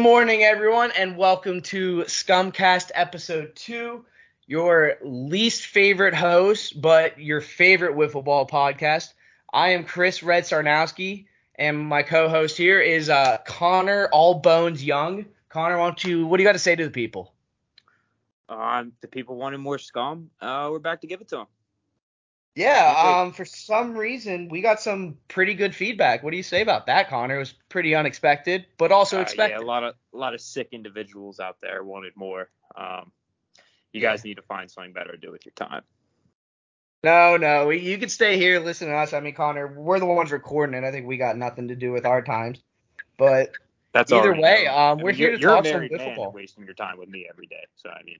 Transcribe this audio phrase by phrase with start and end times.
[0.00, 4.02] morning, everyone, and welcome to Scumcast Episode 2,
[4.46, 9.12] your least favorite host, but your favorite wiffle ball podcast.
[9.52, 15.26] I am Chris Red Sarnowski, and my co-host here is uh, Connor All Bones Young.
[15.50, 17.34] Connor, why don't you, what do you got to say to the people?
[18.48, 20.30] Um, the people wanted more scum.
[20.40, 21.46] Uh, we're back to give it to them.
[22.56, 26.22] Yeah, um, for some reason, we got some pretty good feedback.
[26.22, 27.36] What do you say about that, Connor?
[27.36, 29.54] It was pretty unexpected, but also Uh, expected.
[29.58, 32.50] yeah, a lot of a lot of sick individuals out there wanted more.
[32.74, 33.12] Um,
[33.92, 35.82] you guys need to find something better to do with your time.
[37.02, 39.12] No, no, you can stay here, listen to us.
[39.14, 40.86] I mean, Connor, we're the ones recording it.
[40.86, 42.62] I think we got nothing to do with our times.
[43.16, 43.52] But
[43.92, 46.16] That's Either way, um, I we're mean, here you're, to talk some married wiffle man
[46.16, 46.24] ball.
[46.26, 47.64] and wasting your time with me every day.
[47.76, 48.18] So I mean,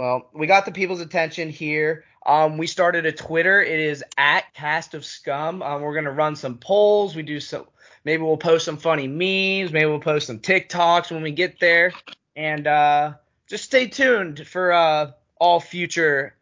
[0.00, 2.04] well, we got the people's attention here.
[2.26, 3.62] Um, we started a Twitter.
[3.62, 5.62] It is at Cast of Scum.
[5.62, 7.14] Um, we're gonna run some polls.
[7.14, 7.66] We do some.
[8.04, 9.72] Maybe we'll post some funny memes.
[9.72, 11.92] Maybe we'll post some TikToks when we get there.
[12.34, 13.14] And uh,
[13.48, 16.34] just stay tuned for uh, all future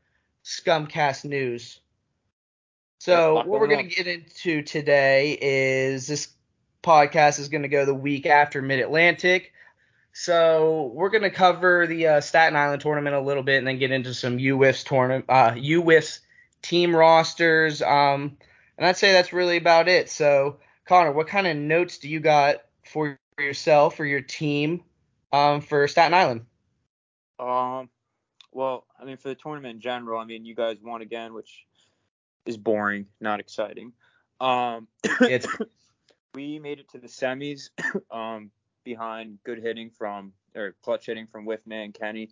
[0.44, 1.80] Scumcast news.
[2.98, 6.28] So what we're gonna get into today is this
[6.82, 9.52] podcast is gonna go the week after Mid Atlantic.
[10.12, 13.90] So we're gonna cover the uh, Staten Island tournament a little bit, and then get
[13.90, 16.20] into some UWIFs tournament, uh, UWIFs
[16.60, 17.82] team rosters.
[17.82, 18.36] Um,
[18.76, 20.10] and I'd say that's really about it.
[20.10, 24.82] So Connor, what kind of notes do you got for yourself or your team
[25.32, 26.46] um, for Staten Island?
[27.38, 27.88] um,
[28.52, 31.64] well, I mean for the tournament in general, I mean you guys won again, which
[32.44, 33.92] is boring, not exciting.
[34.40, 34.88] Um,
[35.20, 35.46] It's
[36.34, 37.70] we made it to the semis
[38.10, 38.50] um,
[38.84, 42.30] behind good hitting from or clutch hitting from Whitman and Kenny,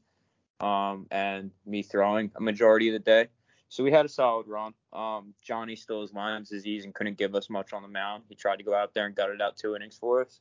[0.61, 3.29] um, and me throwing a majority of the day.
[3.69, 4.75] So we had a solid run.
[4.93, 8.25] Um, Johnny still has Lyme's disease and couldn't give us much on the mound.
[8.29, 10.41] He tried to go out there and gut it out two innings for us.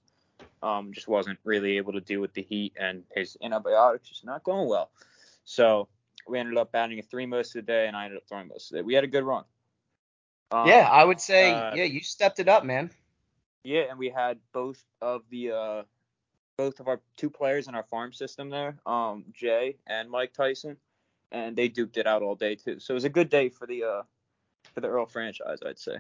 [0.63, 4.43] Um, just wasn't really able to deal with the heat and his antibiotics just not
[4.43, 4.89] going well.
[5.45, 5.87] So
[6.27, 8.47] we ended up batting a three most of the day, and I ended up throwing
[8.47, 8.81] most of the day.
[8.83, 9.43] We had a good run.
[10.51, 12.89] Um, yeah, I would say uh, yeah, you stepped it up, man.
[13.63, 15.83] yeah, and we had both of the uh
[16.59, 20.75] both of our two players in our farm system there, um, Jay and Mike Tyson,
[21.31, 22.81] and they duped it out all day too.
[22.81, 24.01] So it was a good day for the uh
[24.73, 25.99] for the Earl franchise, I'd say.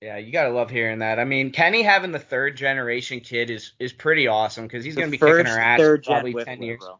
[0.00, 1.20] Yeah, you gotta love hearing that.
[1.20, 5.02] I mean, Kenny having the third generation kid is is pretty awesome because he's The
[5.02, 6.80] gonna be first kicking our ass third probably ten years.
[6.80, 6.98] bro.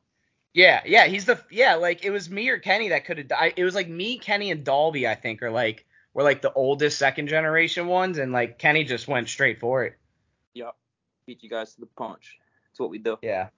[0.52, 3.26] Yeah, yeah, he's the yeah, like it was me or Kenny that could have.
[3.26, 3.54] Died.
[3.56, 5.08] It was like me, Kenny, and Dolby.
[5.08, 9.08] I think are like were like the oldest second generation ones, and like Kenny just
[9.08, 9.98] went straight for it.
[10.54, 10.78] Yup.
[11.26, 12.38] Beat you guys to the punch.
[12.74, 13.16] That's what we do.
[13.22, 13.50] Yeah.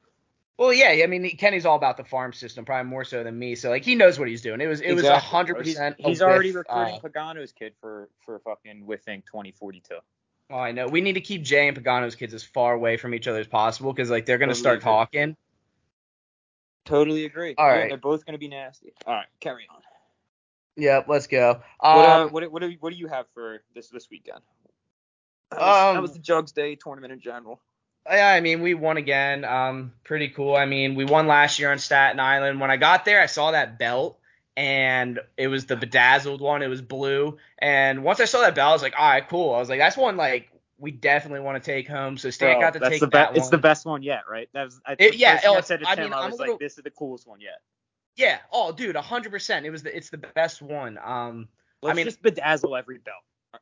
[0.59, 3.54] Well, yeah, I mean Kenny's all about the farm system, probably more so than me.
[3.54, 4.60] So like he knows what he's doing.
[4.60, 5.62] It was it was a hundred bro.
[5.62, 5.97] He's- percent.
[5.99, 9.94] He's, already recruiting Pagano's kid for for fucking Whiffing 2042.
[10.50, 10.87] oh, I know.
[10.87, 13.47] We need to keep Jay and Pagano's kids as far away from each other as
[13.47, 14.84] possible because like they're gonna Totally start agree.
[14.84, 15.37] talking.
[16.84, 17.55] Totally agree.
[17.56, 17.88] All Yeah, right.
[17.88, 18.93] they're both gonna be nasty.
[19.06, 19.81] All right, carry on.
[20.76, 21.60] Yep, let's go.
[21.81, 24.41] What uh, Um, what what do you, what do you have for this this weekend?
[25.50, 27.60] That was, Um, that was the Jugs Day tournament in general.
[28.09, 29.44] Yeah, I mean, we won again.
[29.44, 30.55] Um, pretty cool.
[30.55, 32.61] I mean, we won last year on Staten Island.
[32.61, 34.19] When I got there, I saw that belt,
[34.56, 36.62] and it was the bedazzled one.
[36.62, 37.39] It was blue.
[37.59, 39.55] And once I saw that belt, I was like, all right, cool.
[39.55, 42.19] I was like, that's one like we definitely want to take home.
[42.19, 44.49] So Stan Bro, got to take the that be- It's the best one yet, right?
[44.53, 46.21] That was I, It- yeah, first thing oh, I said to I Tim, mean, I
[46.21, 47.61] I'm was little- like, this is the coolest one yet.
[48.17, 48.38] yeah.
[48.53, 49.64] Oh, dude, hundred percent.
[49.67, 50.99] It was the it's the best one.
[51.03, 51.49] Um,
[51.82, 53.17] Let's mean- just bedazzle every belt.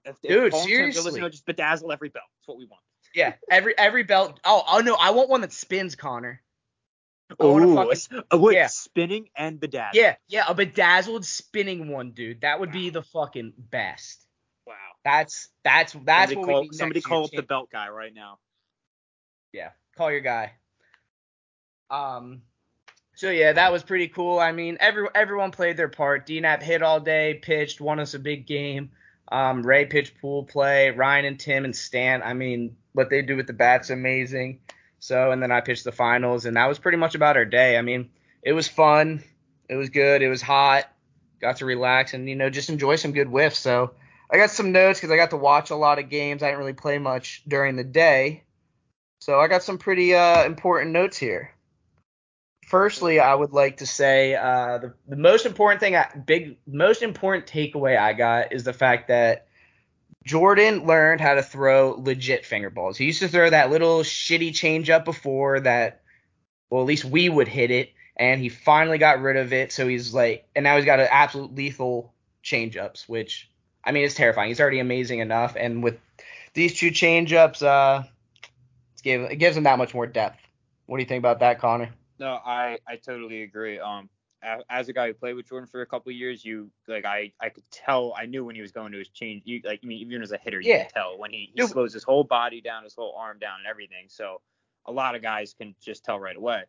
[0.05, 1.03] If, if Dude, Tim seriously.
[1.05, 2.25] listening, just bedazzle every belt.
[2.41, 2.83] That's what we want.
[3.15, 3.35] Yeah.
[3.51, 4.41] Every every belt.
[4.45, 6.41] Oh, oh no, I want one that spins, Connor.
[7.43, 8.67] Ooh, fucking- it's- oh, wait, yeah.
[8.67, 9.95] spinning and bedazzled.
[9.95, 12.43] Yeah, yeah, a bedazzled spinning one, dude.
[12.43, 14.25] That would be the fucking best.
[14.67, 14.75] Wow.
[15.05, 18.13] That's that's that's somebody what call, we need somebody call up the belt guy right
[18.15, 18.39] now.
[19.53, 20.53] Yeah, call your guy.
[21.91, 22.43] Um,
[23.15, 24.39] so yeah, that was pretty cool.
[24.39, 26.27] I mean, every everyone played their part.
[26.27, 28.91] DNAP hit all day, pitched, won us a big game.
[29.31, 30.91] Um, Ray pitched pool play.
[30.91, 32.23] Ryan and Tim and Stan.
[32.23, 34.61] I mean, what they do with the bats amazing.
[34.99, 37.77] So and then I pitched the finals, and that was pretty much about our day.
[37.77, 38.09] I mean,
[38.43, 39.23] it was fun.
[39.69, 40.23] It was good.
[40.23, 40.91] It was hot.
[41.41, 43.59] Got to relax and you know just enjoy some good whiffs.
[43.59, 43.93] So
[44.31, 46.43] I got some notes because I got to watch a lot of games.
[46.43, 48.45] I didn't really play much during the day.
[49.21, 51.55] So I got some pretty uh, important notes here.
[52.67, 57.03] firstly, I would like to say uh, the, the most important thing, I, big, most
[57.03, 59.47] important takeaway I got is the fact that
[60.25, 62.97] Jordan learned how to throw legit finger balls.
[62.97, 66.03] He used to throw that little shitty changeup before that,
[66.71, 69.73] well, at least we would hit it, and he finally got rid of it.
[69.73, 73.51] So he's like, and now he's got an absolute lethal changeups, which
[73.85, 74.49] I mean, it's terrifying.
[74.49, 75.99] He's already amazing enough, and with
[76.55, 78.05] these two changeups, uh,
[79.05, 80.41] it gives him that much more depth.
[80.87, 81.91] What do you think about that, Connor?
[82.19, 83.79] No, I I totally agree.
[83.79, 84.09] Um,
[84.69, 87.33] as a guy who played with Jordan for a couple of years, you like I
[87.41, 89.43] I could tell I knew when he was going to his change.
[89.45, 90.83] You like I mean even as a hitter, you yeah.
[90.85, 93.67] can tell when he, he slows his whole body down, his whole arm down, and
[93.67, 94.07] everything.
[94.09, 94.41] So
[94.87, 96.65] a lot of guys can just tell right away.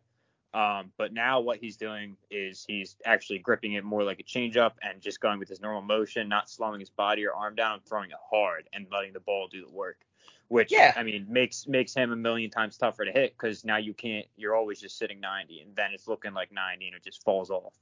[0.54, 4.72] Um, but now what he's doing is he's actually gripping it more like a changeup
[4.80, 8.10] and just going with his normal motion, not slowing his body or arm down, throwing
[8.10, 9.98] it hard and letting the ball do the work
[10.48, 10.92] which yeah.
[10.96, 14.26] I mean makes makes him a million times tougher to hit because now you can't
[14.36, 17.50] you're always just sitting 90 and then it's looking like 90 and it just falls
[17.50, 17.74] off.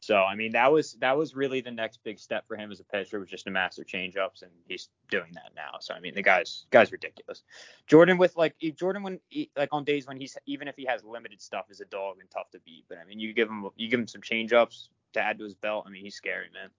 [0.00, 2.80] So I mean that was that was really the next big step for him as
[2.80, 5.78] a pitcher was just to master changeups and he's doing that now.
[5.80, 7.44] So I mean the guy's guy's ridiculous.
[7.86, 11.04] Jordan with like Jordan when he, like on days when he's even if he has
[11.04, 12.84] limited stuff is a dog and tough to beat.
[12.88, 15.54] But I mean you give him you give him some changeups to add to his
[15.54, 15.84] belt.
[15.86, 16.70] I mean he's scary man.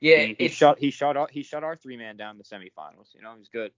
[0.00, 3.14] Yeah, he, he shut he shot our, he shot our three man down the semifinals.
[3.14, 3.72] You know he's good.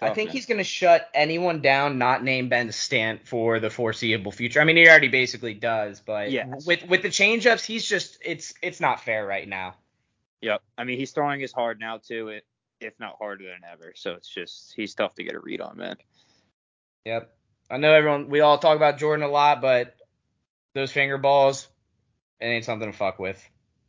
[0.00, 0.36] I think man.
[0.36, 4.60] he's going to shut anyone down not named Ben Stant for the foreseeable future.
[4.60, 6.66] I mean, he already basically does, but yes.
[6.66, 9.74] with with the changeups, he's just it's it's not fair right now.
[10.40, 10.62] Yep.
[10.76, 12.44] I mean, he's throwing as hard now too, it
[12.80, 13.92] if not harder than ever.
[13.96, 15.96] So it's just he's tough to get a read on, man.
[17.04, 17.34] Yep.
[17.70, 19.94] I know everyone we all talk about Jordan a lot, but
[20.74, 21.68] those finger balls,
[22.40, 23.42] it ain't something to fuck with.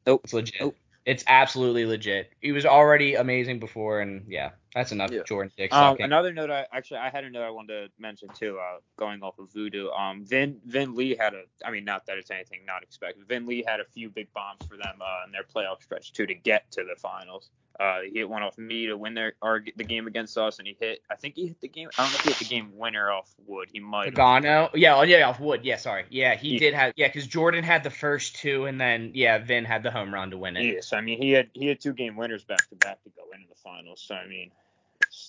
[0.06, 0.22] Nope.
[0.24, 0.62] It's legit.
[0.62, 0.76] Nope.
[1.06, 2.32] It's absolutely legit.
[2.42, 5.12] He was already amazing before, and yeah, that's enough.
[5.12, 5.24] Yeah.
[5.26, 5.74] Jordan Dick.
[5.74, 8.60] Um, another note, I actually I had a note I wanted to mention too.
[8.60, 11.44] Uh, going off of Voodoo, um, Vin Vin Lee had a.
[11.66, 13.28] I mean, not that it's anything not expected.
[13.28, 16.28] Vin Lee had a few big bombs for them uh, in their playoff stretch too
[16.28, 17.50] to get to the finals.
[17.80, 20.68] Uh, he hit one off me to win their or the game against us, and
[20.68, 21.02] he hit.
[21.10, 21.88] I think he hit the game.
[21.98, 23.70] I don't know if he hit the game winner off Wood.
[23.72, 24.14] He might.
[24.14, 24.70] Pagano.
[24.74, 24.98] Yeah.
[24.98, 25.62] Oh yeah, off Wood.
[25.64, 25.78] Yeah.
[25.78, 26.04] Sorry.
[26.10, 26.92] Yeah, he, did have.
[26.98, 30.32] Yeah, because Jordan had the first two, and then yeah, Vin had the home run
[30.32, 30.66] to win it.
[30.66, 30.92] Yes.
[30.92, 33.48] I mean, he had he had two game winners back to back to go into
[33.48, 34.04] the finals.
[34.06, 34.52] So I mean,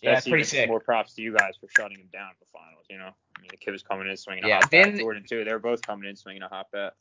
[0.03, 0.69] yeah, that's pretty sick.
[0.69, 2.87] More props to you guys for shutting him down in the finals.
[2.91, 5.01] You know, I mean, the kid was coming in swinging a yeah, hot Vin, bat.
[5.01, 5.45] Jordan too.
[5.45, 6.95] They were both coming in swinging a hot bat.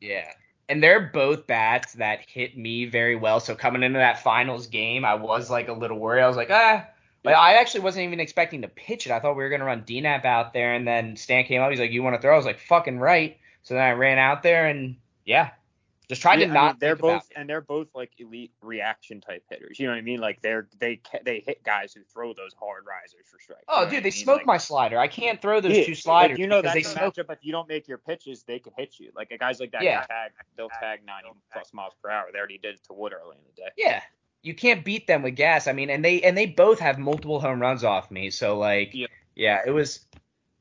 [0.00, 0.32] Yeah
[0.68, 3.40] and they're both bats that hit me very well.
[3.40, 6.22] So coming into that finals game, I was like a little worried.
[6.22, 6.86] I was like, ah.
[7.22, 9.12] But I actually wasn't even expecting to pitch it.
[9.12, 11.70] I thought we were gonna run DNAP out there, and then Stan came up.
[11.70, 14.18] He's like, "You want to throw?" I was like, "Fucking right." So then I ran
[14.18, 15.50] out there, and yeah,
[16.08, 16.62] just trying yeah, to not.
[16.62, 19.78] I mean, they're both and they're both like elite reaction type hitters.
[19.78, 20.20] You know what I mean?
[20.20, 23.64] Like they're they they hit guys who throw those hard risers for strikes.
[23.68, 24.12] Oh, dude, they I mean?
[24.12, 24.98] smoke like, my slider.
[24.98, 26.36] I can't throw those yeah, two sliders.
[26.36, 27.14] Like, you know that's they a smoke.
[27.14, 27.30] matchup.
[27.30, 29.10] If you don't make your pitches, they can hit you.
[29.14, 30.00] Like a guys like that, yeah.
[30.06, 32.28] tag they'll tag 90 plus miles per hour.
[32.32, 33.68] They already did it to Wood early in the day.
[33.76, 34.00] Yeah,
[34.42, 35.66] you can't beat them with gas.
[35.66, 38.30] I mean, and they and they both have multiple home runs off me.
[38.30, 40.00] So like, yeah, yeah it was.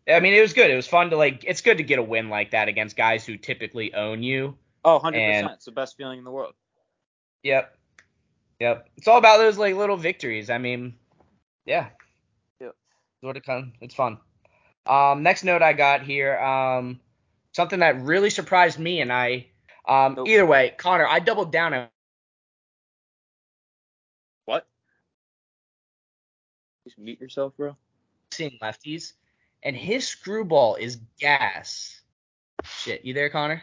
[0.10, 0.70] I mean, it was good.
[0.70, 1.46] It was fun to like.
[1.46, 4.58] It's good to get a win like that against guys who typically own you.
[4.88, 5.54] Oh, 100%.
[5.54, 6.54] it's the best feeling in the world.
[7.44, 7.78] Yep.
[8.62, 8.88] Yep.
[8.96, 10.50] It's all about those like little victories.
[10.50, 10.96] I mean,
[11.66, 11.88] yeah.
[12.62, 12.74] Yep.
[13.20, 13.74] What it comes.
[13.82, 14.18] It's fun.
[14.86, 16.40] Um, next note I got here.
[16.40, 17.02] Um,
[17.52, 19.48] something that really surprised me and I.
[19.90, 20.30] Um, nope.
[20.30, 21.88] either way, Connor, I doubled down on.
[24.46, 24.66] What?
[26.86, 27.76] Just mute yourself, bro.
[28.32, 29.14] Seeing lefties,
[29.64, 32.00] and his screwball is gas.
[32.64, 33.62] Shit, you there, Connor?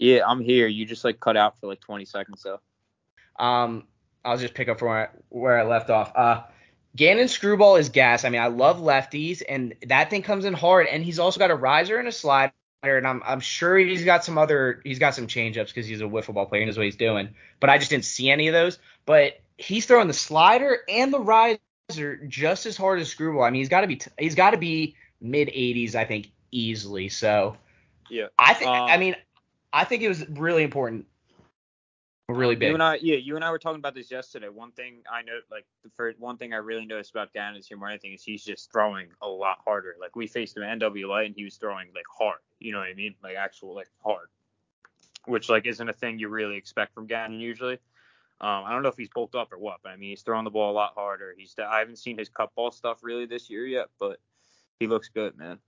[0.00, 0.66] Yeah, I'm here.
[0.66, 2.60] You just like cut out for like 20 seconds though.
[3.38, 3.84] Um,
[4.24, 6.12] I'll just pick up from where I, where I left off.
[6.16, 6.42] Uh,
[6.96, 8.24] Gannon Screwball is gas.
[8.24, 10.86] I mean, I love lefties, and that thing comes in hard.
[10.86, 12.52] And he's also got a riser and a slider,
[12.82, 16.04] and I'm I'm sure he's got some other he's got some changeups because he's a
[16.04, 17.34] wiffle ball player and knows what he's doing.
[17.60, 18.78] But I just didn't see any of those.
[19.04, 23.42] But he's throwing the slider and the riser just as hard as Screwball.
[23.42, 26.32] I mean, he's got to be t- he's got to be mid 80s, I think,
[26.50, 27.10] easily.
[27.10, 27.58] So
[28.08, 29.14] yeah, I think um, I mean
[29.72, 31.06] I think it was really important.
[32.28, 32.68] Really big.
[32.68, 34.48] You and I, yeah, you and I were talking about this yesterday.
[34.48, 37.78] One thing I know, like the first one thing I really noticed about Gannon year
[37.78, 39.96] more than anything is he's just throwing a lot harder.
[40.00, 42.38] Like we faced him at NWA and he was throwing like hard.
[42.58, 43.14] You know what I mean?
[43.22, 44.28] Like actual like hard,
[45.26, 47.78] which like isn't a thing you really expect from Gannon usually.
[48.40, 50.44] Um, I don't know if he's bulked up or what, but I mean he's throwing
[50.44, 51.34] the ball a lot harder.
[51.36, 54.18] He's I haven't seen his cut ball stuff really this year yet, but
[54.78, 55.58] he looks good, man.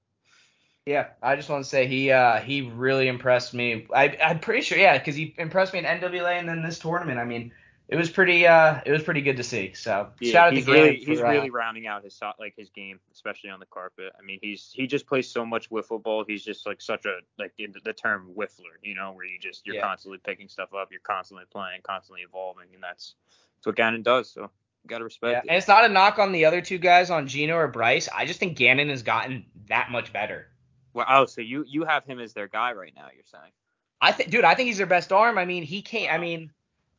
[0.87, 3.87] Yeah, I just want to say he uh, he really impressed me.
[3.95, 7.19] I I'm pretty sure, yeah, because he impressed me in NWA and then this tournament.
[7.21, 7.53] I mean,
[7.89, 9.75] it was pretty uh it was pretty good to see.
[9.75, 12.21] So Yeah, shout out he's to Gannon really for, he's uh, really rounding out his
[12.39, 14.12] like his game, especially on the carpet.
[14.19, 16.25] I mean, he's he just plays so much wiffle ball.
[16.27, 19.67] He's just like such a like the, the term whiffler, you know, where you just
[19.67, 19.83] you're Yeah.
[19.83, 23.15] constantly picking stuff up, you're constantly playing, constantly evolving, and that's
[23.57, 24.31] that's what Gannon does.
[24.31, 24.51] So
[24.87, 27.57] gotta yeah, respect and it's not a knock on the other two guys on Gino
[27.57, 28.09] or Bryce.
[28.15, 30.49] I just think Gannon has gotten that much better.
[30.94, 33.06] Well, oh, so you you have him as their guy right now?
[33.14, 33.52] You're saying?
[34.00, 35.38] I think, dude, I think he's their best arm.
[35.38, 36.11] I mean, he came.
[36.11, 36.20] I Wow.
[36.22, 36.52] mean,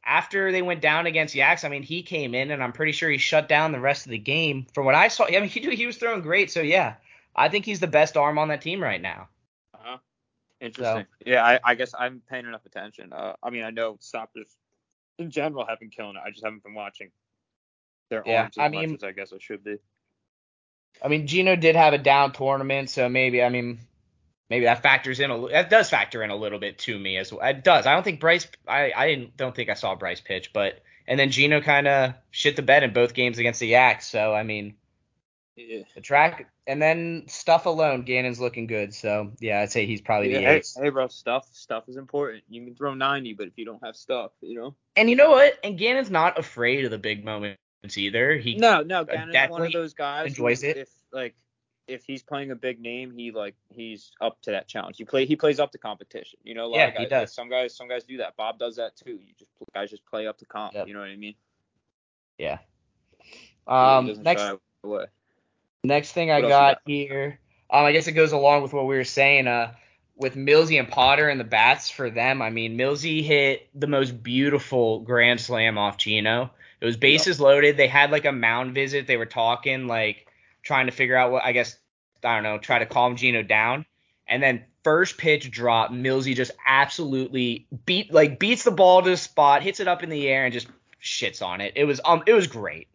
[0.06, 3.10] after they went down against Yaks, I mean, he came in, and I'm pretty sure
[3.10, 4.66] he shut down the rest of the game.
[4.74, 6.50] From what I saw, I mean, he he was throwing great.
[6.52, 6.96] So yeah,
[7.36, 9.28] I think he's the best arm on that team right now.
[9.74, 9.98] Uh-huh.
[10.62, 11.06] Interesting.
[11.26, 13.12] Yeah, I, I guess I'm paying enough attention.
[13.12, 14.56] Uh, I mean, I know stoppers
[15.20, 16.22] in general have been killing it.
[16.26, 17.12] I just haven't been watching
[18.10, 19.78] their Yeah, arms as I much mean- as I guess I should be.
[21.02, 23.80] I mean, Gino did have a down tournament, so maybe I mean,
[24.50, 27.32] maybe that factors in a that does factor in a little bit to me as
[27.32, 27.48] well.
[27.48, 27.86] It does.
[27.86, 28.48] I don't think Bryce.
[28.68, 32.14] I I didn't, don't think I saw Bryce pitch, but and then Gino kind of
[32.32, 34.08] shit the bed in both games against the Yaks.
[34.08, 34.76] So I mean,
[35.56, 35.84] Yeah.
[35.96, 38.94] the track and then stuff alone, Gannon's looking good.
[38.94, 40.78] So yeah, I'd say he's probably Yeah, the hey, ace.
[40.82, 42.44] hey, bro, stuff stuff is important.
[42.48, 44.76] You can throw 90, but if you don't have stuff, you know.
[44.96, 45.60] And you know what?
[45.64, 47.60] And Gannon's not afraid of the big moments
[47.98, 48.38] either.
[48.38, 50.78] He No, no, Gannon's one of those guys enjoys who, it.
[50.78, 51.36] If like
[51.88, 54.98] if he's playing a big name, he like he's up to that challenge.
[54.98, 56.40] He play he plays up to competition.
[56.44, 57.34] You know, a lot Yeah, of guys, he does.
[57.34, 58.36] Some guys some guys do that.
[58.38, 59.12] Bob does that too.
[59.12, 60.74] You just guys just play up to comp.
[60.74, 60.88] Yep.
[60.88, 61.36] You know what I mean?
[62.38, 62.60] yeah.
[63.68, 64.44] Um, next.
[65.86, 66.82] Next thing I What got got?
[66.86, 69.48] here, um, I guess it goes along with what we were saying.
[69.48, 69.74] Uh,
[70.16, 74.24] with Millsy and Potter and the bats for them, I mean, Millsy hit the most
[74.24, 76.52] beautiful grand slam off Gino.
[76.84, 77.78] It was bases loaded.
[77.78, 79.08] They had like a mound visit.
[79.08, 80.28] They were talking, like
[80.64, 81.78] trying to figure out what I guess
[82.22, 83.86] I don't know, try to calm Gino down.
[84.28, 89.16] And then first pitch drop, Millsy just absolutely beat like beats the ball to the
[89.16, 90.68] spot, hits it up in the air, and just
[91.02, 91.72] shits on it.
[91.78, 92.90] It was um, it was great.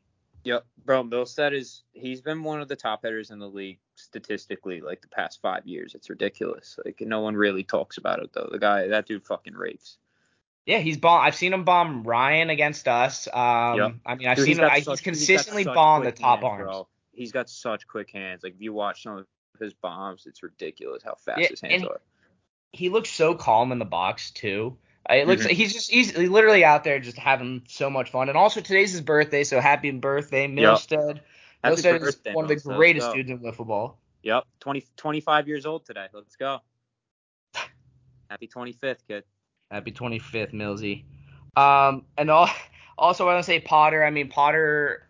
[0.45, 1.03] Yep, bro.
[1.03, 5.09] Milstead is he's been one of the top hitters in the league statistically like the
[5.09, 5.95] past five years.
[5.95, 6.79] It's ridiculous.
[6.85, 8.51] Like no one really talks about it though.
[8.53, 9.97] The guy that dude fucking rakes.
[10.69, 11.23] Yeah, he's bomb.
[11.23, 13.27] I've seen him bomb Ryan against us.
[13.27, 13.93] Um, Yep.
[14.05, 14.65] I mean, I've Dude, seen him.
[14.67, 16.63] I, he's such- got consistently such bombed the top hands, arms.
[16.65, 16.89] bro.
[17.13, 18.43] He's got such quick hands.
[18.43, 19.27] Like if you watch some of
[19.59, 22.01] his bombs, it's ridiculous how fast Yeah, his hands and- are.
[22.73, 24.77] He looks so calm in the box too.
[25.09, 25.53] Uh, It looks Mhm.
[25.53, 28.29] he's just he's literally out there just having so much fun.
[28.29, 31.21] And also today's his birthday, so happy birthday, Milstead.
[31.65, 32.77] Happy Milstead is one of the Milstead.
[32.77, 33.15] Greatest go.
[33.15, 33.99] dudes in wiffle ball.
[34.23, 36.09] Yep, 20, 25 years old today.
[36.13, 36.59] Let's go.
[38.29, 39.25] Happy 25th, kid.
[39.71, 41.05] Happy 25th, Millsy.
[41.57, 42.49] Um, and all,
[42.99, 44.03] also I want to say Potter.
[44.03, 45.09] I mean Potter.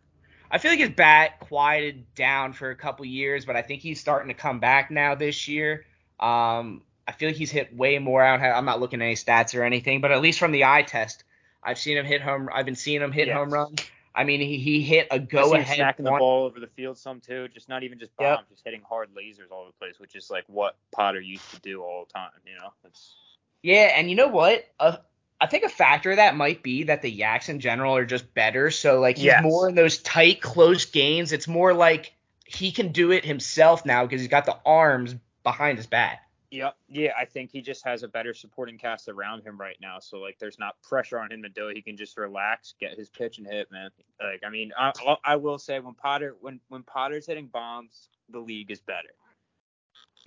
[0.50, 4.00] I feel like his bat quieted down for a couple years, but I think he's
[4.00, 5.84] starting to come back now this year.
[6.18, 8.22] Um, I feel like he's hit way more.
[8.22, 10.52] I don't have, I'm not looking at any stats or anything, but at least from
[10.52, 11.24] the eye test,
[11.62, 12.48] I've seen him hit home.
[12.52, 13.36] I've been seeing him hit Yes.
[13.36, 13.80] home runs.
[14.14, 17.20] I mean, he, he hit a go ahead smacking the ball over the field some
[17.20, 17.46] too.
[17.48, 18.36] Just not even just Yep.
[18.38, 21.48] bombs, just hitting hard lasers all over the place, which is like what Potter used
[21.50, 22.30] to do all the time.
[22.44, 23.14] You know, it's
[23.62, 24.64] Yeah, and you know what?
[24.78, 24.96] Uh,
[25.40, 28.34] I think a factor of that might be that the Yaks in general are just
[28.34, 28.70] better.
[28.70, 29.42] So like he's Yes.
[29.42, 31.32] more in those tight, close games.
[31.32, 35.78] It's more like he can do it himself now because he's got the arms behind
[35.78, 36.20] his bat.
[36.50, 36.76] Yep.
[36.88, 39.98] Yeah, I think he just has a better supporting cast around him right now.
[39.98, 41.76] So like, there's not pressure on him to do it.
[41.76, 43.90] He can just relax, get his pitch and hit, man.
[44.20, 44.92] Like, I mean, I,
[45.24, 49.10] I will say when Potter when when Potter's hitting bombs, the league is better.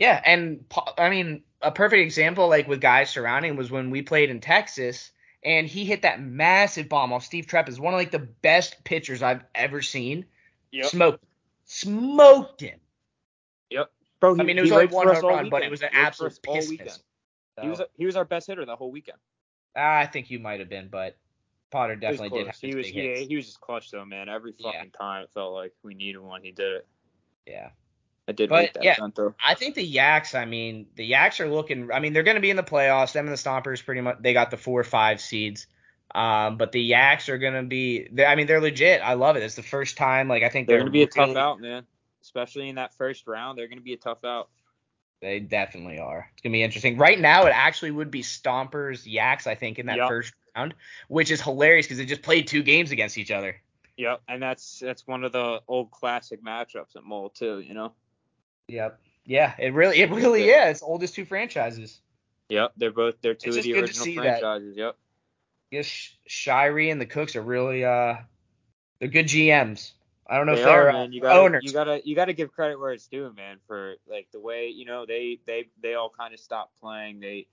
[0.01, 0.65] Yeah, and
[0.97, 5.11] I mean a perfect example like with guys surrounding was when we played in Texas
[5.43, 8.83] and he hit that massive bomb off Steve Trepp is one of like the best
[8.83, 10.25] pitchers I've ever seen.
[10.71, 10.85] Yep.
[10.87, 11.23] Smoked,
[11.65, 12.79] smoked him.
[13.69, 13.91] Yep.
[14.19, 16.55] Bro, I mean, it was only one home run, but it was an absolute all
[16.55, 16.87] piss weekend.
[16.87, 17.03] missile.
[17.61, 19.19] He was So, he was our best hitter the whole weekend.
[19.75, 21.15] Ah, I think you might have been, but
[21.69, 23.27] Potter definitely did have He his was big yeah, hits.
[23.27, 24.29] he was just clutch though, man.
[24.29, 24.71] Every Yeah.
[24.71, 26.87] fucking time it felt like we needed one, he did it.
[27.45, 27.69] Yeah.
[28.31, 28.95] I did But, that yeah.
[29.43, 32.49] I think the Yaks, I mean, the Yaks are looking I mean, they're gonna be
[32.49, 33.11] in the playoffs.
[33.11, 35.67] Them and the Stompers pretty much they got the four or five seeds.
[36.15, 39.01] Um, but the Yaks are gonna be I mean, they're legit.
[39.01, 39.43] I love it.
[39.43, 41.59] It's the first time, like I think They're they're, gonna be a tough really- out,
[41.59, 41.85] man.
[42.21, 44.49] Especially in that first round, they're gonna be a tough out.
[45.21, 46.29] They definitely are.
[46.33, 46.97] It's gonna be interesting.
[46.97, 50.07] Right now, it actually would be Stompers Yaks, I think, in that Yep.
[50.07, 50.73] first round,
[51.09, 53.59] which is hilarious because they just played two games against each other.
[53.97, 57.59] Yep, and that's that's one of the old classic matchups at Mole too.
[57.59, 57.93] You know.
[58.71, 58.99] Yep.
[59.25, 60.69] Yeah, it really, it really Yeah.
[60.69, 60.81] is.
[60.81, 62.01] Oldest two franchises.
[62.49, 64.39] Yep, they're both they're two It's of the original see that.
[64.39, 64.75] franchises.
[64.77, 64.97] Yep.
[65.71, 68.15] Yes, Sh- Shirey and the Cooks are really, uh,
[68.99, 69.91] they're good GMs.
[70.27, 71.13] I don't know They if they're are, uh, man.
[71.13, 71.63] You gotta owners.
[71.63, 73.57] you gotta you gotta give credit where it's due, man.
[73.67, 77.19] For like the way you know they they they all kind of stopped playing.
[77.19, 77.47] They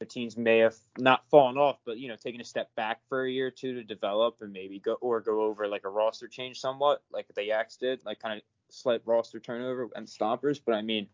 [0.00, 3.24] the teams may have not fallen off, but you know, taking a step back for
[3.24, 6.26] a year or two to develop and maybe go or go over like a roster
[6.26, 10.60] change somewhat, like the Yaks did, like kind of slight roster turnover and stompers.
[10.64, 11.08] But I mean,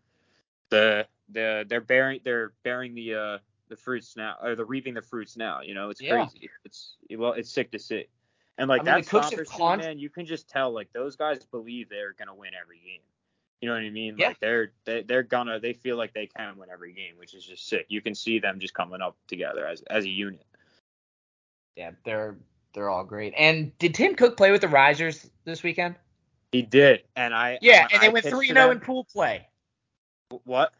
[0.70, 3.38] the the they're bearing they're bearing the uh
[3.68, 5.60] the fruits now or they're reaping the fruits now.
[5.60, 6.26] You know, it's Yeah.
[6.26, 6.50] crazy.
[6.64, 8.06] It's well, it's sick to see.
[8.58, 10.48] And like I mean, that the Cooks have stompers team, con- man, you can just
[10.48, 13.00] tell like those guys believe they're gonna win every game.
[13.60, 14.16] You know what I mean?
[14.18, 14.28] Yeah.
[14.28, 17.44] Like they're they, they're gonna they feel like they can win every game, which is
[17.44, 17.86] just sick.
[17.88, 20.46] You can see them just coming up together as as a unit.
[21.76, 22.36] Yeah, they're
[22.74, 23.34] they're all great.
[23.36, 25.96] And did Tim Cook play with the Risers this weekend?
[26.52, 29.04] He did, and I Yeah, when and they I went three and zero in pool
[29.04, 29.46] play.
[30.44, 30.72] What?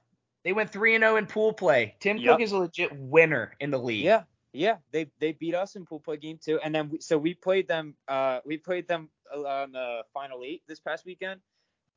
[0.45, 1.95] They went three and zero in pool play.
[2.01, 2.33] Tim Yep.
[2.33, 4.05] Cook is a legit winner in the league.
[4.05, 4.79] Yeah, yeah.
[4.91, 7.69] They they beat us in pool play game two, and then we, so we played
[7.69, 7.95] them.
[8.09, 11.41] Uh, we played them on the final eight this past weekend,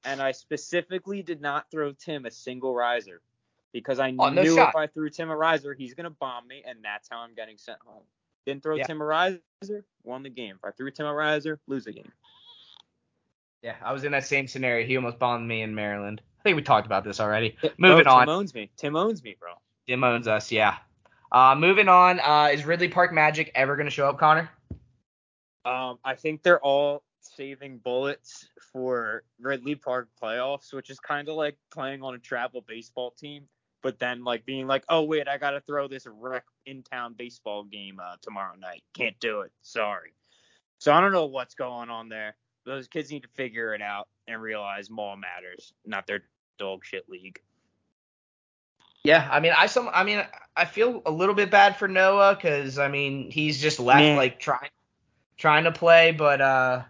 [0.06, 3.22] and I specifically did not throw Tim a single riser
[3.72, 4.70] because I Oh, knew shot.
[4.70, 7.58] if I threw Tim a riser, he's gonna bomb me, and that's how I'm getting
[7.58, 8.04] sent home.
[8.46, 8.86] Didn't throw Yeah.
[8.86, 9.42] Tim a riser,
[10.04, 10.58] won the game.
[10.58, 12.12] If I threw Tim a riser, lose the game.
[13.64, 14.86] Yeah, I was in that same scenario.
[14.86, 16.22] He almost bombed me in Maryland.
[16.40, 17.56] I think we talked about this already.
[17.62, 18.28] Bro, Moving on.
[18.28, 18.70] Tim owns me.
[18.76, 19.54] Tim owns me, bro.
[19.88, 20.76] Tim owns us, yeah.
[21.32, 22.20] Uh, moving on.
[22.20, 24.50] Uh, is Ridley Park Magic ever going to show up, Connor?
[25.64, 31.36] Um, I think they're all saving bullets for Ridley Park playoffs, which is kind of
[31.36, 33.46] like playing on a travel baseball team,
[33.82, 37.64] but then like being like, oh wait, I gotta throw this rec in town baseball
[37.64, 38.84] game uh, tomorrow night.
[38.94, 39.54] Can't do it.
[39.62, 40.14] Sorry.
[40.80, 42.36] So I don't know what's going on there.
[42.66, 46.24] Those kids need to figure it out and realize mall matters, not their
[46.58, 47.42] dog shit league.
[49.04, 50.24] Yeah, I mean, I some, I mean,
[50.56, 54.16] I feel a little bit bad for Noah because I mean he's just left Man.
[54.16, 54.70] like trying,
[55.38, 56.84] trying to play, but uh,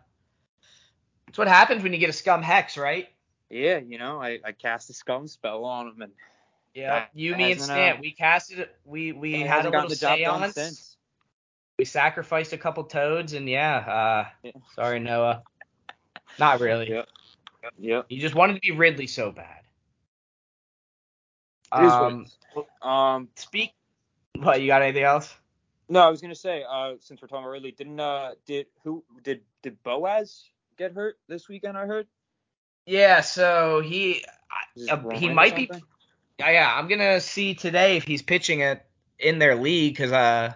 [1.27, 3.09] it's what happens when you get a scum hex, right?
[3.49, 6.11] Yeah, you know, I, I cast a scum spell on him and
[6.75, 8.75] Yeah, you, me, and Stant, uh, we casted it.
[8.85, 10.97] We we had a little the job done seance.
[11.79, 14.51] We sacrificed a couple toads, and yeah, uh, Yeah.
[14.75, 15.41] sorry Noah.
[16.39, 16.89] Not really.
[16.89, 17.07] Yep.
[17.79, 18.05] Yep.
[18.09, 19.61] He just wanted to be Ridley so bad.
[21.75, 22.87] It is what Um.
[22.87, 23.73] Um, speak.
[24.35, 24.81] What you got?
[24.81, 25.33] Anything else?
[25.89, 29.03] No, I was gonna say, uh, since we're talking about Ridley, didn't uh, did who
[29.23, 30.45] did did Boaz
[30.77, 31.77] get hurt this weekend?
[31.77, 32.07] I heard.
[32.85, 33.21] Yeah.
[33.21, 34.23] So he
[34.89, 35.69] uh, he might be.
[36.39, 36.73] Yeah, yeah.
[36.75, 38.85] I'm gonna see today if he's pitching it
[39.19, 40.53] in their league because uh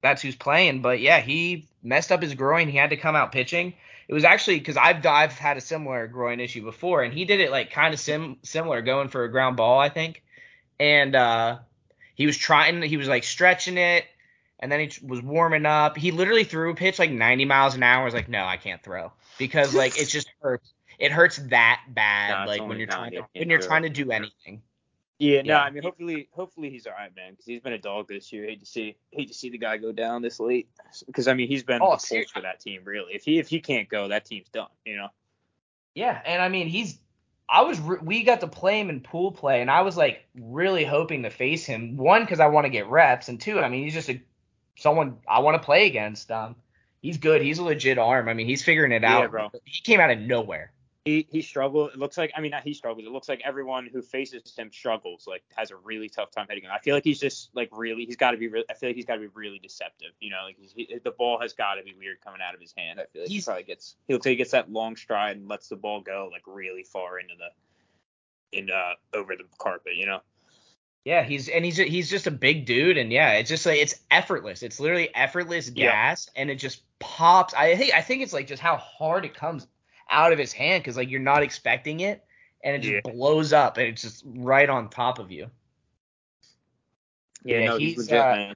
[0.00, 0.82] that's who's playing.
[0.82, 2.68] But yeah, he messed up his groin.
[2.68, 3.74] He had to come out pitching.
[4.08, 7.40] It was actually because I've I've had a similar groin issue before, and he did
[7.40, 10.22] it like kind of sim similar, going for a ground ball, I think.
[10.78, 11.58] And uh
[12.14, 12.82] he was trying.
[12.82, 14.04] He was like stretching it,
[14.58, 15.96] and then he was warming up.
[15.96, 18.02] He literally threw a pitch like 90 miles an hour.
[18.02, 20.72] I was like, no, I can't throw because like it just hurts.
[20.98, 24.10] It hurts that bad, No, like when you're trying to when you're trying to do
[24.12, 24.62] anything.
[25.22, 25.62] Yeah, no, Yeah.
[25.62, 28.44] I mean, hopefully, hopefully he's all right, man, because he's been a dog this year.
[28.44, 30.68] Hate to see, hate to see the guy go down this late,
[31.06, 33.14] because I mean, he's been Oh, the for that team, really.
[33.14, 35.08] If he if he can't go, that team's done, you know.
[35.94, 36.98] Yeah, and I mean he's.
[37.48, 40.24] I was re- we got to play him in pool play, and I was like
[40.34, 41.96] really hoping to face him.
[41.96, 44.20] One because I want to get reps, and two, I mean he's just a
[44.76, 46.32] someone I want to play against.
[46.32, 46.56] Um,
[47.00, 47.42] he's good.
[47.42, 48.28] He's a legit arm.
[48.28, 49.30] I mean he's figuring it Yeah, out.
[49.30, 49.50] bro.
[49.64, 50.72] He came out of nowhere.
[51.04, 51.90] He he struggled.
[51.90, 53.04] It looks like I mean not he struggles.
[53.04, 55.26] It looks like everyone who faces him struggles.
[55.26, 56.70] Like has a really tough time hitting him.
[56.72, 58.04] I feel like he's just like really.
[58.04, 58.46] He's got to be.
[58.46, 60.10] Re- I feel like he's got to be really deceptive.
[60.20, 62.60] You know, like he's, he, the ball has got to be weird coming out of
[62.60, 63.00] his hand.
[63.00, 63.96] I feel like He's- he probably gets.
[64.06, 67.34] He'll take gets that long stride and lets the ball go like really far into
[67.36, 69.96] the in uh over the carpet.
[69.96, 70.20] You know.
[71.04, 73.96] Yeah, he's and he's he's just a big dude, and yeah, it's just like it's
[74.12, 74.62] effortless.
[74.62, 75.90] It's literally effortless Yeah.
[75.90, 77.54] gas, and it just pops.
[77.54, 79.66] I think I think it's like just how hard it comes
[80.10, 82.24] out of his hand because like you're not expecting it,
[82.62, 83.12] and it just Yeah.
[83.12, 85.50] blows up, and it's just right on top of you.
[87.44, 88.54] Yeah, Yeah, no, he's, legit, uh.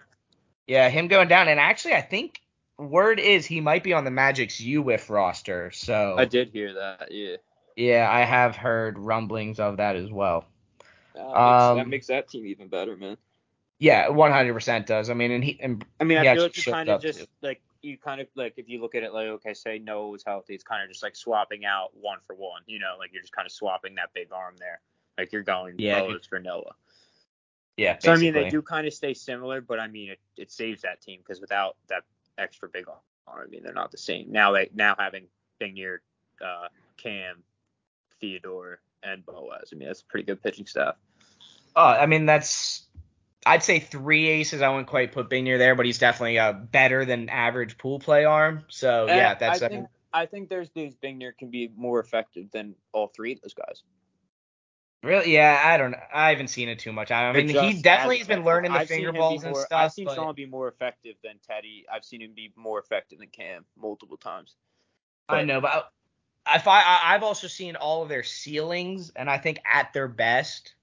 [0.67, 2.41] Yeah, him going down, and actually, I think
[2.79, 5.71] word is he might be on the Magic's UWIF roster.
[5.73, 7.09] So I did hear that.
[7.11, 7.37] Yeah.
[7.77, 10.47] yeah, I have heard rumblings of that as well.
[11.15, 13.17] That makes- Um, that makes that team even better, man.
[13.79, 15.11] Yeah, 100% does.
[15.11, 17.27] I mean, and he and I mean, I feel like you kind of just too.
[17.43, 20.25] like you kind of like if you look at it like okay, say Noah was
[20.25, 22.63] healthy, it's kind of just like swapping out one for one.
[22.67, 24.81] You know, like you're just kind of swapping that big arm there.
[25.19, 26.75] Like you're going Yeah, Boaz for Noah.
[27.77, 27.99] yeah.
[27.99, 30.83] So I mean, they do kind of stay similar, but I mean, it, it saves
[30.83, 32.03] that team because without that
[32.39, 32.99] extra big arm,
[33.45, 34.31] I mean, they're not the same.
[34.31, 35.27] Now they now having
[35.61, 35.99] Bingir,
[36.45, 37.43] uh, Cam,
[38.21, 39.71] Theodore, and Boaz.
[39.73, 40.97] I mean, that's a pretty good pitching staff.
[41.75, 42.86] Oh, I mean that's
[43.47, 44.61] I'd say three aces.
[44.61, 48.25] I wouldn't quite put Binier there, but he's definitely a better than average pool play
[48.25, 48.65] arm.
[48.69, 52.51] So eh, yeah, that's I think I think there's days Bingir can be more effective
[52.51, 53.83] than all three of those guys.
[55.03, 55.33] Really?
[55.35, 56.01] Yeah, I don't know.
[56.13, 57.13] I haven't seen it too much.
[57.13, 59.69] I mean, he definitely has been learning the I've finger balls and stuff.
[59.71, 61.87] I've seen but Sean be more effective than Teddy.
[61.93, 64.57] I've seen him be more effective than Cam multiple times.
[65.29, 65.93] I know, but
[66.45, 69.93] I, if I, I I've also seen all of their ceilings, and I think at
[69.93, 70.75] their best,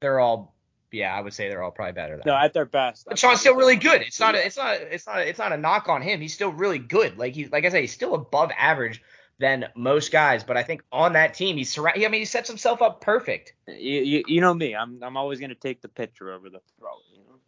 [0.00, 0.54] they're all.
[0.90, 2.22] Yeah, I would say they're all probably better than.
[2.26, 3.06] No, at their best.
[3.06, 4.00] But Sean's still really good.
[4.00, 4.34] It's not.
[4.34, 4.74] A, it's not.
[4.76, 5.20] It's not.
[5.20, 6.20] It's not a knock on him.
[6.20, 7.18] He's still really good.
[7.18, 9.02] Like he, like I say, he's still above average
[9.38, 10.44] than most guys.
[10.44, 12.02] But I think on that team, he's surround.
[12.02, 13.52] I mean, he sets himself up perfect.
[13.66, 14.74] You, you, you know me.
[14.74, 16.90] I'm I'm always gonna take the pitcher over the throw.
[17.12, 17.38] You know.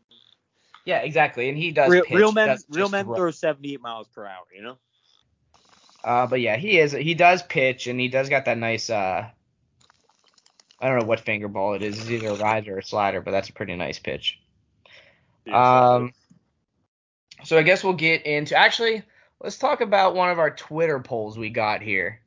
[0.85, 1.49] Yeah, exactly.
[1.49, 1.91] And he does.
[1.91, 3.17] Real, pitch, real men, real men throw.
[3.17, 4.45] throw 78 miles per hour.
[4.55, 4.79] You know.
[6.05, 6.93] Uh, but yeah, he is.
[6.93, 8.91] He does pitch, and he does got that nice.
[8.91, 9.31] Uh,
[10.81, 11.99] I don't know what finger ball it is.
[11.99, 14.39] It's either a riser or a slider, but that's a pretty nice pitch.
[15.53, 16.13] Um,
[17.45, 19.03] so I guess we'll get into actually.
[19.43, 22.21] Let's talk about one of our Twitter polls we got here.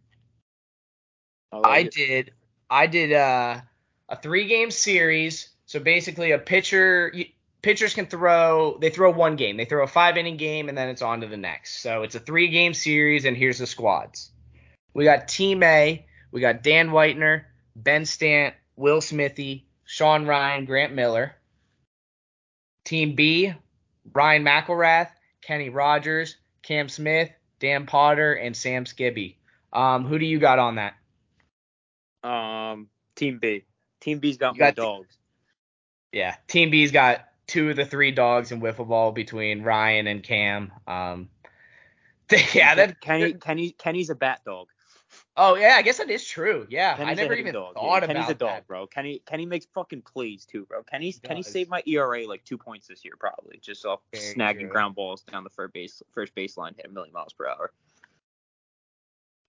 [1.51, 2.31] I like I did.
[2.69, 3.61] I did uh,
[4.09, 5.49] a three game series.
[5.65, 7.13] So basically, a pitcher
[7.61, 8.77] pitchers can throw.
[8.79, 9.57] They throw one game.
[9.57, 11.81] They throw a five inning game, and then it's on to the next.
[11.81, 14.31] So it's a three game series, and here's the squads.
[14.93, 16.05] We got Team A.
[16.31, 17.43] We got Dan Whitener,
[17.75, 21.35] Ben Stant, Will Smithy, Sean Ryan, Grant Miller.
[22.83, 23.53] Team B,
[24.11, 25.09] Ryan McElrath,
[25.41, 29.35] Kenny Rogers, Cam Smith, Dan Potter, and Sam Skibby.
[29.71, 30.93] Um, who do you got on that?
[32.27, 33.63] Um, Team B.
[34.01, 35.17] Team B's got You more got dogs.
[36.11, 40.23] Yeah, Team B's got two of the three dogs in wiffle ball between Ryan and
[40.23, 40.71] Cam.
[40.87, 41.29] Um,
[42.53, 43.01] yeah, that.
[43.01, 44.67] Kenny Kenny Kenny's a bat dog.
[45.35, 46.67] Oh yeah, I guess that is true.
[46.69, 47.73] Yeah, Kenny's I never even dog.
[47.73, 48.67] thought yeah, Kenny's about a dog, that.
[48.67, 48.85] bro.
[48.87, 50.83] Kenny Kenny makes fucking plays too, bro.
[50.83, 54.35] Kenny's He Kenny saved my ERA like two points this year, probably just off Very
[54.35, 54.69] snagging true.
[54.69, 57.71] ground balls down the first base first baseline, hit a million miles per hour.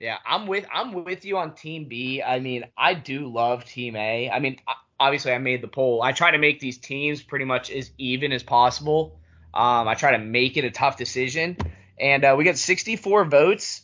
[0.00, 2.22] Yeah, I'm with I'm with you on Team B.
[2.22, 4.30] I mean, I do love Team A.
[4.30, 4.60] I mean,
[4.98, 6.02] obviously, I made the poll.
[6.02, 9.18] I try to make these teams pretty much as even as possible.
[9.52, 11.56] Um, I try to make it a tough decision,
[11.98, 13.82] and uh, we got 64 votes,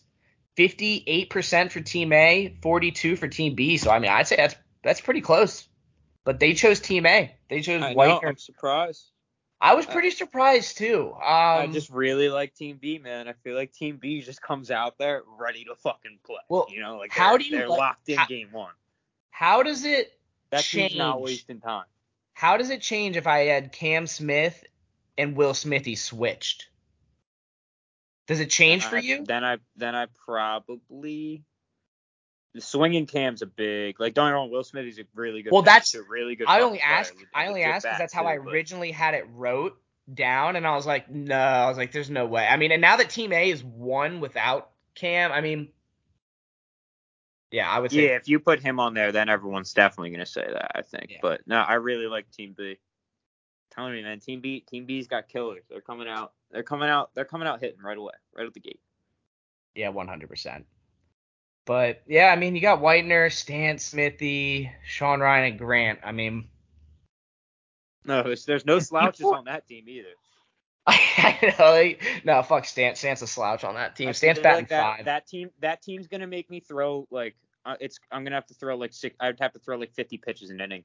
[0.57, 3.77] 58% for Team A, 42 for Team B.
[3.77, 5.67] So I mean, I'd say that's that's pretty close.
[6.25, 7.35] But they chose Team A.
[7.49, 9.11] They chose I know, I'm surprised.
[9.63, 11.13] I was pretty surprised too.
[11.15, 13.29] Um, I just really like Team B, man.
[13.29, 16.39] I feel like Team B just comes out there ready to fucking play.
[16.49, 18.73] Well, you know, like how do you they're like- locked in how- game one.
[19.31, 20.13] how does it
[20.51, 21.85] That team's not wasting time.
[22.33, 24.65] How does it change if I had Cam Smith
[25.19, 26.69] and Will Smithy switched?
[28.31, 29.25] Does it change for I- you?
[29.25, 31.43] Then I then I probably
[32.55, 34.53] the swinging cam's a big like don't get wrong.
[34.53, 35.53] Will Smith is a really good.
[35.53, 36.47] Well, that's- a really good.
[36.47, 37.15] I only player, asked.
[37.15, 39.77] a I only asked because that's how too, I but- originally had it wrote
[40.15, 42.47] down, and I was like, no, I was like, there's no way.
[42.47, 45.69] I mean, and now that Team A is one without Cam, I mean,
[47.51, 50.25] yeah, I would say Yeah, if you put him on there, then everyone's definitely gonna
[50.25, 50.71] say that.
[50.77, 51.11] I think.
[51.11, 51.19] Yeah.
[51.21, 52.79] But no, I really like Team B.
[53.73, 55.65] Telling me, man, Team B, Team B's got killers.
[55.69, 56.33] They're coming out.
[56.51, 57.11] They're coming out.
[57.15, 58.81] They're coming out hitting right away, right at the gate.
[59.75, 60.65] Yeah, 100%.
[61.65, 66.01] But yeah, I mean, you got Whitener, Stan, Smithy, Sean Ryan, and Grant.
[66.03, 66.49] I mean,
[68.05, 70.09] No, there's, there's no slouches on that team either.
[70.87, 71.71] I know.
[71.73, 72.97] like, No, fuck Stan.
[72.97, 74.13] Stan's a slouch on that team.
[74.13, 75.05] Stan's batting like that, five.
[75.05, 78.01] That team, that team's gonna make me throw like uh, it's.
[78.11, 79.15] I'm gonna have to throw like six.
[79.21, 80.85] I'd have to throw like 50 pitches an inning.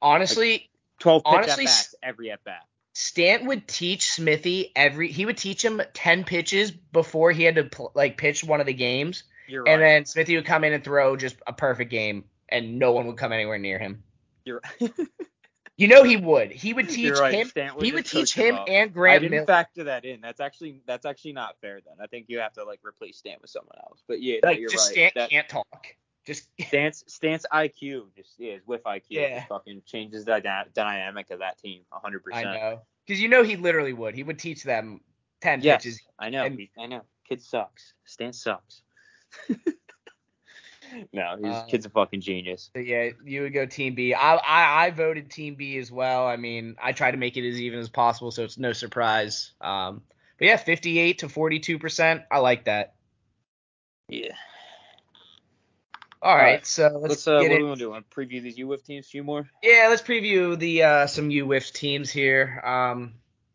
[0.00, 2.66] Honestly, 12 pitch Honestly, at bats every at bat.
[2.94, 5.10] Stant would teach Smithy every.
[5.10, 8.66] He would teach him ten pitches before he had to pl- like pitch one of
[8.66, 9.72] the games, You're right.
[9.72, 13.06] and then Smithy would come in and throw just a perfect game, and no one
[13.08, 14.02] would come anywhere near him.
[14.44, 14.62] You're,
[15.76, 16.52] You know he would.
[16.52, 17.34] He would teach right.
[17.34, 17.74] him.
[17.74, 19.44] Would He would teach him and I didn't Miller.
[19.46, 20.20] factor that in.
[20.20, 21.80] That's actually that's actually not fair.
[21.84, 24.00] Then I think you have to like replace Stant with someone else.
[24.06, 24.92] But yeah, no, like you're just right.
[24.94, 25.86] Stant That can't talk.
[26.24, 29.02] Just Stance Stance IQ just yeah, is with IQ.
[29.10, 29.44] Yeah.
[29.46, 32.22] Fucking changes the dyna- dynamic of that team 100.
[32.26, 34.14] I percent know because you know he literally would.
[34.14, 35.00] He would teach them
[35.40, 36.00] ten Yes, pitches.
[36.18, 36.44] I know.
[36.44, 37.02] and- I know.
[37.28, 37.94] Kid sucks.
[38.04, 38.82] Stance sucks.
[41.12, 42.70] no, he's Uh, kid's a fucking genius.
[42.74, 44.14] Yeah, you would go Team B.
[44.14, 46.26] I, I I voted Team B as well.
[46.26, 49.52] I mean, I try to make it as even as possible, so it's no surprise.
[49.60, 50.02] Um,
[50.38, 52.22] but yeah, 58 to 42 percent.
[52.30, 52.94] I like that.
[54.08, 54.34] Yeah.
[56.24, 57.62] All right, right, so let's, Let's, uh, what get do in.
[57.62, 57.90] we want to do?
[57.90, 59.04] Want to preview these UWIF teams?
[59.04, 59.46] A few more.
[59.62, 62.62] Yeah, let's preview the uh, some UWIF teams here.
[62.64, 63.12] Um,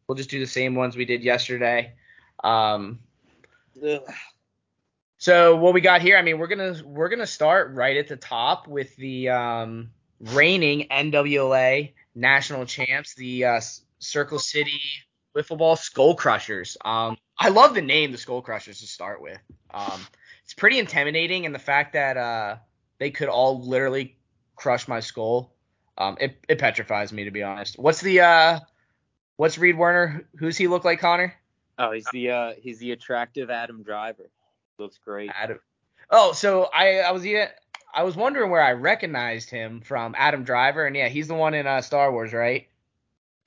[0.07, 1.93] we'll just do the same ones we did yesterday.
[2.43, 2.99] Um,
[5.17, 8.17] so what we got here, I mean, we're gonna we're gonna start right at the
[8.17, 13.61] top with the um, reigning NWA national champs, the uh,
[13.97, 14.79] Circle City
[15.35, 16.77] Wiffle Ball Skull Crushers.
[16.85, 19.39] Um, I love the name, the Skull Crushers, to start with.
[19.73, 20.01] Um,
[20.49, 22.55] it's pretty intimidating, and the fact that uh,
[22.97, 24.17] they could all literally
[24.55, 25.53] crush my skull.
[25.95, 27.77] Um, it it petrifies me to be honest.
[27.77, 28.59] What's the uh,
[29.35, 30.27] what's Reed Werner?
[30.39, 31.35] Who's he look like, Connor?
[31.77, 34.31] Oh, he's the uh, he's the attractive Adam Driver.
[34.79, 35.29] Looks great.
[35.39, 35.59] Adam.
[36.09, 37.49] Oh, so I I was yeah,
[37.93, 41.53] I was wondering where I recognized him from Adam Driver, and yeah, he's the one
[41.53, 42.68] in uh, Star Wars, right?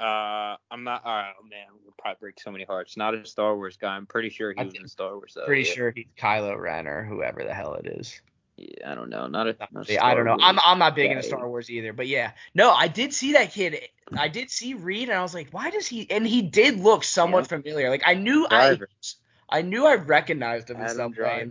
[0.00, 1.02] Uh, I'm not.
[1.04, 2.96] Oh man, we'll probably break so many hearts.
[2.96, 3.94] Not a Star Wars guy.
[3.94, 5.46] I'm pretty sure he was in Star Wars though.
[5.46, 5.74] Pretty yeah.
[5.74, 8.20] sure he's Kylo Ren or whoever the hell it is.
[8.56, 9.26] Yeah, I don't know.
[9.28, 9.56] Not a.
[9.70, 10.36] Not a I don't know.
[10.36, 11.22] Star I'm I'm not big into.
[11.22, 12.32] Star Wars either, but yeah.
[12.54, 13.80] No, I did see that kid.
[14.16, 16.10] I did see Reed, and I was like, why does he?
[16.10, 17.58] And he did look somewhat Yeah.
[17.58, 17.88] familiar.
[17.88, 18.88] Like I knew Driver.
[19.50, 21.50] I I knew I recognized him in some way.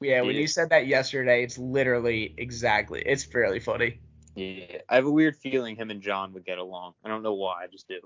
[0.00, 3.02] Yeah, when you said that yesterday, it's literally exactly.
[3.04, 4.00] It's fairly funny.
[4.36, 6.92] Yeah, I have a weird feeling him and John would get along.
[7.04, 7.64] I don't know why.
[7.64, 8.00] I just do.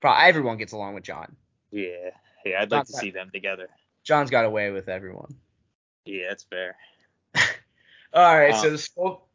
[0.00, 1.36] Probably everyone gets along with John.
[1.70, 2.10] Yeah,
[2.44, 2.62] yeah.
[2.62, 3.68] I'd Not like to that- see them together.
[4.02, 5.34] John's got away with everyone.
[6.06, 6.74] Yeah, that's fair.
[8.14, 9.28] All right, Um, so the Skull.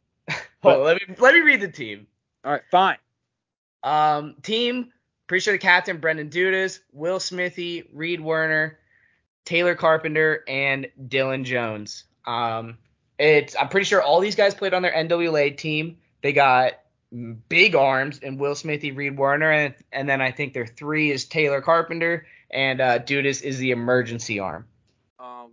[0.62, 2.08] Hold on, let me let me read the team.
[2.44, 2.98] All right, fine.
[3.84, 4.92] Um, team.
[5.28, 8.78] Pretty sure the captain Brendan Dudas, Will Smithy, Reed Werner,
[9.44, 12.04] Taylor Carpenter, and Dylan Jones.
[12.26, 12.78] Um,
[13.18, 15.98] it's I'm pretty sure all these guys played on their NWA team.
[16.22, 16.74] They got
[17.48, 21.24] big arms and Will Smithy, Reed Werner, and and then I think their three is
[21.24, 24.66] Taylor Carpenter and uh, Dudas is the emergency arm.
[25.18, 25.52] Um,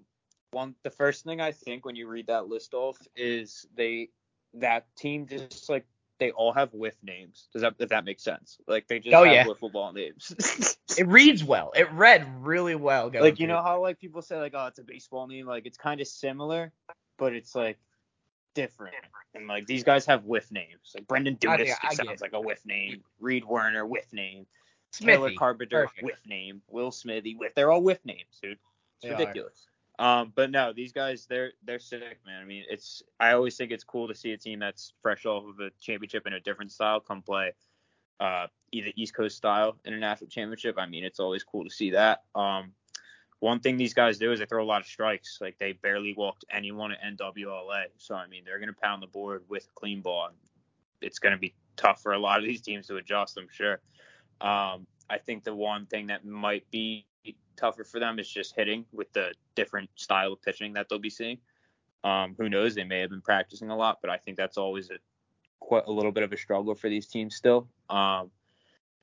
[0.52, 4.10] one the first thing I think when you read that list off is they
[4.56, 5.86] that team just like
[6.20, 7.48] they all have whiff names.
[7.54, 8.58] Does that if that makes sense?
[8.68, 9.46] Like they just Oh, have yeah.
[9.46, 10.76] wiffle ball names.
[10.96, 11.72] It reads well.
[11.76, 13.10] It read really well.
[13.12, 15.78] Like you know how like people say like oh it's a baseball name like it's
[15.78, 16.72] kind of similar
[17.18, 17.78] but it's like
[18.56, 18.94] different
[19.34, 22.22] and like these guys have whiff names like Brendan Dudas think- just I get sounds
[22.22, 24.46] like a whiff name Reed Werner whiff name
[24.92, 25.36] Taylor Smithy.
[25.38, 26.04] Carpenter Perfect.
[26.04, 28.60] whiff name Will Smithy whiff they're all whiff names dude it's
[29.02, 29.18] They are.
[29.18, 29.66] ridiculous
[30.00, 33.72] um but no these guys they're they're sick man I mean it's I always think
[33.72, 36.72] it's cool to see a team that's fresh off of a championship in a different
[36.72, 37.54] style come play
[38.20, 40.76] uh, either East Coast style international championship.
[40.78, 42.24] I mean, it's always cool to see that.
[42.36, 42.72] Um,
[43.40, 45.40] one thing these guys do is they throw a lot of strikes.
[45.42, 47.86] Like they barely walked anyone at NWLA.
[47.98, 50.30] So I mean, they're going to pound the board with a clean ball.
[51.02, 53.38] It's going to be tough for a lot of these teams to adjust.
[53.38, 53.82] I'm sure.
[54.42, 57.06] Um, I think the one thing that might be
[57.56, 61.10] tougher for them is just hitting with the different style of pitching that they'll be
[61.10, 61.38] seeing.
[62.04, 62.76] Um, who knows?
[62.76, 64.96] They may have been practicing a lot, but I think that's always a
[65.60, 67.70] quite a little bit of a struggle for these teams still.
[67.90, 68.32] Um,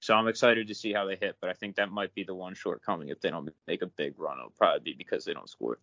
[0.00, 2.34] so I'm excited to see how they hit, but I think that might be the
[2.34, 4.38] one shortcoming if they don't make a big run.
[4.38, 5.78] It'll probably be because they don't score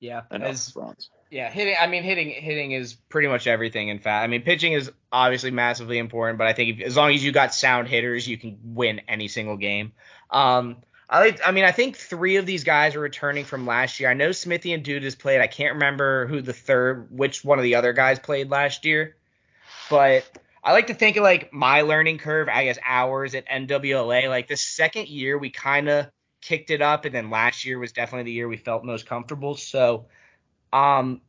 [0.00, 1.10] Yeah, as- runs.
[1.30, 1.76] Yeah, hitting.
[1.78, 3.88] I mean, hitting hitting is pretty much everything.
[3.88, 7.12] In fact, I mean, pitching is obviously massively important, but I think if, as long
[7.12, 9.92] as you got sound hitters, you can win any single game.
[10.30, 10.78] Um,
[11.10, 11.40] I like.
[11.46, 14.08] I mean, I think three of these guys are returning from last year.
[14.08, 15.42] I know Smithy and Dudas played.
[15.42, 19.16] I can't remember who the third, which one of the other guys played last year,
[19.90, 20.24] but
[20.68, 22.46] I like to think of like my learning curve.
[22.48, 24.28] I guess ours at NWLA.
[24.28, 26.08] Like the second year, we kind of
[26.42, 29.56] kicked it up, and then last year was definitely the year we felt most comfortable.
[29.56, 30.06] So.
[30.70, 31.22] Um,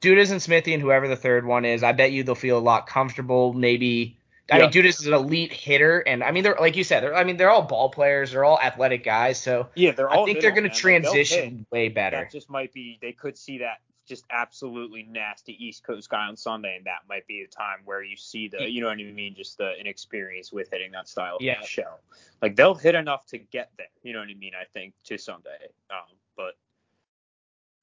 [0.00, 2.60] Dudas and Smithy and whoever the third one is, I bet you they'll feel a
[2.60, 3.52] lot comfortable.
[3.52, 4.16] Maybe
[4.50, 4.70] I mean.
[4.70, 7.36] Dudas is an elite hitter, and I mean they're like you said, they're I mean
[7.36, 10.52] they're all ball players, they're all athletic guys, so Yeah, they're all I think they're
[10.52, 11.66] going to transition transition.
[11.70, 12.18] way better.
[12.18, 16.36] That just might be they could see that just absolutely nasty East Coast guy on
[16.36, 19.02] Sunday, and that might be the time where you see the you know what I
[19.04, 21.60] mean, just the inexperience with hitting that style Yeah.
[21.60, 21.94] of show.
[22.42, 24.52] Like they'll hit enough to get there, you know what I mean?
[24.60, 26.56] I think to Sunday, um, but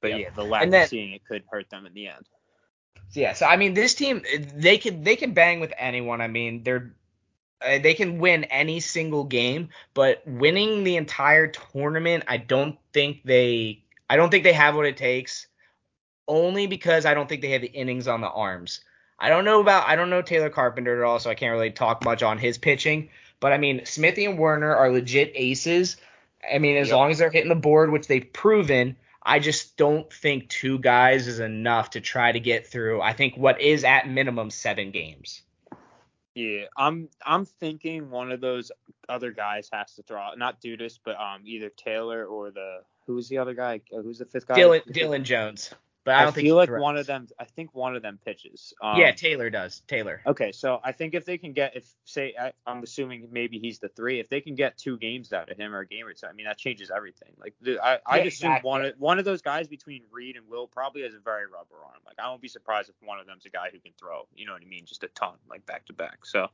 [0.02, 0.20] but Yep.
[0.20, 2.28] yeah, the lack then- of seeing it could hurt them in the end.
[3.14, 4.24] Yeah, so I mean this team
[4.56, 6.22] they can they can bang with anyone.
[6.22, 6.96] I mean they're
[7.62, 13.24] uh, they can win any single game, but winning the entire tournament, I don't think
[13.24, 15.48] they I don't think they have what it takes.
[16.32, 18.80] Only because I don't think they have the innings on the arms.
[19.20, 21.72] I don't know about I don't know Taylor Carpenter at all, so I can't really
[21.72, 23.10] talk much on his pitching.
[23.42, 25.98] But I mean Smithy and Werner are legit aces.
[26.54, 26.96] I mean as Yep.
[26.96, 31.28] long as they're hitting the board, which they've proven, I just don't think two guys
[31.28, 33.02] is enough to try to get through.
[33.02, 35.42] I think what is at minimum seven games.
[36.34, 38.72] Yeah, I'm I'm thinking one of those
[39.10, 43.28] other guys has to throw out, not Dudas, but um either Taylor or the who's
[43.28, 43.82] the other guy?
[43.92, 44.56] Who's the fifth guy?
[44.56, 45.72] Dylan Dylan Jones,
[46.04, 46.82] but I I, don't think feel like throws.
[46.82, 47.28] one of them.
[47.40, 48.74] I think one of them pitches.
[48.82, 49.82] Um, yeah, Taylor does.
[49.88, 50.22] Taylor.
[50.26, 53.80] Okay, so I think if they can get, if say, I, I'm assuming maybe he's
[53.80, 54.20] the three.
[54.20, 56.34] If they can get two games out of him or a game or two, I
[56.34, 57.34] mean that changes everything.
[57.40, 58.70] Like the, I, I Yeah, assume exactly.
[58.70, 61.76] one of one of those guys between Reed and Will probably has a very rubber
[61.86, 62.00] arm.
[62.06, 64.28] Like I won't be surprised if one of them's a guy who can throw.
[64.36, 64.86] You know what I mean?
[64.86, 66.26] Just a ton, like back to back.
[66.26, 66.48] So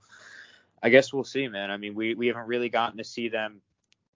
[0.84, 1.72] I guess we'll see, man.
[1.72, 3.62] I mean, we we haven't really gotten to see them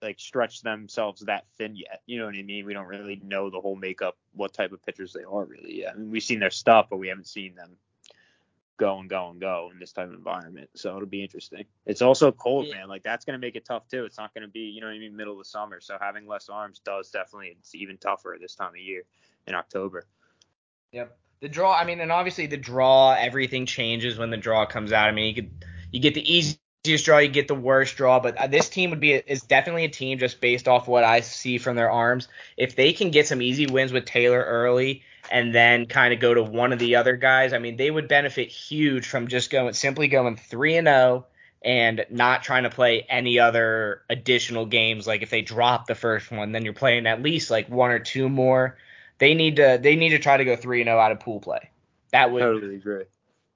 [0.02, 2.02] like stretch themselves that thin yet.
[2.06, 2.66] You know what I mean?
[2.66, 5.94] We don't really know the whole makeup, what type of pitchers they are really yet.
[5.94, 7.78] I mean, we've seen their stuff, but we haven't seen them
[8.78, 10.68] go and go and go in this type of environment.
[10.76, 11.66] So it'll be interesting.
[11.86, 12.80] It's also cold, Yeah.
[12.80, 12.90] man.
[12.90, 14.06] Like that's gonna make it tough too.
[14.06, 15.80] It's not gonna be, you know what I mean, middle of the summer.
[15.80, 19.04] So having less arms does definitely it's even tougher this time of year
[19.46, 20.08] in October.
[20.94, 21.16] Yep.
[21.42, 25.08] The draw, I mean, and obviously the draw, everything changes when the draw comes out.
[25.08, 26.34] I mean, you could you get the
[26.84, 29.86] easiest draw, you get the worst draw, but uh, this team would be is definitely
[29.86, 32.28] a team just based off what I see from their arms.
[32.58, 36.34] If they can get some easy wins with Taylor early and then kind of go
[36.34, 39.74] to one of the other guys, I mean, they would benefit huge from just going
[39.74, 41.26] simply going 3 and 0
[41.64, 46.32] and not trying to play any other additional games like if they drop the first
[46.32, 48.78] one, then you're playing at least like one or two more
[49.22, 51.40] they need to they need to try to go three and zero out of pool
[51.40, 51.70] play.
[52.12, 53.04] That would Totally agree.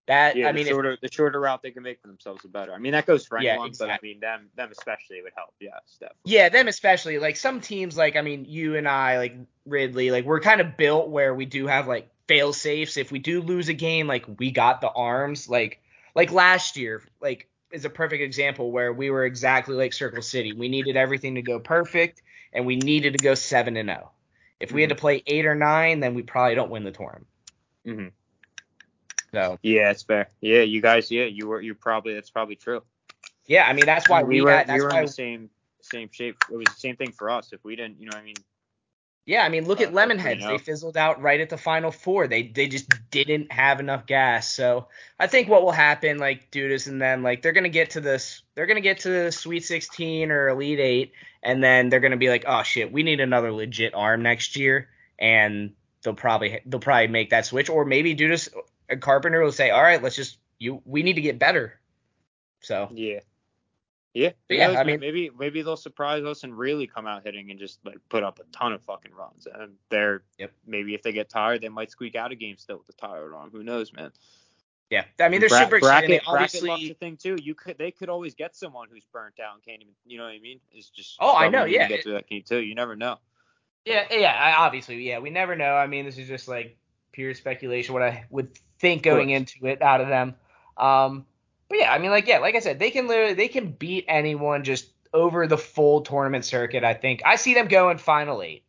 [0.07, 2.41] That Yeah, I mean the if, shorter the shorter route they can make for themselves,
[2.41, 2.73] the better.
[2.73, 5.53] I mean that goes for Yeah, anyone, but I mean them them especially would help.
[5.59, 6.31] Yes, definitely.
[6.31, 10.25] yeah them especially like some teams like I mean you and I like Ridley like
[10.25, 13.69] we're kind of built where we do have like fail safes if we do lose
[13.69, 15.81] a game like we got the arms like
[16.15, 20.53] like last year like is a perfect example where we were exactly like Circle City
[20.53, 22.21] we needed everything to go perfect
[22.53, 24.11] and we needed to go seven and zero.
[24.59, 27.27] If we had to play eight or nine, then we probably don't win the tournament.
[27.85, 28.07] hmm
[29.35, 30.29] So Yeah, it's fair.
[30.41, 31.11] Yeah, you guys.
[31.11, 31.61] Yeah, you were.
[31.61, 32.13] You probably.
[32.13, 32.81] That's probably true.
[33.47, 34.51] yeah, I mean that's why we, we were.
[34.51, 35.49] had, that's we were why in the same
[35.81, 36.37] same shape.
[36.49, 37.51] It was the same thing for us.
[37.51, 38.35] If we didn't, you know, what I mean,
[39.25, 40.47] Yeah, I mean, look at Uh, you Lemonheads.
[40.47, 42.27] They fizzled out right at the final four.
[42.27, 44.53] They they just didn't have enough gas.
[44.53, 44.87] So
[45.19, 48.41] I think what will happen, like Dudas and them, like they're gonna get to this,
[48.55, 51.11] they're gonna get to the Sweet 16 or Elite Eight,
[51.43, 54.87] and then they're gonna be like, oh shit, we need another legit arm next year,
[55.19, 58.49] and they'll probably they'll probably make that switch, or maybe Dudas
[58.89, 61.79] and Carpenter will say, all right, let's just you we need to get better.
[62.61, 63.19] So yeah.
[64.13, 67.23] Yeah, who Yeah, knows, I mean- maybe maybe they'll surprise us and really come out
[67.25, 69.45] hitting and just like put up a ton of fucking runs.
[69.45, 70.51] And they're Yep.
[70.65, 73.33] maybe if they get tired, they might squeak out a game still with the tired
[73.33, 73.49] arm.
[73.51, 74.11] Who knows, man?
[74.91, 76.09] yeah, I mean they're Bra- super exciting.
[76.11, 76.69] They bracket, obviously.
[76.69, 77.35] luck's a thing too.
[77.41, 80.23] You could they could always get someone who's burnt out and can't even you know
[80.25, 80.61] what I mean?
[80.71, 81.87] It's just Oh, I know, yeah.
[81.89, 82.59] get to that too.
[82.59, 83.17] You never know.
[83.83, 85.19] Yeah, yeah, I, obviously, yeah.
[85.19, 85.75] We never know.
[85.75, 86.77] I mean, this is just like
[87.15, 87.93] pure speculation.
[87.93, 88.49] What I would
[88.79, 90.35] think going into it out of them.
[90.77, 91.25] Um,
[91.69, 94.05] but yeah, I mean, like, yeah, like I said, they can literally they can beat
[94.07, 96.83] anyone just over the full tournament circuit.
[96.83, 98.63] I think I see them going final eight.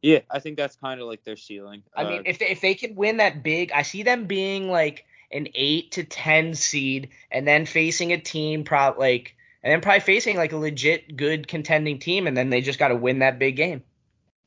[0.00, 1.82] Yeah, I think that's kind of like their ceiling.
[1.94, 4.68] I Uh, mean, if they, if they can win that big, I see them being
[4.68, 9.80] like an eight to ten seed, and then facing a team, probably like, and then
[9.80, 13.20] probably facing like a legit good contending team, and then they just got to win
[13.20, 13.82] that big game.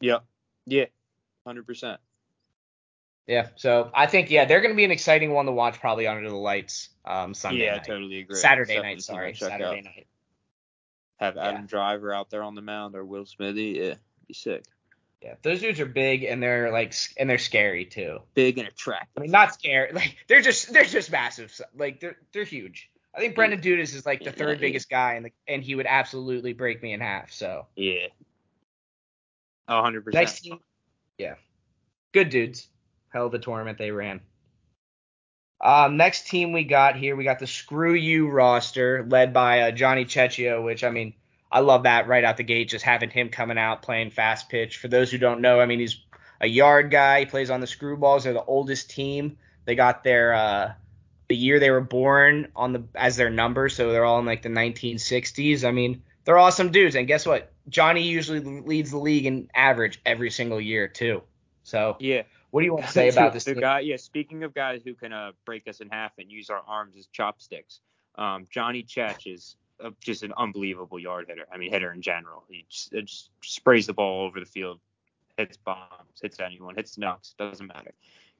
[0.01, 0.19] yeah,
[0.65, 0.86] yeah,
[1.47, 2.01] hundred percent.
[3.28, 6.06] Yeah, so I think yeah they're going to be an exciting one to watch probably
[6.06, 7.86] under the lights um Sunday Yeah, I night.
[7.86, 8.36] totally agree.
[8.36, 9.84] Saturday Definitely night, sorry, Saturday out.
[9.84, 10.08] night.
[11.18, 11.48] Have Yeah.
[11.50, 13.80] Adam Driver out there on the mound or Will Smithy.
[13.82, 13.96] Yeah,
[14.28, 14.64] be sick.
[15.24, 18.20] Yeah, those dudes are big and they're like and they're scary too.
[18.36, 19.10] Big and attractive.
[19.18, 21.52] I mean, not scary, like they're just they're just massive.
[21.76, 22.92] Like they're they're huge.
[23.16, 24.62] I think Brendan Dudas is like the Yeah, third yeah.
[24.62, 27.32] biggest guy, and the, and he would absolutely break me in half.
[27.32, 28.08] So Yeah.
[29.68, 30.14] Oh, 100%.
[30.14, 30.60] nice team.
[31.18, 31.36] Yeah,
[32.12, 32.68] good dudes.
[33.15, 34.19] Hell of a tournament they ran.
[35.62, 39.71] Um, next team we got here, we got the Screw You roster led by uh,
[39.71, 41.13] Johnny Cecchio, which I mean,
[41.49, 44.80] I love that right out the gate, just having him coming out playing fast pitch.
[44.80, 45.97] For those who don't know, I mean, he's
[46.41, 47.21] a yard guy.
[47.21, 48.23] He plays on the Screwballs.
[48.23, 49.38] They're the oldest team.
[49.63, 50.73] They got their uh,
[51.30, 54.41] the year they were born on the as their number, so they're all in like
[54.41, 55.63] the 1960s.
[55.63, 56.95] I mean, they're awesome dudes.
[56.95, 57.54] And guess what?
[57.69, 61.21] Johnny usually leads the league in average every single year too.
[61.63, 62.23] So, Yeah.
[62.56, 63.82] What do you want to say about this the guy?
[63.82, 63.98] Yeah.
[63.98, 67.06] Speaking of guys who can uh, break us in half and use our arms as
[67.08, 67.82] chopsticks,
[68.18, 71.46] um, Johnny Chech is uh, just an unbelievable yard hitter.
[71.52, 72.46] I mean, hitter in general.
[72.48, 74.80] He just, it just sprays the ball over the field,
[75.38, 77.36] hits bombs, hits anyone, hits nuts.
[77.38, 77.91] Doesn't matter.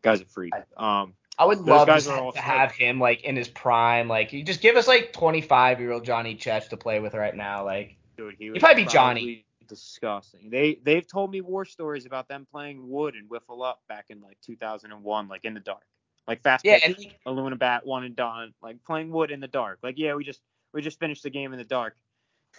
[0.01, 0.54] Guy's a freak.
[0.78, 4.08] Um, I would love to, have him like in his prime.
[4.08, 7.36] Like, you just give us like 25 year old Johnny Chech to play with right
[7.36, 7.65] now.
[7.65, 9.45] Like, dude, he would probably be Johnny.
[9.67, 10.49] Disgusting.
[10.49, 14.21] They they've told me war stories about them playing wood and wiffle up back in
[14.21, 15.84] like 2001, like in the dark,
[16.28, 19.39] like fast yeah, pitch, and like, aluminum bat, one and done, like playing wood in
[19.39, 19.79] the dark.
[19.83, 20.42] Like yeah, we just
[20.73, 21.96] we just finished the game in the dark.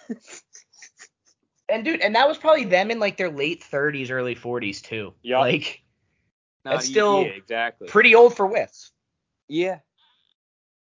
[1.68, 5.14] and dude, and that was probably them in like their late 30s, early 40s too.
[5.22, 5.82] Yeah, Like,
[6.64, 7.88] Not That's still yeah, exactly.
[7.88, 8.92] pretty old for whiffs.
[9.48, 9.80] yeah.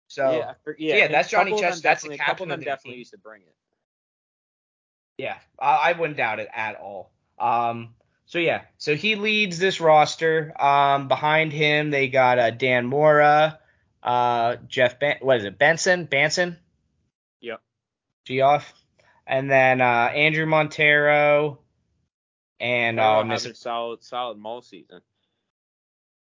[0.09, 3.13] So, yeah, yeah, yeah, that's Johnny Chech, that's a couple captain of them definitely used
[3.13, 3.55] to bring it.
[5.21, 7.11] Yeah, I, I wouldn't doubt it at all.
[7.39, 7.95] Um,
[8.27, 10.53] so yeah, so he leads this roster.
[10.63, 13.59] Um, behind him they got uh, Dan Mora,
[14.03, 16.57] uh, Jeff ben- what is it, Benson, Benson,
[17.41, 17.61] Yep.
[18.25, 18.73] Geoff,
[19.27, 21.59] and then uh, Andrew Montero,
[22.59, 25.01] and uh, Miss having solid solid mall season.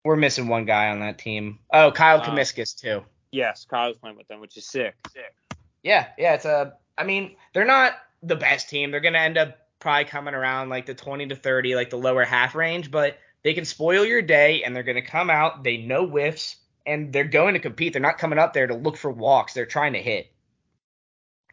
[0.04, 1.58] We're missing one guy on that team.
[1.72, 2.24] Oh, Kyle Uh,
[2.74, 3.02] too.
[3.32, 4.94] Yes, Kyle's playing with them, which is sick.
[5.12, 5.34] Sick.
[5.82, 6.74] Yeah, yeah, it's a.
[6.98, 7.92] I mean, they're not
[8.22, 8.90] the best team.
[8.90, 12.24] They're gonna end up probably coming around like the 20 to 30, like the lower
[12.24, 15.64] half range, but they can spoil your day, and they're gonna come out.
[15.64, 16.56] They know whiffs,
[16.86, 17.92] and they're going to compete.
[17.92, 19.54] They're not coming up there to look for walks.
[19.54, 20.30] They're trying to hit.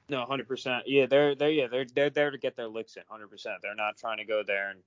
[0.09, 0.83] No, hundred percent.
[0.87, 3.03] Yeah, they're they're yeah they're they're there to get their licks in.
[3.09, 3.57] Hundred percent.
[3.61, 4.79] They're not trying to go there and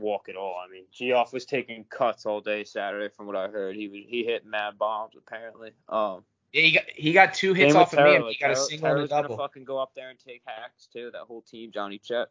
[0.00, 0.56] walk at all.
[0.64, 3.76] I mean, Geoff was taking cuts all day Saturday, from what I heard.
[3.76, 5.72] He was he hit mad bombs apparently.
[5.88, 8.52] Um, Yeah, he got he got two hits same off of me, and he got
[8.52, 9.36] a single and a gonna double.
[9.36, 11.10] fucking go up there and take hacks too.
[11.12, 12.26] That whole team, Johnny Chech.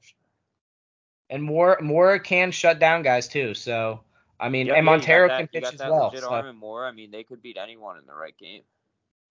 [1.30, 3.53] And more more can shut down guys too.
[3.53, 3.99] So
[4.39, 6.05] I mean, and yeah, Montero got that, can pitch as well.
[6.05, 6.86] legit so- arm and more.
[6.86, 8.61] I mean, they could beat anyone in the right game.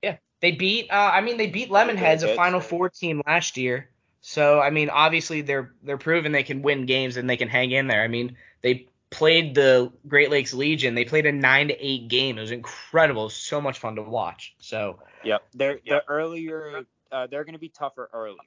[0.03, 0.91] Yeah, they beat.
[0.91, 2.35] Uh, I mean, they beat Lemonheads, a.
[2.35, 3.89] Final Four team last year.
[4.21, 7.71] So I mean, obviously they're they're proving they can win games and they can hang
[7.71, 8.03] in there.
[8.03, 10.95] I mean, they played the Great Lakes Legion.
[10.97, 12.39] They played a nine to eight game.
[12.39, 13.23] It was incredible.
[13.23, 14.55] It was so much fun to watch.
[14.59, 15.43] So Yep.
[15.55, 16.85] They're they're earlier.
[17.13, 18.39] Uh, they're going to be tougher earlier.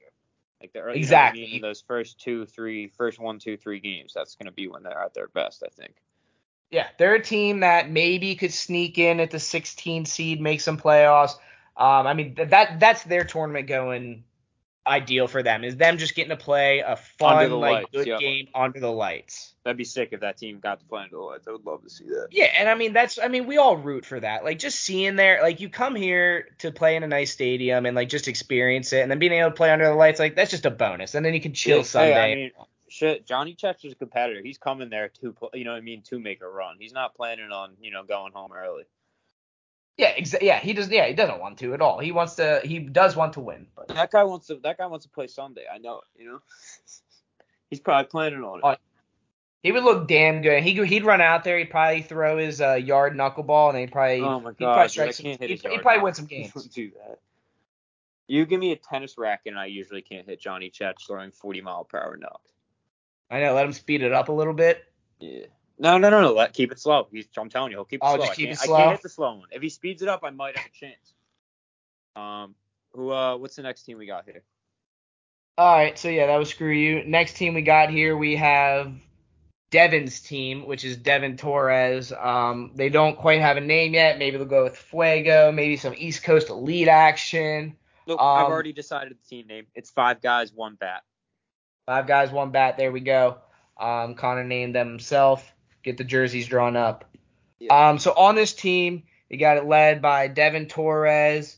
[0.59, 1.41] Like the early, Exactly.
[1.41, 1.63] You know what I mean?
[1.63, 4.11] in those first two, three, first one, two, three games.
[4.13, 5.63] That's going to be when they're at their best.
[5.65, 5.93] I think.
[6.71, 10.77] yeah, they're a team that maybe could sneak in at the 16 seed, make some
[10.77, 11.33] playoffs.
[11.77, 14.23] Um, I mean th- that that's their tournament going
[14.87, 18.17] ideal for them is them just getting to play a fun like lights, good yeah.
[18.17, 19.53] game under the lights.
[19.63, 21.47] That'd be sick if that team got to play under the lights.
[21.47, 22.27] I would love to see that.
[22.31, 24.43] Yeah, and I mean that's I mean we all root for that.
[24.43, 27.95] Like just seeing there, like you come here to play in a nice stadium and
[27.95, 30.51] like just experience it, and then being able to play under the lights, like that's
[30.51, 31.15] just a bonus.
[31.15, 32.31] And then you can chill Hey, Sunday.
[32.31, 32.51] I mean,
[32.87, 33.25] shit.
[33.25, 34.41] Johnny Chech's a competitor.
[34.43, 36.77] He's coming there to, you know, I mean, to make a run.
[36.79, 38.83] He's not planning on, you know, going home early.
[39.97, 40.89] Yeah, exa- yeah, he does.
[40.89, 41.99] Yeah, he doesn't want to at all.
[41.99, 42.61] He wants to.
[42.63, 43.67] He does want to win.
[43.75, 44.55] But That guy wants to.
[44.63, 45.63] That guy wants to play Sunday.
[45.73, 46.21] I know it.
[46.21, 46.39] You know.
[47.69, 48.61] He's probably planning on it.
[48.63, 48.75] Oh,
[49.63, 50.61] he would look damn good.
[50.63, 51.57] He he'd run out there.
[51.57, 54.79] He'd probably throw his uh, yard knuckleball, and he'd probably oh my he'd probably god,
[55.07, 56.51] I some- he'd- he'd probably win some games.
[56.53, 57.19] Don't do that.
[58.27, 61.61] You give me a tennis racket, and I usually can't hit Johnny Chech throwing 40
[61.61, 62.51] mile per hour knocks.
[63.29, 63.53] I know.
[63.53, 64.83] Let him speed it up a little bit.
[65.19, 65.45] Yeah.
[65.77, 66.33] No, no, no, no.
[66.33, 67.07] Let keep it slow.
[67.11, 67.27] He's.
[67.37, 68.25] I'm telling you, he'll keep it Oh, slow.
[68.25, 69.47] just I keep can't, I can't hit the slow one.
[69.51, 71.13] If he speeds it up, I might have a chance.
[72.15, 72.55] Um.
[72.93, 73.11] Who?
[73.11, 73.37] Uh.
[73.37, 74.43] What's the next team we got here?
[75.57, 77.05] All right, so yeah, that was screw you.
[77.05, 78.91] Next team we got here, we have
[79.71, 82.11] Devin's team, which is Devin Torres.
[82.11, 84.19] Um, they don't quite have a name yet.
[84.19, 87.77] Maybe they'll go with Fuego, maybe some East Coast elite action.
[88.05, 89.67] I've Um, already decided the team name.
[89.75, 91.03] It's five guys, one bat.
[91.85, 92.75] Five guys, one bat.
[92.75, 93.37] There we go.
[93.77, 95.54] Um, Connor named them himself.
[95.85, 97.05] Get the jerseys drawn up.
[97.59, 97.89] Yeah.
[97.89, 101.57] Um, so on this team, you got it led by Devin Torres,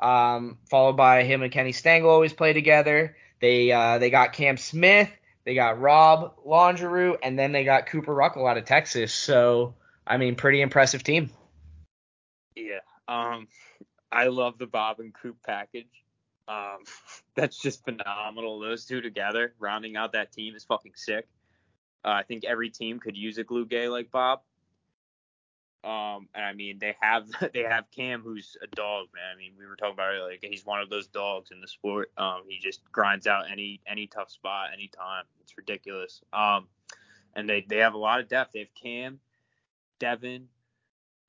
[0.00, 3.16] um, followed by him and Kenny Stengel always play together.
[3.38, 5.10] They uh, they got Cam Smith,
[5.44, 9.12] they got Rob Longeroux, and then they got Cooper Ruckle out of Texas.
[9.12, 9.74] So
[10.06, 11.28] I mean, pretty impressive team.
[12.54, 12.80] Yeah.
[13.06, 13.46] Um,
[14.10, 15.90] I love the Bob and Coop package.
[16.48, 16.78] Um,
[17.34, 18.58] that's just phenomenal.
[18.58, 21.28] Those two together, rounding out that team, is fucking sick.
[22.06, 24.40] Uh, I think every team could use a glue gay like Bob.
[25.82, 29.24] Um, and I mean, they have they have Cam, who's a dog, man.
[29.34, 31.68] I mean, we were talking about it, like he's one of those dogs in the
[31.68, 32.12] sport.
[32.16, 35.24] Um, he just grinds out any any tough spot anytime.
[35.40, 36.22] It's ridiculous.
[36.32, 36.68] Um,
[37.34, 38.52] and they they have a lot of depth.
[38.52, 39.20] They have Cam,
[39.98, 40.48] Devin,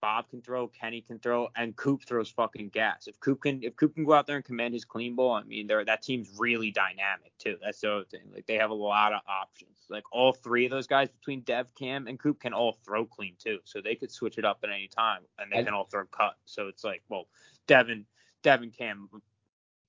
[0.01, 3.07] Bob can throw, Kenny can throw, and Coop throws fucking gas.
[3.07, 5.43] If Coop can if Coop can go out there and command his clean ball, I
[5.43, 7.57] mean, they're, that team's really dynamic too.
[7.61, 8.21] That's the other thing.
[8.33, 9.85] Like they have a lot of options.
[9.89, 13.35] Like all three of those guys between Dev, Cam, and Coop can all throw clean
[13.39, 13.59] too.
[13.63, 16.05] So they could switch it up at any time, and they I- can all throw
[16.05, 16.35] cut.
[16.45, 17.27] So it's like, well,
[17.67, 18.05] Devin,
[18.43, 19.09] Devin Cam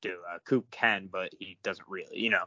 [0.00, 0.16] do.
[0.32, 2.44] Uh, Coop can, but he doesn't really, you know.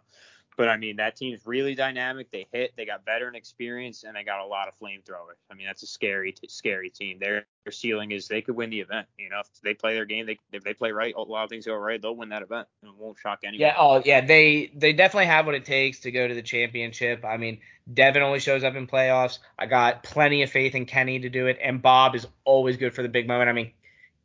[0.57, 2.29] But I mean, that team's really dynamic.
[2.31, 2.73] They hit.
[2.75, 5.37] They got veteran experience, and they got a lot of flamethrowers.
[5.49, 7.19] I mean, that's a scary, scary team.
[7.19, 9.07] Their, their ceiling is they could win the event.
[9.17, 11.49] You know, if they play their game, they if they play right, a lot of
[11.49, 12.67] things go right, they'll win that event.
[12.83, 13.61] and It won't shock anyone.
[13.61, 17.23] Yeah, oh yeah, they they definitely have what it takes to go to the championship.
[17.23, 17.59] I mean,
[17.91, 19.39] Devin only shows up in playoffs.
[19.57, 22.93] I got plenty of faith in Kenny to do it, and Bob is always good
[22.93, 23.49] for the big moment.
[23.49, 23.71] I mean,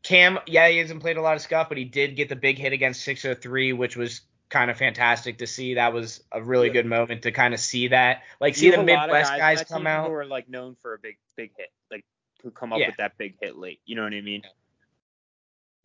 [0.03, 2.59] Cam, yeah, he hasn't played a lot of scuff, but he did get the big
[2.59, 5.75] hit against 603, which was kind of fantastic to see.
[5.75, 8.89] That was a really good moment to kind of see that, like see the have
[8.89, 10.09] a lot of Midwest on guys come out.
[10.09, 12.05] who are like known for a big, big hit, like
[12.43, 12.89] who come up Yeah.
[12.89, 13.81] with that big hit late.
[13.87, 14.43] You know what I mean?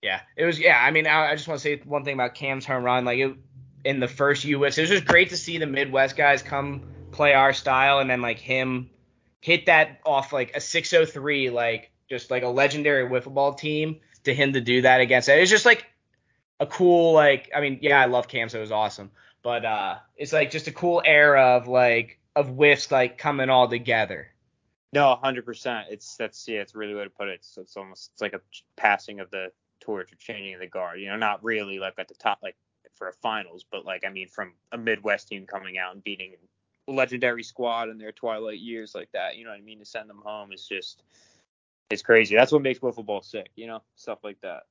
[0.02, 0.60] Yeah, it was.
[0.60, 3.06] Yeah, I mean, I, I just want to say one thing about Cam's home run.
[3.06, 3.36] Like it,
[3.84, 7.34] in the first U.S., it was just great to see the Midwest guys come play
[7.34, 8.90] our style, and then like him
[9.42, 14.00] hit that off like a 603, like just like a legendary wiffle ball team.
[14.26, 15.84] To him to do that against it, it's just like
[16.62, 17.50] a cool like.
[17.54, 19.12] I mean, yeah, I love Cam, so it was awesome,
[19.44, 23.68] but uh, it's like just a cool era of like of whiffs like coming all
[23.68, 24.30] together.
[24.94, 25.88] No, hundred percent.
[25.90, 27.40] It's that's yeah, it's really way to put it.
[27.42, 28.42] So it's almost it's like a
[28.76, 31.02] passing of the torch or changing the guard.
[31.02, 32.56] You know, not really like at the top like
[32.94, 36.34] for a finals, but like I mean from a Midwest team coming out and beating
[36.88, 39.38] a legendary squad in their twilight years like that.
[39.38, 39.80] You know what I mean?
[39.80, 41.02] To send them home is just
[41.90, 42.36] it's crazy.
[42.36, 43.50] That's what makes wiffle ball sick.
[43.56, 44.64] You know, stuff like that.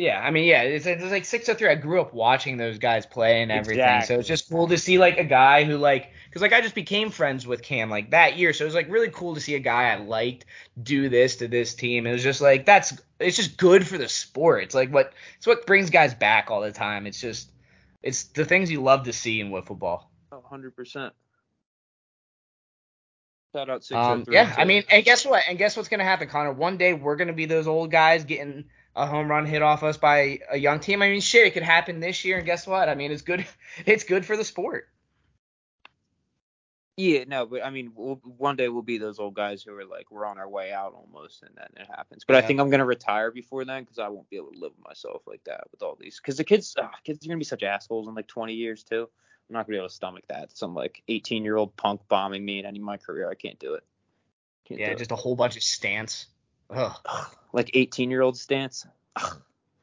[0.00, 1.68] Yeah, I mean, yeah, it's, it's like 603.
[1.68, 4.06] I grew up watching those guys play and everything, Exactly.
[4.06, 6.74] so it's just cool to see like a guy who like, because like I just
[6.74, 9.56] became friends with Cam like that year, so it was like really cool to see
[9.56, 10.46] a guy I liked
[10.82, 12.06] do this to this team.
[12.06, 14.62] It was just like that's it's just good for the sport.
[14.62, 17.06] It's like what it's what brings guys back all the time.
[17.06, 17.52] It's just
[18.02, 20.10] it's the things you love to see in wiffle ball.
[20.30, 21.12] 100 percent.
[23.54, 25.42] Shout out six Um, yeah, I mean, and guess what?
[25.46, 26.52] And guess what's gonna happen, Connor?
[26.52, 28.64] One day we're gonna be those old guys getting
[28.96, 31.02] a home run hit off us by a young team.
[31.02, 32.88] I mean, shit, it could happen this year, and guess what?
[32.88, 33.46] I mean, it's good.
[33.86, 34.88] It's good for the sport.
[36.96, 39.86] Yeah, no, but I mean, we'll, one day we'll be those old guys who are
[39.86, 42.24] like we're on our way out almost, and then it happens.
[42.26, 44.72] But I think I'm gonna retire before then because I won't be able to live
[44.76, 46.20] with myself like that with all these.
[46.20, 49.08] Because the kids, ah, kids are gonna be such assholes in like 20 years too.
[49.48, 50.54] I'm not gonna be able to stomach that.
[50.54, 53.30] Some like 18 year old punk bombing me in any of my career.
[53.30, 53.84] I can't do it.
[54.66, 56.26] Can't Yeah, do just a whole bunch of stance.
[56.72, 56.96] Ugh.
[57.52, 58.86] like 18 year old stance.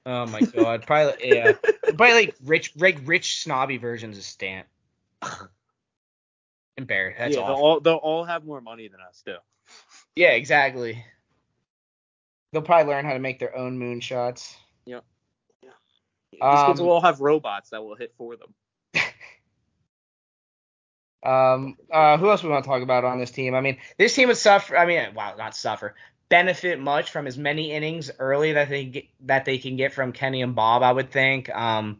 [0.06, 0.86] Oh my god.
[0.88, 1.54] Probably yeah.
[1.84, 4.68] Probably like rich, like rich snobby versions of Stant.
[6.78, 7.20] Embarrassed.
[7.20, 9.36] That's yeah, they'll all they'll all have more money than us too.
[10.16, 11.04] Yeah, exactly.
[12.54, 14.56] They'll probably learn how to make their own moonshots.
[16.32, 18.54] These kids Um, will all have robots that will hit for them.
[21.24, 23.54] Um, uh, who else we want to talk about on this team?
[23.54, 24.78] I mean, this team would suffer.
[24.78, 25.94] I mean, wow, not suffer.
[26.30, 30.12] Benefit much from as many innings early that they get, that they can get from
[30.12, 30.84] Kenny and Bob.
[30.84, 31.50] I would think.
[31.50, 32.00] Um,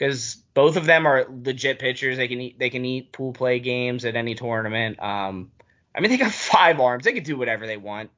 [0.00, 2.16] because both of them are legit pitchers.
[2.16, 2.58] They can eat.
[2.58, 5.00] They can eat pool play games at any tournament.
[5.00, 5.52] Um,
[5.94, 7.04] I mean, they got five arms.
[7.04, 8.10] They can do whatever they want.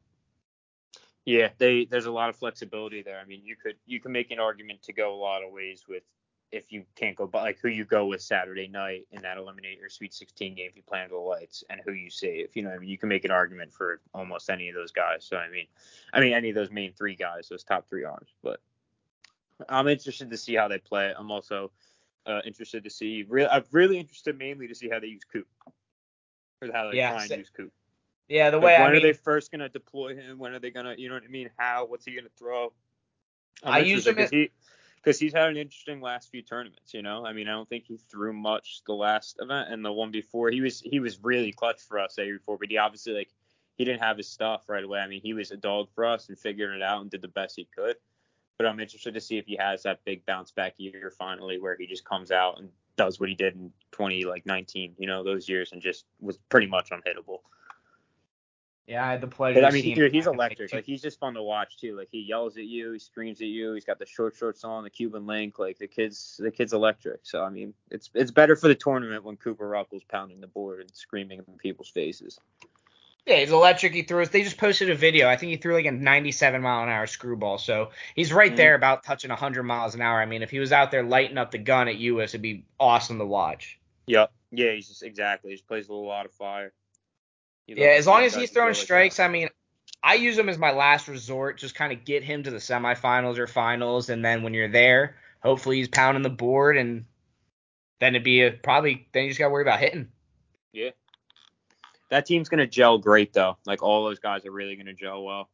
[1.25, 3.19] Yeah, they there's a lot of flexibility there.
[3.19, 5.85] I mean, you could you can make an argument to go a lot of ways
[5.89, 6.05] with
[6.53, 9.79] if you can't go but like who you go with Saturday night in that eliminate
[9.79, 12.55] your Sweet 16 game if you plan to the lights and who you save.
[12.55, 15.25] You know, I mean, you can make an argument for almost any of those guys.
[15.25, 15.67] So I mean,
[16.13, 18.29] I mean any of those main three guys, those top three arms.
[18.43, 18.61] But
[19.69, 21.13] I'm interested to see how they play.
[21.17, 21.71] I'm also
[22.27, 23.25] uh, interested to see.
[23.29, 25.47] Real, I'm really interested mainly to see how they use Coop
[26.61, 27.73] or how they Yeah, try and sa- use Coop.
[28.29, 30.39] Yeah, the Like, way when I are mean, they first gonna deploy him?
[30.39, 31.51] When are they gonna, you know what I mean?
[31.57, 31.87] How?
[31.87, 32.73] What's he gonna throw?
[33.65, 34.51] I use him he
[35.03, 36.95] because he's had an interesting last few tournaments.
[36.95, 39.93] You know, I mean, I don't think he threw much the last event and the
[39.93, 40.51] one before.
[40.51, 43.31] He was he was really clutch for us every before, but he obviously like
[43.77, 45.01] he didn't have his stuff right away.
[45.01, 47.29] I mean, he was a dog for us and figured it out and did the
[47.29, 47.97] best he could.
[48.59, 51.77] But I'm interested to see if he has that big bounce back year finally, where
[51.77, 55.25] he just comes out and does what he did in 20 like 19, you know,
[55.25, 57.39] those years and just was pretty much unhittable.
[58.87, 59.61] Yeah, I had the pleasure.
[59.61, 60.73] But I mean, dude, he's electric.
[60.73, 61.97] Like he's just fun to watch too.
[61.97, 63.75] Like he yells at you, he screams at you.
[63.75, 65.59] He's got the short shorts on, the Cuban link.
[65.59, 67.21] Like the kid's the kid's electric.
[67.23, 70.81] So I mean, it's it's better for the tournament when Cooper Ruckle's pounding the board
[70.81, 72.39] and screaming in people's faces.
[73.25, 73.95] Yeah, he's electric.
[73.95, 74.31] He throws.
[74.31, 75.29] They just posted a video.
[75.29, 77.59] I think he threw like a 97 mile an hour screwball.
[77.59, 78.57] So he's right Mhm.
[78.57, 80.21] there, about touching 100 miles an hour.
[80.21, 82.65] I mean, if he was out there lighting up the gun at US, it'd be
[82.81, 83.79] awesome to watch.
[84.09, 84.33] Yep.
[84.51, 85.51] Yeah, he's just exactly.
[85.51, 86.73] He just plays a little lot of fire.
[87.67, 89.49] Yeah, as long as he's throwing strikes, I mean,
[90.03, 93.39] I use him as my last resort, just kind of get him to the semifinals
[93.39, 97.05] or finals, and then when you're there, hopefully he's pounding the board, and
[98.01, 100.09] then it'd be a, probably then you just got to worry about hitting.
[100.73, 100.91] Yeah.
[102.11, 103.57] That team's gonna gel great though.
[103.65, 105.49] Like all those guys are really gonna gel well.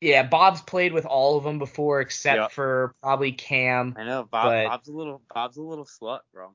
[0.00, 2.52] Yeah, Bob's played with all of them before, except Yep.
[2.52, 3.94] for probably Cam.
[3.98, 6.54] I know Bob, Bob's a little Bob's a little slut, bro.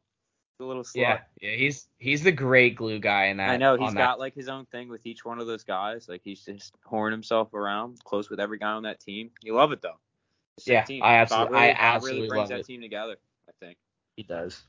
[0.61, 0.95] He's a little slut.
[0.95, 3.49] Yeah, yeah, he's he's the great glue guy in that.
[3.49, 5.63] I know on he's that got like his own thing with each one of those
[5.63, 6.07] guys.
[6.07, 9.31] Like he's just whoring himself around, close with every guy on that team.
[9.41, 9.97] You love it though.
[10.57, 11.01] It's Yeah, team.
[11.01, 12.65] I absolutely- really, I Bob absolutely really brings love that it.
[12.67, 13.15] team together.
[13.49, 13.77] I think.
[14.15, 14.61] He does.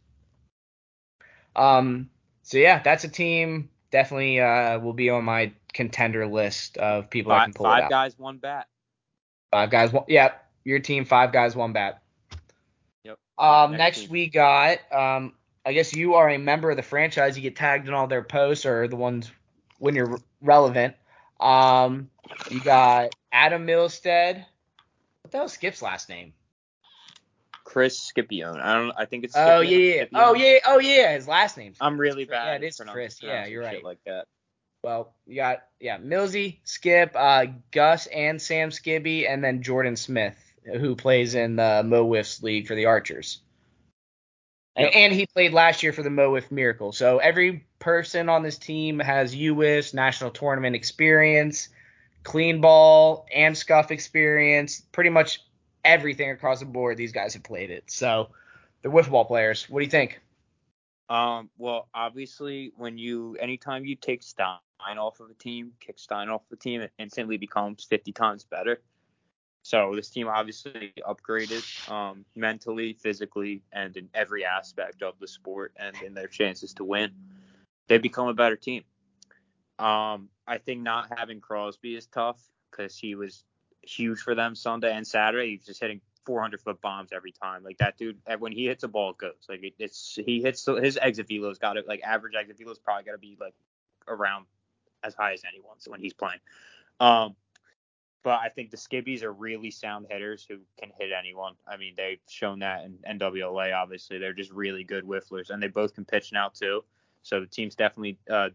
[1.54, 2.08] Um.
[2.42, 3.68] So yeah, that's a team.
[3.90, 7.82] Definitely uh, will be on my contender list of people that Five, can pull five
[7.84, 7.90] out.
[7.90, 8.66] guys, one bat.
[9.50, 9.92] Five guys.
[9.92, 10.32] One, yeah,
[10.64, 11.04] your team.
[11.04, 12.02] Five guys, one bat.
[13.04, 13.18] Yep.
[13.36, 13.72] Um.
[13.72, 14.78] Next Next, we got.
[14.90, 15.34] Um.
[15.64, 17.36] I guess you are a member of the franchise.
[17.36, 19.30] You get tagged in all their posts or the ones
[19.78, 20.94] when you're relevant.
[21.40, 22.08] Um.
[22.50, 24.44] You got Adam Milstead.
[25.22, 26.32] What the hell is Skip's last name?
[27.64, 28.60] Chris Scipione.
[28.60, 28.92] I don't.
[28.96, 29.36] I think it's.
[29.36, 30.04] Oh Scipione, yeah, yeah.
[30.14, 30.58] Oh yeah.
[30.66, 31.14] Oh yeah.
[31.14, 31.74] His last name.
[31.80, 32.62] I'm really bad.
[32.62, 33.20] it at is Chris.
[33.22, 33.82] Yeah, you're right.
[33.82, 34.26] Like that.
[34.82, 40.36] Well, you got yeah, Millsy, Skip, uh, Gus, and Sam Skibby, and then Jordan Smith,
[40.64, 43.40] who plays in the Mo Whiffs League for the Archers.
[44.76, 44.92] And- Yep.
[44.94, 46.92] And he played last year for the MoWIF Miracle.
[46.92, 49.92] So every person on this team has U.S.
[49.92, 51.68] national tournament experience,
[52.22, 54.80] clean ball, and scuff experience.
[54.92, 55.42] Pretty much
[55.84, 56.96] everything across the board.
[56.96, 57.84] These guys have played it.
[57.90, 58.28] So
[58.80, 59.68] they're wiffle ball players.
[59.68, 60.20] What do you think?
[61.08, 64.56] Um, well, obviously, when you anytime you take Stein
[64.98, 68.80] off of a team, kick Stein off the team, it instantly becomes 50 times better.
[69.62, 75.72] So this team obviously upgraded um, mentally, physically, and in every aspect of the sport,
[75.76, 77.12] and in their chances to win,
[77.86, 78.82] they become a better team.
[79.78, 82.40] Um, I think not having Crosby is tough
[82.70, 83.44] because he was
[83.82, 85.50] huge for them Sunday and Saturday.
[85.50, 87.62] He was just hitting 400 foot bombs every time.
[87.62, 89.32] Like that dude, when he hits a ball, it goes.
[89.48, 91.86] Like it, it's he hits his exit velo's got it.
[91.86, 93.54] Like average exit velo's probably got to be like
[94.08, 94.46] around
[95.02, 96.40] as high as anyone's when he's playing.
[97.00, 97.34] Um,
[98.22, 101.54] but I think the Skibbies are really sound hitters who can hit anyone.
[101.66, 103.74] I mean, they've shown that in NWLA.
[103.74, 106.84] Obviously, they're just really good whifflers, and they both can pitch now too.
[107.22, 108.50] So the team's definitely uh,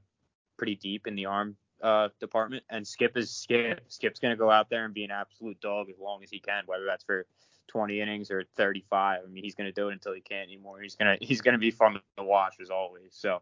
[0.57, 2.63] pretty deep in the arm uh, department.
[2.69, 3.81] And Skip is Skip.
[3.87, 6.63] Skip's gonna go out there and be an absolute dog as long as he can,
[6.65, 7.25] whether that's for
[7.67, 9.21] 20 innings or 35.
[9.23, 10.81] I mean, he's gonna do it until he can't anymore.
[10.81, 13.09] He's gonna he's gonna be fun to watch as always.
[13.11, 13.41] So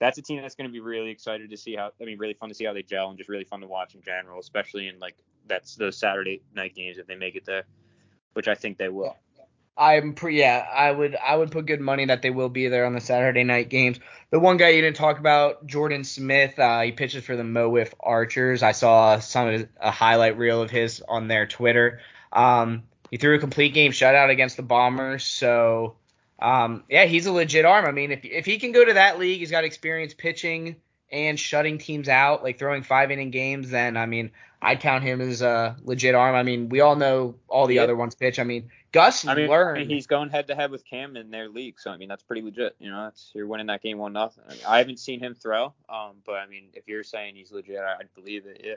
[0.00, 1.90] that's a team that's going to be really excited to see how.
[2.00, 3.94] I mean, really fun to see how they gel and just really fun to watch
[3.94, 5.14] in general, especially in like
[5.46, 7.64] that's those Saturday night games if they make it there,
[8.32, 9.16] which I think they will.
[9.76, 12.86] I'm pre yeah, I would I would put good money that they will be there
[12.86, 13.98] on the Saturday night games.
[14.30, 17.92] The one guy you didn't talk about, Jordan Smith, uh, he pitches for the MoWIF
[17.98, 18.62] Archers.
[18.62, 22.00] I saw some of a highlight reel of his on their Twitter.
[22.32, 25.96] Um, he threw a complete game shutout against the Bombers, so
[26.40, 27.86] um, yeah, he's a legit arm.
[27.86, 30.76] I mean, if if he can go to that league, he's got experience pitching
[31.10, 33.70] and shutting teams out, like throwing five inning games.
[33.70, 34.30] Then I mean,
[34.60, 36.34] I'd count him as a legit arm.
[36.34, 37.82] I mean, we all know all the Yeah.
[37.82, 38.38] other ones pitch.
[38.38, 39.90] I mean, Gus I mean, learned.
[39.90, 42.42] he's going head to head with Cam in their league, so I mean that's pretty
[42.42, 42.76] legit.
[42.78, 44.44] You know, that's, you're winning that game one nothing.
[44.48, 47.52] I, mean, I haven't seen him throw, um, but I mean, if you're saying he's
[47.52, 48.60] legit, I, I'd believe it.
[48.64, 48.74] Yeah.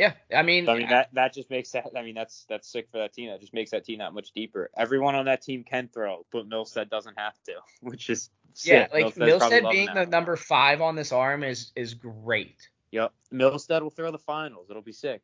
[0.00, 1.90] Yeah, I mean, I mean that that just makes that.
[1.94, 3.28] I mean that's that's sick for that team.
[3.28, 4.70] That just makes that team that much deeper.
[4.74, 8.88] Everyone on that team can throw, but Milstead doesn't have to, which is sick.
[8.90, 12.56] yeah, like Milstead being the number five on this arm is is great.
[12.92, 14.68] Yep, Milstead will throw the finals.
[14.70, 15.20] It'll be sick.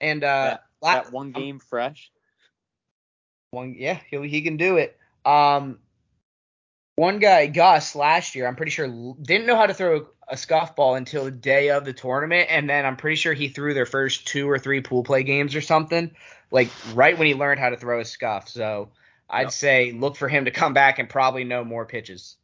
[0.00, 2.12] And uh, that, that one game fresh.
[3.50, 4.96] one, yeah, he he can do it.
[5.24, 5.80] Um,
[7.00, 10.76] one guy, Gus, last year, I'm pretty sure didn't know how to throw a scuff
[10.76, 13.86] ball until the day of the tournament, and then I'm pretty sure he threw their
[13.86, 16.14] first two or three pool play games or something,
[16.50, 18.50] like right when he learned how to throw a scuff.
[18.50, 18.90] So
[19.30, 19.52] I'd Yep.
[19.52, 22.36] say look for him to come back and probably know more pitches.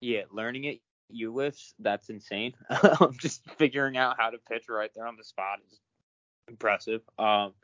[0.00, 0.80] Yeah, learning it
[1.10, 2.52] UWIFs, that's insane.
[3.18, 5.80] just figuring out how to pitch right there on the spot is
[6.48, 7.00] impressive.
[7.18, 7.54] Um,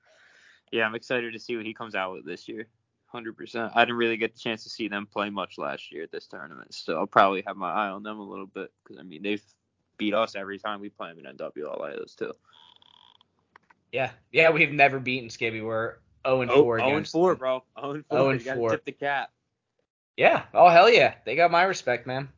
[0.71, 2.69] yeah, I'm excited to see what he comes out with this year.
[3.13, 3.73] 100%.
[3.75, 6.27] I didn't really get the chance to see them play much last year at this
[6.27, 9.23] tournament, so I'll probably have my eye on them a little bit because I mean
[9.23, 9.43] they've
[9.99, 11.97] beat us every time we play them in NWLA.
[11.97, 12.33] Those two.
[13.93, 15.63] Yeah, yeah, we've never beaten Skibby.
[15.65, 15.97] We're
[16.27, 17.63] 0 and Oh, 4 0 and against 4, bro.
[17.79, 18.19] 0 and 4.
[18.19, 18.71] 0 and you 4.
[18.71, 19.31] tip the cap.
[20.17, 20.45] Yeah.
[20.55, 22.29] Oh hell yeah, they got my respect, man.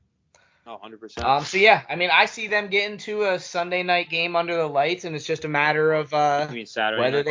[0.67, 1.23] Oh, 100%.
[1.23, 1.45] Um.
[1.45, 4.67] So yeah, I mean, I see them getting to a Sunday night game under the
[4.67, 7.01] lights, and it's just a matter of uh I mean Saturday.
[7.03, 7.25] whether night.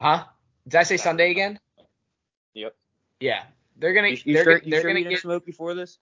[0.00, 0.04] they.
[0.04, 0.24] Huh?
[0.66, 1.58] Did I say Sunday again?
[2.58, 2.74] Yep.
[3.20, 3.44] Yeah.
[3.78, 4.08] They're gonna.
[4.08, 5.98] You, you they're sure, gonna, you they're sure gonna didn't get smoke before this?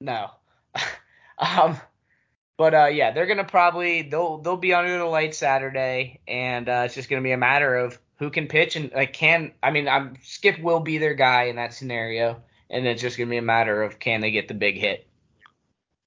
[0.00, 0.30] no.
[1.38, 1.80] um.
[2.56, 6.82] But uh, yeah, they're gonna probably they'll they'll be under the lights Saturday, and uh,
[6.84, 9.52] it's just gonna be a matter of who can pitch and like can.
[9.62, 13.30] I mean, I'm Skip will be their guy in that scenario, and it's just gonna
[13.30, 15.06] be a matter of can they get the big hit.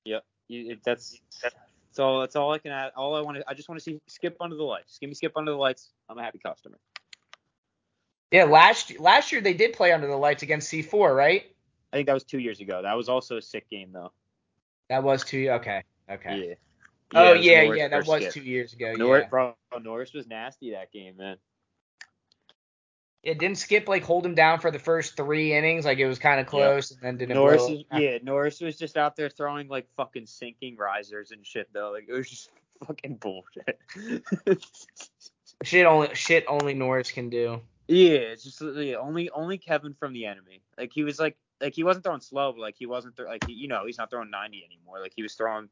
[0.05, 0.23] Yep.
[0.47, 2.19] You, it, that's that's all.
[2.19, 2.91] That's all I can add.
[2.95, 3.43] All I want to.
[3.49, 4.89] I just want to see Skip under the lights.
[4.89, 5.89] Just give me Skip under the lights.
[6.07, 6.77] I'm a happy customer.
[8.33, 11.43] Yeah, last last year they did play under the lights against C4, right?
[11.93, 12.81] I think that was two years ago.
[12.81, 14.11] That was also a sick game though.
[14.89, 15.49] That was two.
[15.51, 15.83] Okay.
[16.09, 16.49] Okay.
[16.49, 16.55] Yeah.
[17.13, 18.33] oh yeah, Norris yeah, that was Skip.
[18.33, 18.93] two years ago.
[18.93, 19.29] Norris, yeah.
[19.29, 21.37] bro, Norris was nasty that game, man.
[23.21, 26.17] It didn't skip like hold him down for the first three innings, like it was
[26.17, 29.29] kind of close, and then didn't Norris, blow is, yeah, Norris was just out there
[29.29, 31.91] throwing like fucking sinking risers and shit though.
[31.91, 32.49] Like it was just
[32.87, 33.77] fucking bullshit.
[35.63, 37.61] Shit only shit only Norris can do.
[37.87, 40.61] Yeah, it's just uh, yeah, only only Kevin from the enemy.
[40.77, 43.45] Like he was like like he wasn't throwing slow, but like he wasn't th- like
[43.47, 44.99] he, you know he's not throwing 90 anymore.
[45.01, 45.69] Like he was throwing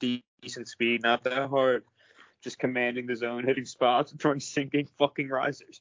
[0.00, 1.84] decent speed, not that hard,
[2.42, 5.80] just commanding the zone, hitting spots, and throwing sinking fucking risers.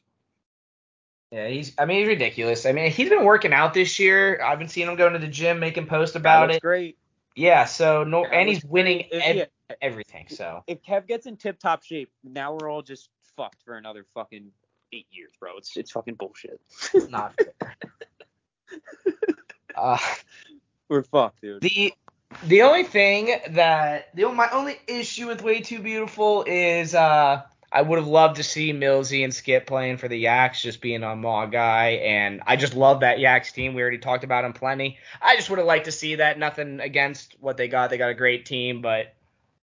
[1.32, 1.74] Yeah, he's.
[1.80, 2.66] I mean, he's ridiculous.
[2.66, 4.40] I mean, he's been working out this year.
[4.44, 6.62] I've been seeing him going to the gym, making posts about it.
[6.62, 6.98] great.
[7.36, 7.66] Yeah.
[7.66, 9.76] So no, and he's winning ev- Yeah.
[9.82, 10.28] everything.
[10.30, 14.06] So if Kev gets in tip top shape, now we're all just fucked for another
[14.14, 14.52] fucking
[14.94, 15.58] eight years, bro.
[15.58, 16.60] It's it's fucking bullshit.
[16.94, 17.38] It's not.
[19.76, 19.98] Uh,
[20.88, 21.62] We're fucked, dude.
[21.62, 21.94] the
[22.46, 27.42] the only thing that the my only issue with Way Too Beautiful is uh
[27.72, 31.02] I would have loved to see Millsy and Skip playing for the Yaks, just being
[31.02, 33.74] a Maw guy, and I just love that Yaks team.
[33.74, 35.00] We already talked about them plenty.
[35.20, 36.38] I just would have liked to see that.
[36.38, 39.16] Nothing against what they got; they got a great team, but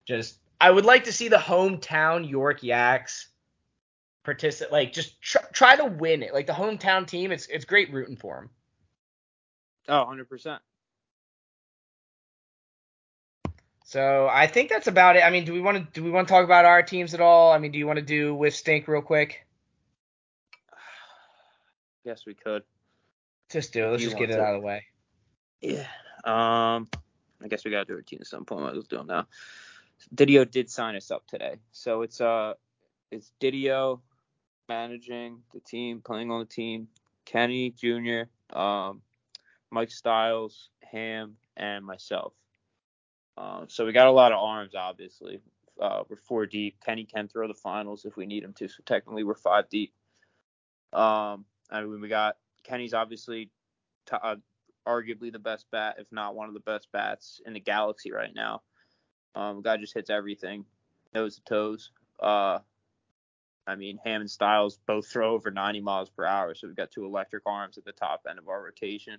[0.07, 3.29] just I would like to see the hometown York Yaks
[4.25, 6.33] participate, like just try, try to win it.
[6.35, 8.51] Like the hometown team, it's it's great rooting for them.
[9.89, 10.59] Oh, 100%.
[13.85, 15.25] So I think that's about it.
[15.25, 17.21] I mean, do we want to do we want to talk about our teams at
[17.21, 17.51] all?
[17.53, 19.47] I mean, do you want to do with stink real quick?
[22.03, 22.63] Yes, we could.
[23.51, 23.91] Just do it.
[23.91, 24.43] Let's You just get it to.
[24.43, 24.85] out of the way.
[25.61, 25.87] Yeah.
[26.25, 26.89] Um,
[27.43, 28.63] I guess we gotta do a routine at some point.
[28.63, 29.27] Well do 'em now.
[30.15, 32.55] Didio did sign us up today, so it's uh,
[33.11, 34.01] it's Didio
[34.71, 36.87] managing the team, playing on the team.
[37.25, 38.23] Kenny Jr.,
[38.57, 39.03] um,
[39.73, 42.33] Mike Styles, Ham, and myself.
[43.37, 45.41] Um, so we got a lot of arms, obviously.
[45.81, 46.77] Uh, we're four deep.
[46.85, 49.93] Kenny can throw the finals if we need him to, so technically we're five deep.
[50.93, 53.51] Um, I mean, we got Kenny's obviously
[54.09, 54.37] t- uh,
[54.87, 58.35] arguably the best bat, if not one of the best bats in the galaxy right
[58.35, 58.63] now.
[59.35, 60.65] Um, guy just hits everything,
[61.13, 61.91] nose to toes.
[62.21, 62.59] Uh,
[63.71, 66.91] I mean, Ham and Styles both throw over 90 miles per hour, so we've got
[66.91, 69.19] two electric arms at the top end of our rotation.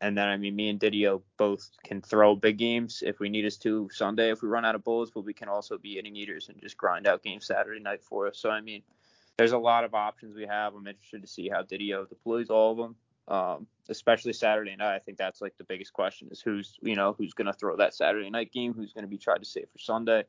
[0.00, 3.46] And then, I mean, me and Didio both can throw big games if we need
[3.46, 6.16] us to Sunday if we run out of bullets, but we can also be inning
[6.16, 8.38] eaters and just grind out games Saturday night for us.
[8.38, 8.82] So, I mean,
[9.36, 10.74] there's a lot of options we have.
[10.74, 12.96] I'm interested to see how Didio deploys all of them,
[13.28, 14.96] um, especially Saturday night.
[14.96, 17.76] I think that's like the biggest question is who's, you know, who's going to throw
[17.76, 20.24] that Saturday night game, who's going to be tried to save for Sunday.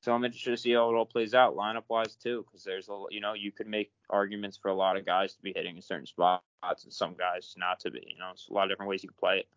[0.00, 2.88] So I'm interested to see how it all plays out lineup wise too, because there's
[2.88, 5.76] a you know you could make arguments for a lot of guys to be hitting
[5.76, 6.42] in certain spots
[6.84, 8.00] and some guys not to be.
[8.06, 9.48] You know, it's a lot of different ways you can play it.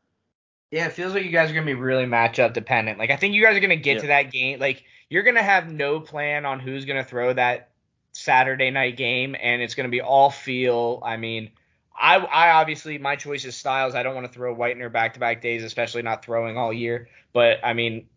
[0.72, 2.98] Yeah, it feels like you guys are gonna be really matchup dependent.
[2.98, 4.02] Like I think you guys are gonna get Yeah.
[4.02, 4.60] to that game.
[4.60, 7.70] Like you're gonna have no plan on who's gonna throw that
[8.14, 11.02] Saturday night game, and it's gonna be all feel.
[11.06, 11.52] I mean,
[11.96, 13.96] I I obviously my choice is Styles.
[13.96, 17.10] I don't want to throw Whitener back to back days, especially not throwing all year.
[17.34, 18.08] But I mean,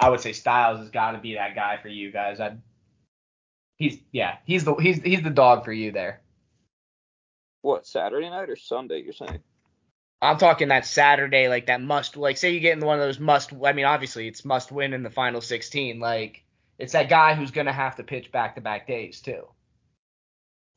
[0.00, 2.40] I would say Styles has got to be that guy for you guys.
[2.40, 2.56] I
[3.76, 6.20] he's yeah he's the he's he's the dog for you there.
[7.62, 9.02] What Saturday night or Sunday?
[9.02, 9.40] You're saying?
[10.20, 13.20] I'm talking that Saturday, like that must, like say you get in one of those
[13.20, 13.52] must.
[13.64, 16.00] I mean, obviously it's must win in the final 16.
[16.00, 16.44] Like
[16.78, 19.46] it's that guy who's gonna have to pitch back to back days too.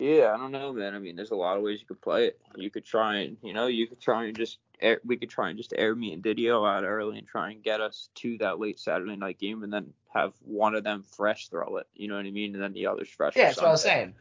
[0.01, 0.95] Yeah, I don't know, man.
[0.95, 2.39] I mean, there's a lot of ways you could play it.
[2.55, 5.49] You could try and, you know, you could try and just, air, we could try
[5.49, 8.59] and just air me and Didio out early and try and get us to that
[8.59, 11.87] late Saturday night game, and then have one of them fresh throw it.
[11.93, 12.53] You know what I mean?
[12.53, 13.35] And then the others fresh.
[13.35, 14.15] Yeah, that's what I was saying.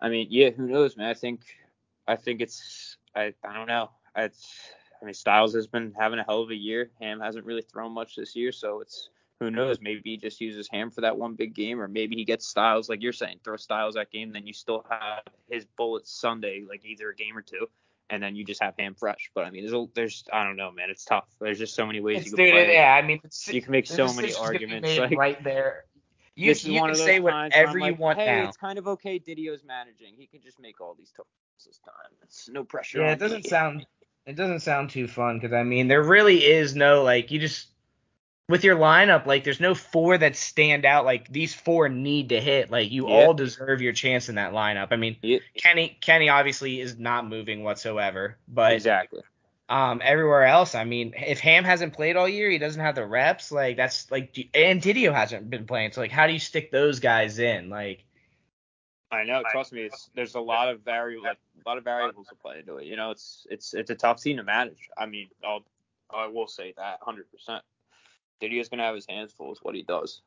[0.00, 1.08] I mean, yeah, who knows, man?
[1.08, 1.40] I think,
[2.06, 3.90] I think it's, I, I don't know.
[4.16, 4.70] It's,
[5.00, 6.90] I mean, Styles has been having a hell of a year.
[7.00, 9.10] Ham hasn't really thrown much this year, so it's,
[9.40, 9.80] who knows?
[9.80, 12.88] Maybe he just uses Ham for that one big game, or maybe he gets Styles,
[12.88, 16.84] like you're saying, throw Styles that game, then you still have his bullets Sunday, like
[16.84, 17.68] either a game or two,
[18.10, 19.30] and then you just have Ham fresh.
[19.34, 20.90] But I mean, there's, a, there's, I don't know, man.
[20.90, 21.26] It's tough.
[21.40, 22.74] There's just so many ways It's, you can dude, play.
[22.74, 24.98] yeah, I mean, it's, You can make so many decision's gonna be arguments.
[24.98, 25.84] Like, right there.
[26.34, 27.98] You, this is you one can of those say times where I'm whatever you like,
[27.98, 28.48] want hey, now.
[28.48, 29.18] it's kind of okay.
[29.18, 30.14] Didio's managing.
[30.16, 31.26] He can just make all these toss
[31.66, 32.12] this time.
[32.22, 32.98] It's no pressure.
[33.00, 33.50] Yeah, on it doesn't me.
[33.50, 33.86] sound
[34.24, 37.66] it doesn't sound too fun because I mean there really is no like you just
[38.48, 42.40] with your lineup like there's no four that stand out like these four need to
[42.40, 43.14] hit like you Yeah.
[43.14, 44.88] all deserve your chance in that lineup.
[44.90, 49.20] I mean Yeah, Kenny Kenny obviously is not moving whatsoever, but exactly.
[49.68, 53.04] um everywhere else I mean if Ham hasn't played all year he doesn't have the
[53.06, 56.70] reps like that's like and Didio hasn't been playing so like how do you stick
[56.72, 58.04] those guys in like
[59.10, 59.42] I know.
[59.52, 62.58] Trust me, it's there's a lot of vari- like, a lot of variables to play
[62.58, 62.84] into it.
[62.84, 64.90] You know, it's it's it's a tough team to manage.
[64.98, 65.62] I mean, I'll
[66.10, 67.24] I will say that 100.
[67.32, 67.62] percent
[68.40, 70.22] Didio's gonna have his hands full with what he does.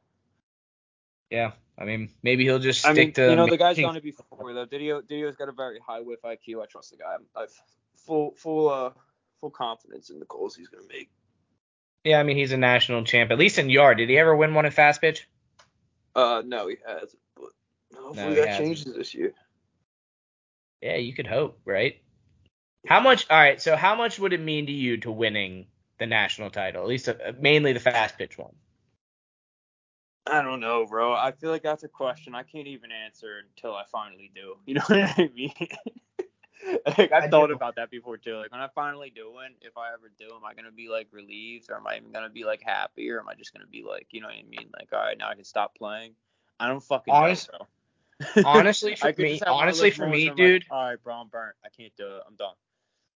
[1.29, 3.95] yeah I mean maybe he'll just I stick mean, to you know, the guy's done
[3.95, 4.65] it before though.
[4.65, 6.61] Didio Didio's got a very high whiff IQ.
[6.61, 7.15] I trust the guy.
[7.35, 7.53] I've
[7.95, 8.91] full full uh
[9.39, 11.09] full confidence in the goals he's gonna make.
[12.03, 13.31] Yeah, I mean he's a national champ.
[13.31, 13.97] At least in yard.
[13.97, 15.27] Did he ever win one in fast pitch?
[16.15, 17.21] Uh, no, he hasn't.
[17.35, 17.49] But
[17.95, 18.67] hopefully he that hasn't.
[18.67, 19.33] changes this year.
[20.81, 22.01] Yeah, you could hope, right?
[22.87, 23.29] How much?
[23.29, 23.61] All right.
[23.61, 25.67] So how much would it mean to you to winning
[26.01, 26.81] the national title?
[26.81, 28.55] At least uh, mainly the fast pitch one.
[30.27, 31.13] I don't know, bro.
[31.13, 34.55] I feel like that's a question I can't even answer until I finally do.
[34.65, 35.53] You know what I mean?
[36.97, 37.53] like I've I thought do.
[37.53, 38.35] about that before too.
[38.37, 41.07] Like when I finally do win, if I ever do, am I gonna be like
[41.11, 43.83] relieved, or am I even gonna be like happy, or am I just gonna be
[43.83, 44.69] like, you know what I mean?
[44.77, 46.13] Like, all right, now I can stop playing.
[46.59, 47.59] I don't fucking Honest- know,
[48.35, 48.43] bro.
[48.45, 50.89] Honestly, for me- just have one of honestly, for me, where I'm like, dude- all
[50.89, 51.55] right, bro, I'm burnt.
[51.65, 52.21] I can't do it.
[52.27, 52.53] I'm done.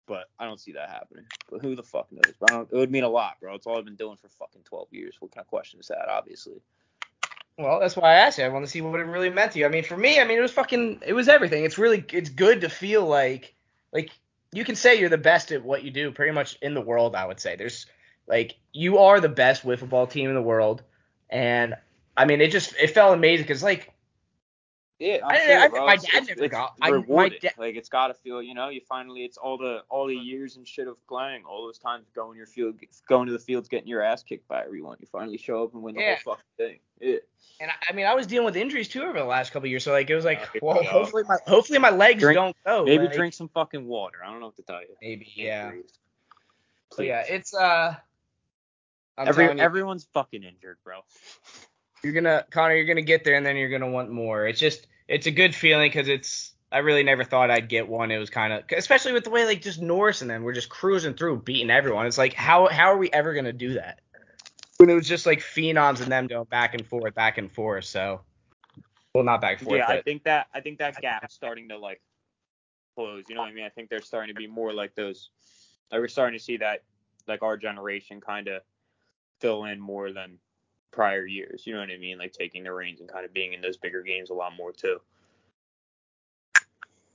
[0.08, 1.26] But I don't see that happening.
[1.50, 2.34] But who the fuck knows?
[2.40, 3.56] But it would mean a lot, bro.
[3.56, 5.16] It's all I've been doing for fucking 12 years.
[5.20, 6.10] What kind of question is that?
[6.10, 6.62] Obviously.
[7.58, 8.44] Well, that's why I asked you.
[8.44, 9.66] I want to see what it really meant to you.
[9.66, 11.64] I mean, for me, I mean, it was fucking, it was everything.
[11.64, 13.56] It's really, it's good to feel like,
[13.94, 14.12] like
[14.56, 17.16] you can say you're the best at what you do, pretty much in the world.
[17.16, 17.86] I would say there's
[18.28, 20.82] like you are the best wiffle ball team in the world,
[21.30, 21.76] and
[22.16, 23.94] I mean, it just it felt amazing because like
[24.98, 25.86] Yeah, I'm I- sure, I- bro.
[25.86, 28.70] my dad it's- never it's got- I- my da- like it's gotta feel, you know,
[28.70, 32.08] you finally it's all the all the years and shit of playing, all those times
[32.16, 34.96] going your field, going to the fields, getting your ass kicked by everyone.
[35.02, 36.16] You finally show up and win the Yeah.
[36.24, 36.80] whole fucking thing.
[37.02, 37.18] Yeah.
[37.60, 39.72] And I, I mean, I was dealing with injuries too over the last couple of
[39.72, 42.56] years, so like it was like, Okay, well, hopefully my hopefully my legs Drink- don't
[42.66, 42.86] go.
[42.86, 44.20] Maybe like, drink some fucking water.
[44.24, 44.96] I don't know what to tell you.
[45.02, 45.74] Maybe, yeah.
[46.94, 47.96] So yeah, it's uh,
[49.18, 51.02] I'm Every everyone's fucking injured, bro.
[52.06, 54.48] You're gonna Connor, you're gonna get there, and then you're gonna want more.
[54.48, 56.54] It's just, it's a good feeling because it's.
[56.72, 58.12] I really never thought I'd get one.
[58.12, 60.68] It was kind of, especially with the way like just Norris and then we're just
[60.68, 62.06] cruising through, beating everyone.
[62.06, 64.02] It's like how how are we ever gonna do that?
[64.78, 67.86] When it was just like phenoms and them going back and forth, back and forth.
[67.86, 68.22] So,
[69.14, 69.78] well, not back and forth.
[69.78, 72.02] yeah, I think that I think that gap's starting to like
[72.96, 73.24] close.
[73.30, 73.66] You know what I mean?
[73.66, 75.30] I think they're starting to be more like those.
[75.92, 76.84] Like we're starting to see that
[77.28, 78.62] like our generation kind of
[79.40, 80.40] fill in more than
[80.96, 81.68] prior years.
[81.68, 82.18] You know what I mean?
[82.18, 84.72] Like taking the reins and kind of being in those bigger games a lot more
[84.72, 85.00] too.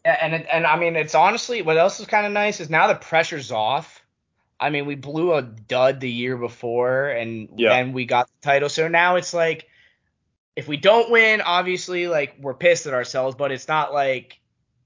[0.05, 2.71] Yeah, and it, and I mean, it's honestly what else is kind of nice is
[2.71, 4.05] now the pressure's off.
[4.61, 7.71] I mean, we blew a dud the year before, and Yeah.
[7.71, 8.69] then we got the title.
[8.69, 9.67] So now it's like,
[10.55, 14.39] if we don't win, obviously, like we're pissed at ourselves, but it's not like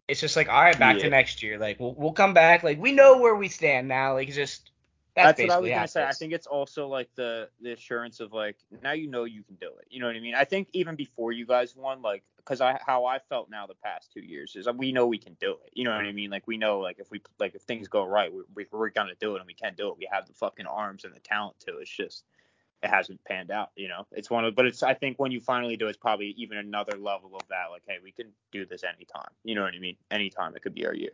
[0.07, 1.59] it's just like, all right, back to next year.
[1.59, 2.63] Like we'll we'll come back.
[2.63, 4.15] Like we know where we stand now.
[4.15, 4.71] Like just
[5.15, 6.05] that's, That's, what I was gonna say.
[6.05, 9.55] I think it's also like the the assurance of like now you know you can
[9.57, 9.87] do it.
[9.89, 10.35] You know what I mean?
[10.35, 13.77] I think even before you guys won, like because I how I felt now the
[13.77, 15.71] past two years is uh, we know we can do it.
[15.73, 16.31] You know what I mean?
[16.31, 19.15] Like we know like if we like if things go right, we, we we're gonna
[19.21, 19.97] do it and we can do it.
[19.97, 21.79] We have the fucking arms and the talent to.
[21.79, 22.25] It's just
[22.83, 23.71] it hasn't panned out.
[23.77, 26.35] You know, it's one of but it's I think when you finally do, it's probably
[26.37, 27.67] even another level of that.
[27.71, 29.31] Like hey, we can do this anytime.
[29.45, 29.97] You know what I mean?
[30.11, 31.13] Anytime it could be our year,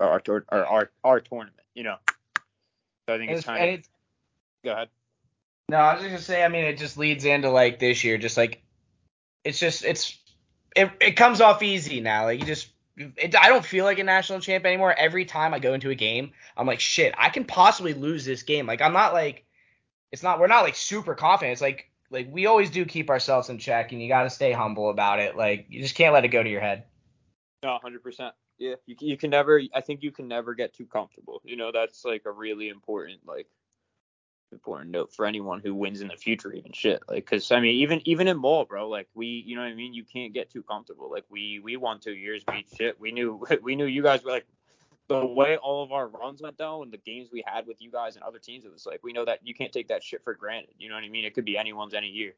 [0.00, 1.66] our our our, our, our tournament.
[1.74, 1.96] You know.
[3.08, 3.88] So I think it's it's, kind of it's
[4.62, 4.88] go ahead.
[5.70, 6.44] No, I was just gonna say.
[6.44, 8.62] I mean, it just leads into like this year, just like
[9.44, 10.18] it's just it's
[10.76, 12.24] it it comes off easy now.
[12.24, 14.92] Like you just, it, I don't feel like a national champ anymore.
[14.92, 18.42] Every time I go into a game, I'm like, shit, I can possibly lose this
[18.42, 18.66] game.
[18.66, 19.46] Like I'm not like,
[20.12, 21.52] it's not we're not like super confident.
[21.52, 24.52] It's like like we always do keep ourselves in check, and you got to stay
[24.52, 25.34] humble about it.
[25.34, 26.84] Like you just can't let it go to your head.
[27.62, 28.34] No, hundred percent.
[28.58, 29.60] Yeah, you you can never.
[29.74, 31.40] I think you can never get too comfortable.
[31.44, 33.46] You know, that's like a really important like
[34.52, 37.02] important note for anyone who wins in the future, even shit.
[37.08, 38.88] Like, cause I mean, even even in ball, bro.
[38.88, 39.94] Like we, you know what I mean.
[39.94, 41.10] You can't get too comfortable.
[41.10, 42.42] Like we we won two years.
[42.48, 42.98] We shit.
[43.00, 44.46] We knew we knew you guys were like
[45.08, 47.90] the way all of our runs went down and the games we had with you
[47.90, 48.64] guys and other teams.
[48.64, 50.74] It was like we know that you can't take that shit for granted.
[50.78, 51.24] You know what I mean?
[51.24, 52.34] It could be anyone's any year.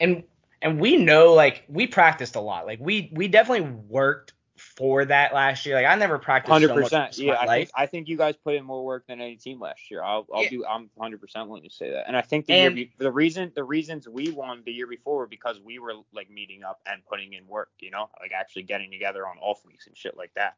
[0.00, 0.24] and
[0.62, 2.66] and we know like we practiced a lot.
[2.66, 4.32] Like we we definitely worked
[4.76, 5.74] for that last year.
[5.74, 7.18] Like I never practiced Hundred so much percent.
[7.18, 9.90] Yeah, I think I think you guys put in more work than any team last
[9.90, 10.02] year.
[10.02, 10.50] I'll I'll Yeah.
[10.50, 10.64] do.
[10.66, 12.06] I'm hundred percent willing to say that.
[12.06, 15.16] And I think the And- year the reason the reasons we won the year before
[15.18, 17.70] were because we were like meeting up and putting in work.
[17.80, 20.56] You know, like actually getting together on off weeks and shit like that.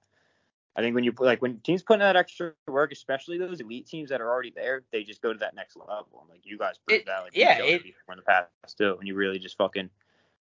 [0.77, 3.61] I think when you put like when teams put in that extra work, especially those
[3.61, 6.19] elite teams that are already there, they just go to that next level.
[6.21, 7.21] And like you guys proved It- that.
[7.21, 8.97] Like yeah, it- in the past too.
[8.97, 9.89] When you really just fucking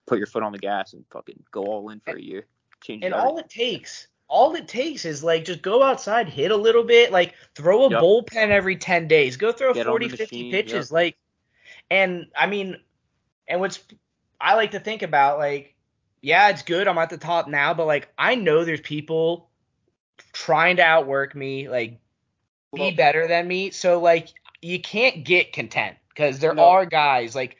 [0.06, 2.46] put your foot on the gas and fucking go all in for a year,
[2.82, 6.56] change And all it takes, all it takes is like just go outside, hit a
[6.56, 8.00] little bit, like throw a Yep.
[8.00, 9.36] bullpen every 10 days.
[9.36, 10.90] Go throw Get 40, the 50 machine, pitches.
[10.90, 10.92] yep.
[10.92, 11.16] Like,
[11.90, 12.76] and I mean,
[13.48, 13.80] and what's
[14.40, 15.74] I like to think about, like,
[16.20, 16.88] yeah, it's good.
[16.88, 19.50] I'm at the top now, but like, I know there's people
[20.32, 21.98] trying to outwork me, like,
[22.74, 23.70] be Well- better than me.
[23.70, 24.28] So, like,
[24.62, 26.64] you can't get content because there No.
[26.64, 27.56] are guys, like,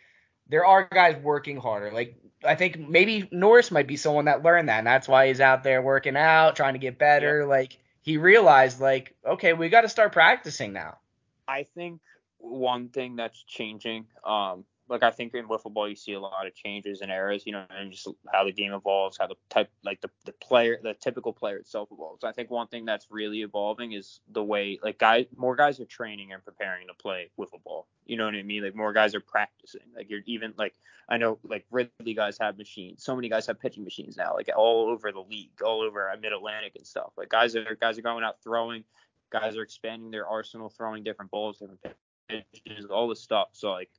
[0.48, 1.90] there are guys working harder.
[1.92, 5.40] Like, I think maybe Norris might be someone that learned that, and that's why he's
[5.40, 7.46] out there working out, trying to get better.
[7.46, 10.98] Like, he realized, like, okay, we got to start practicing now.
[11.46, 12.00] I think
[12.38, 16.46] one thing that's changing, um, like I think in wiffle ball you see a lot
[16.46, 19.70] of changes and eras, you know, and just how the game evolves, how the type,
[19.82, 22.24] like the, the player, the typical player itself evolves.
[22.24, 25.86] I think one thing that's really evolving is the way, like guys, more guys are
[25.86, 27.86] training and preparing to play wiffle ball.
[28.06, 28.62] You know what I mean?
[28.62, 29.80] Like more guys are practicing.
[29.96, 30.74] Like you're even like
[31.08, 33.02] I know like Ridley guys have machines.
[33.02, 36.16] So many guys have pitching machines now, like all over the league, all over uh,
[36.20, 37.12] Mid Atlantic and stuff.
[37.16, 38.84] Like guys are guys are going out throwing
[39.32, 41.80] guys are expanding their arsenal, throwing different balls, different
[42.28, 43.48] pitches, all this stuff.
[43.52, 43.90] So like,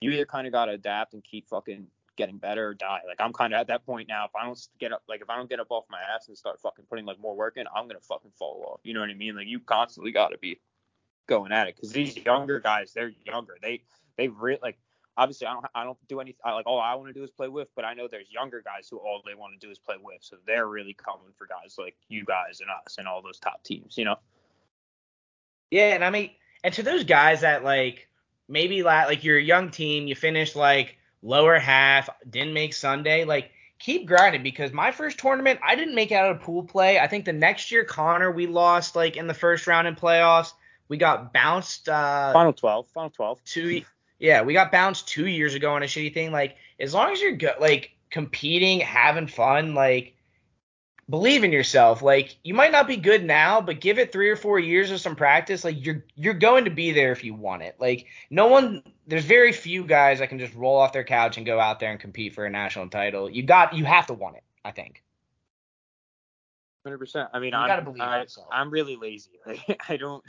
[0.00, 1.86] you either kind of got to adapt and keep fucking
[2.16, 3.00] getting better or die.
[3.06, 4.24] Like I'm kind of at that point now.
[4.24, 6.36] If I don't get up, like if I don't get up off my ass and
[6.36, 8.80] start fucking putting like more work in, I'm gonna fucking fall off.
[8.82, 9.36] You know what I mean?
[9.36, 10.60] Like you constantly got to be
[11.28, 13.56] going at it because these younger guys, they're younger.
[13.62, 13.82] They
[14.16, 14.78] they really like.
[15.18, 16.40] Obviously, I don't I don't do anything.
[16.44, 18.86] Like all I want to do is play with, but I know there's younger guys
[18.90, 20.18] who all they want to do is play with.
[20.20, 23.64] So they're really coming for guys like you guys and us and all those top
[23.64, 23.96] teams.
[23.96, 24.16] You know?
[25.70, 26.32] Yeah, and I mean,
[26.62, 28.10] and to those guys that like
[28.48, 33.50] maybe like you're a young team, you finish like lower half, didn't make Sunday, like
[33.78, 36.98] keep grinding because my first tournament I didn't make it out of pool play.
[36.98, 40.52] I think the next year Connor we lost like in the first round in playoffs.
[40.88, 41.88] We got bounced.
[41.88, 42.88] Uh, final twelve.
[42.88, 43.42] Final twelve.
[43.44, 43.82] Two.
[44.18, 46.32] Yeah, we got bounced two years ago on a shitty thing.
[46.32, 50.15] Like as long as you're go- like competing, having fun, like
[51.08, 52.02] believe in yourself.
[52.02, 55.00] Like you might not be good now, but give it three or four years of
[55.00, 55.64] some practice.
[55.64, 57.76] Like you're you're going to be there if you want it.
[57.78, 61.46] Like no one, there's very few guys that can just roll off their couch and
[61.46, 63.30] go out there and compete for a national title.
[63.30, 64.42] You got you have to want it.
[64.64, 65.02] I think.
[66.84, 67.28] Hundred percent.
[67.32, 69.32] I mean, you I'm, gotta believe I, I'm really lazy.
[69.46, 70.22] Like, I don't.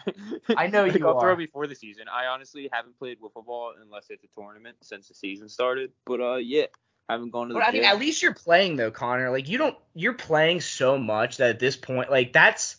[0.58, 1.22] I know like, you I'll are.
[1.22, 2.06] throw before the season.
[2.12, 5.92] I honestly haven't played wiffle ball unless it's a tournament since the season started.
[6.06, 6.66] But uh, yeah,
[7.10, 9.30] I haven't gone to the But I mean, at least you're playing though, Connor.
[9.30, 12.78] Like you don't, you're playing so much that at this point, like that's,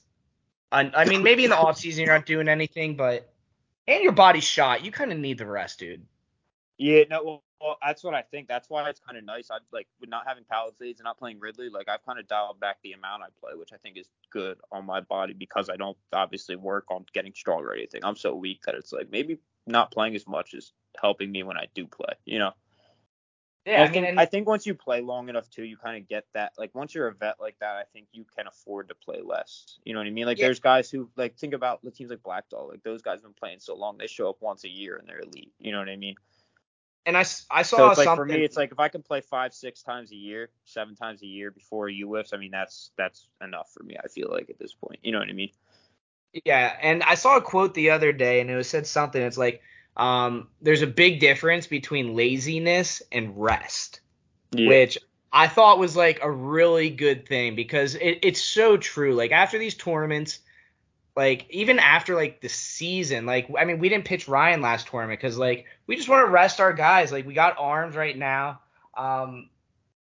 [0.70, 3.32] I, I mean, maybe in the off season you're not doing anything, but
[3.86, 6.04] and your body's shot, you kind of need the rest, dude.
[6.76, 8.46] Yeah, no, well, well, that's what I think.
[8.48, 9.50] That's why it's kind of nice.
[9.50, 11.70] I like with not having Palisades and not playing Ridley.
[11.70, 14.58] Like I've kind of dialed back the amount I play, which I think is good
[14.70, 18.02] on my body because I don't obviously work on getting stronger or anything.
[18.04, 21.56] I'm so weak that it's like maybe not playing as much is helping me when
[21.56, 22.12] I do play.
[22.26, 22.52] You know.
[23.66, 26.00] Yeah, I, I mean, think, I think once you play long enough too, you kind
[26.00, 26.52] of get that.
[26.56, 29.78] Like once you're a vet like that, I think you can afford to play less.
[29.84, 30.26] You know what I mean?
[30.26, 30.46] Like Yeah.
[30.46, 32.70] there's guys who like think about the teams like Black Dog.
[32.70, 35.06] Like those guys have been playing so long, they show up once a year and
[35.08, 35.52] they're elite.
[35.58, 36.14] You know what I mean?
[37.06, 38.26] and I, I saw So it's like something.
[38.26, 41.22] for me, it's like if I can play five, six times a year, seven times
[41.22, 43.96] a year before UWIFs, I mean that's that's enough for me.
[44.02, 45.50] I feel like at this point, you know what I mean?
[46.44, 49.20] Yeah, and I saw a quote the other day, and it was said something.
[49.22, 49.62] It's like,
[49.96, 54.00] um, there's a big difference between laziness and rest.
[54.68, 54.98] which
[55.32, 59.14] I thought was like a really good thing because it, it's so true.
[59.14, 60.40] Like after these tournaments,
[61.16, 65.20] like even after like the season, like I mean, we didn't pitch Ryan last tournament
[65.20, 67.12] because like we just want to rest our guys.
[67.12, 68.60] Like we got arms right now.
[68.96, 69.50] Um,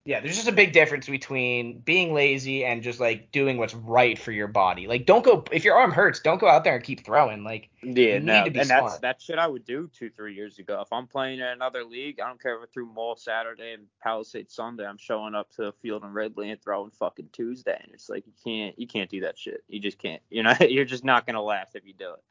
[0.06, 4.20] yeah, there's just a big difference between being lazy and just like doing what's right
[4.20, 4.86] for your body.
[4.86, 7.46] Like don't go if your arm hurts, don't go out there and keep throwing.
[7.46, 10.36] Like Yeah, no, need to be and that's that shit I would do two, three
[10.36, 10.82] years ago.
[10.82, 13.86] If I'm playing in another league, I don't care if I threw Mall Saturday and
[14.02, 14.86] Palisade Sunday.
[14.86, 18.26] I'm showing up to the field in Ridley and throwing fucking Tuesday, and it's like
[18.28, 19.64] you can't, you can't do that shit.
[19.70, 20.22] You just can't.
[20.30, 22.24] You know, you're just not gonna last if you do it.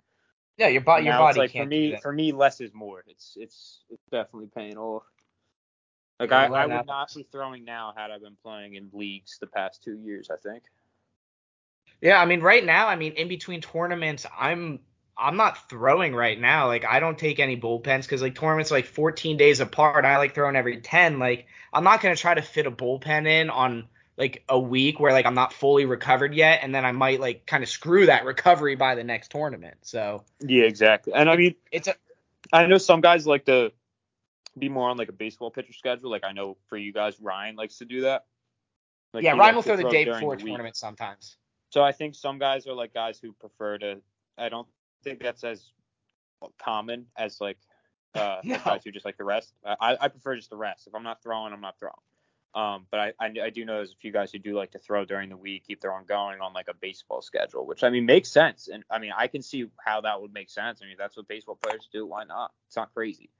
[0.58, 3.02] yeah, your body your it's body like for me, for me, less is more.
[3.06, 5.04] It's it's it's definitely paying off.
[6.22, 9.48] Like I, I would not be throwing now had I been playing in leagues the
[9.48, 10.30] past two years.
[10.30, 10.62] I think.
[12.00, 14.78] Yeah, I mean, right now, I mean, in between tournaments, I'm
[15.18, 16.68] I'm not throwing right now.
[16.68, 20.04] Like, I don't take any bullpens because like tournaments are, like 14 days apart.
[20.04, 21.18] I like throwing every 10.
[21.18, 25.12] Like, I'm not gonna try to fit a bullpen in on like a week where
[25.12, 28.24] like I'm not fully recovered yet, and then I might like kind of screw that
[28.24, 29.78] recovery by the next tournament.
[29.82, 31.14] So Yeah, exactly.
[31.14, 31.96] And I mean, it's a
[32.52, 33.72] I know some guys like to
[34.58, 36.10] be more on like a baseball pitcher schedule.
[36.10, 38.26] Like I know for you guys, Ryan likes to do that.
[39.14, 39.32] Like, yeah.
[39.32, 40.46] Ryan will throw the day before week.
[40.46, 41.36] tournament sometimes.
[41.70, 44.00] So I think some guys are like guys who prefer to.
[44.38, 44.68] I don't
[45.04, 45.70] think that's as
[46.58, 47.58] common as like
[48.14, 48.58] uh No.
[48.58, 49.54] guys who just like the rest.
[49.64, 50.86] I, I prefer just the rest.
[50.86, 51.94] If I'm not throwing, I'm not throwing.
[52.54, 54.78] Um, but I, I I do know there's a few guys who do like to
[54.78, 57.88] throw during the week, keep their own going on like a baseball schedule, which I
[57.88, 58.68] mean makes sense.
[58.68, 60.80] And I mean I can see how that would make sense.
[60.82, 62.06] I mean that's what baseball players do.
[62.06, 62.52] Why not?
[62.66, 63.30] It's not crazy.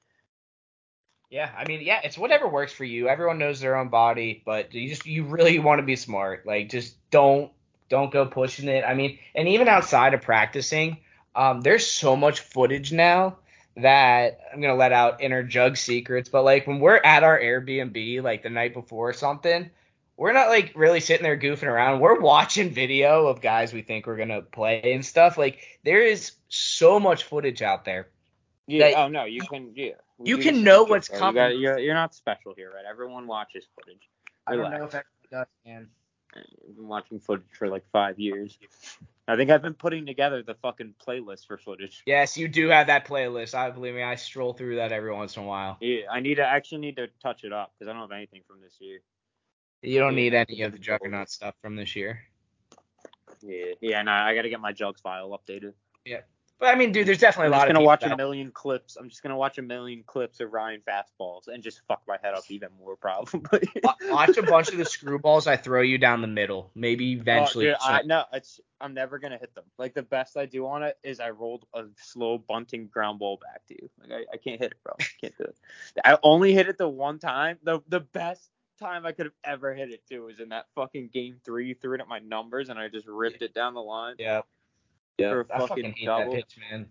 [1.33, 3.09] Yeah, I mean, yeah, it's whatever works for you.
[3.09, 6.45] Everyone knows their own body, but you just you really want to be smart.
[6.45, 7.51] Like just don't
[7.89, 8.85] don't go pushing it.
[8.87, 10.99] I mean, and even outside of practicing,
[11.35, 13.39] um, there's so much footage now
[13.79, 16.29] that I'm gonna let out inner jug secrets.
[16.29, 19.71] But like when we're at our Airbnb, like the night before or something,
[20.19, 22.01] we're not like really sitting there goofing around.
[22.01, 25.39] We're watching video of guys we think we're gonna play and stuff.
[25.39, 28.09] Like there is so much footage out there.
[28.67, 28.91] Yeah.
[28.91, 29.73] That- oh no, you can.
[29.75, 29.93] Yeah.
[30.23, 31.17] You can know what's bro.
[31.17, 31.35] You coming.
[31.35, 32.85] got- you're, you're not special here, right?
[32.89, 34.09] Everyone watches footage.
[34.47, 35.89] I don't know if everyone does, man.
[36.35, 38.59] I've been watching footage for like five years.
[39.29, 42.03] I think I've been putting together the fucking playlist for footage.
[42.07, 43.55] Yes, you do have that playlist.
[43.55, 45.77] I believe me, I stroll through that every once in a while.
[45.81, 48.43] Yeah, I need to actually need to touch it up because I don't have anything
[48.47, 49.01] from this year.
[49.83, 52.23] You don't need any of the Juggernaut stuff from this year.
[53.43, 55.73] Yeah, yeah, and I, I got to get my jugs file updated.
[56.59, 58.53] But I mean, dude, there's definitely I'm a just lot gonna of watch a million
[58.53, 58.97] clips.
[58.97, 62.35] I'm just gonna watch a million clips of Ryan fastballs and just fuck my head
[62.35, 63.69] up even more probably.
[64.09, 66.71] watch a bunch of the screwballs I throw you down the middle.
[66.77, 67.69] Maybe oh, eventually.
[67.69, 69.65] Oh, dude, I, no, it's I'm never gonna hit them.
[69.77, 73.41] Like the best I do on it is I rolled a slow bunting ground ball
[73.43, 73.91] back to you.
[74.01, 74.95] Like I, I can't hit it, bro.
[75.01, 75.57] I can't do it.
[76.05, 77.59] I only hit it the one time.
[77.65, 81.11] The the best time I could have ever hit it too was in that fucking
[81.13, 81.67] game three.
[81.67, 84.43] You threw it at my numbers and I just ripped it down the line yeah.
[85.19, 86.33] For a I fucking, fucking hate double.
[86.33, 86.87] that pitch, man.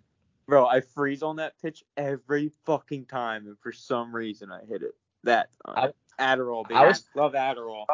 [0.47, 4.81] Bro, I freeze on that pitch every fucking time, and for some reason I hit
[4.83, 5.91] it that time.
[6.19, 6.75] Adderall, baby.
[6.79, 7.85] I was- love Adderall.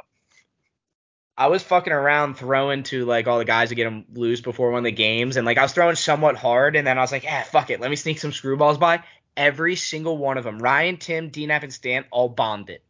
[1.39, 4.71] I was fucking around throwing to like all the guys to get them loose before
[4.71, 7.11] one of the games, and like I was throwing somewhat hard, and then I was
[7.11, 9.03] like, ah, fuck it, let me sneak some screwballs by.
[9.35, 12.83] Every single one of them, Ryan, Tim, DNAP, and Stan, all bombed it.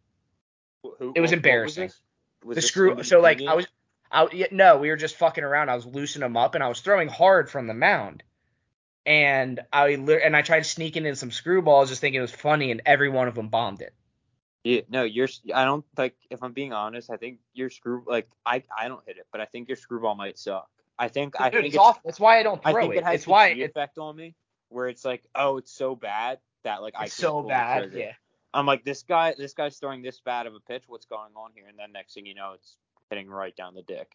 [0.81, 1.87] Who- who- It was what- what embarrassing.
[1.87, 2.01] this?
[2.45, 3.03] Was the screw.
[3.03, 3.67] So like I was,
[4.11, 5.69] I no, we were just fucking around.
[5.69, 8.23] I was loosening them up, and I was throwing hard from the mound,
[9.05, 12.81] and I and I tried sneaking in some screwballs, just thinking it was funny, and
[12.85, 13.93] every one of them bombed it.
[14.63, 15.29] Yeah, no, you're.
[15.53, 16.15] I don't like.
[16.29, 18.03] If I'm being honest, I think your screw.
[18.05, 20.69] Like, I, I don't hit it, but I think your screwball might suck.
[20.99, 21.39] I think.
[21.39, 22.01] I think it's awful.
[22.03, 22.97] That's why I don't I think it.
[22.97, 24.35] it has it's why G it's effect on me,
[24.69, 27.91] where it's like, oh, it's so bad that like I it's so bad.
[27.93, 28.11] Yeah.
[28.53, 30.83] I'm like, this guy, this guy's throwing this bad of a pitch.
[30.87, 31.67] What's going on here?
[31.67, 32.75] And then next thing you know, it's
[33.09, 34.11] hitting right down the dick.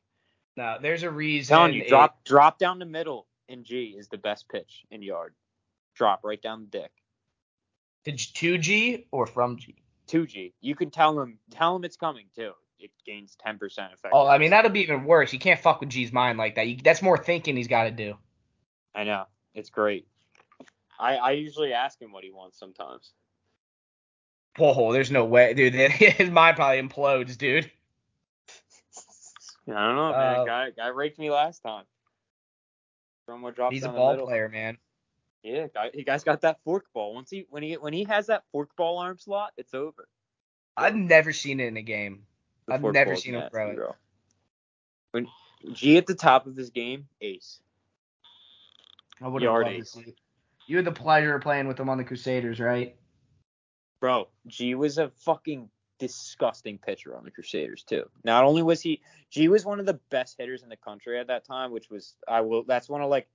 [0.56, 1.54] No, there's a reason.
[1.54, 5.02] telling you, it- drop, drop down the middle in G is the best pitch in
[5.02, 5.34] yard.
[5.94, 6.90] Drop right down the dick.
[8.04, 9.76] to two G or from G.
[10.08, 10.52] 2G.
[10.60, 12.52] You can tell him, tell him it's coming too.
[12.78, 14.08] It gains 10% effect.
[14.12, 15.32] Oh, I mean that'll be even worse.
[15.32, 16.66] You can't fuck with G's mind like that.
[16.66, 18.16] You, that's more thinking he's got to do.
[18.94, 19.24] I know.
[19.54, 20.06] It's great.
[20.98, 23.12] I, I usually ask him what he wants sometimes.
[24.58, 25.74] Whoa, there's no way, dude.
[25.74, 27.70] His mind probably implodes, dude.
[29.68, 30.40] I don't know, man.
[30.40, 31.84] Uh, guy guy raked me last time.
[33.26, 34.26] What drops He's a ball middle.
[34.26, 34.76] player, man.
[35.42, 37.14] Yeah, guy, he guy's got that fork ball.
[37.14, 40.08] Once he when he when he has that fork ball arm slot, it's over.
[40.76, 42.24] I've never seen it in a game.
[42.66, 43.76] The I've never seen him throw it.
[43.76, 43.94] bro.
[45.12, 45.28] When
[45.72, 47.60] G at the top of his game, ace.
[49.20, 49.90] I would Yard loved to ace.
[49.92, 50.14] see.
[50.66, 52.96] You had the pleasure of playing with him on the Crusaders, right?
[54.00, 55.68] Bro, G was a fucking
[56.02, 58.02] disgusting pitcher on the Crusaders too.
[58.24, 59.00] Not only was he
[59.30, 62.16] G was one of the best hitters in the country at that time, which was
[62.26, 63.28] I will that's one of like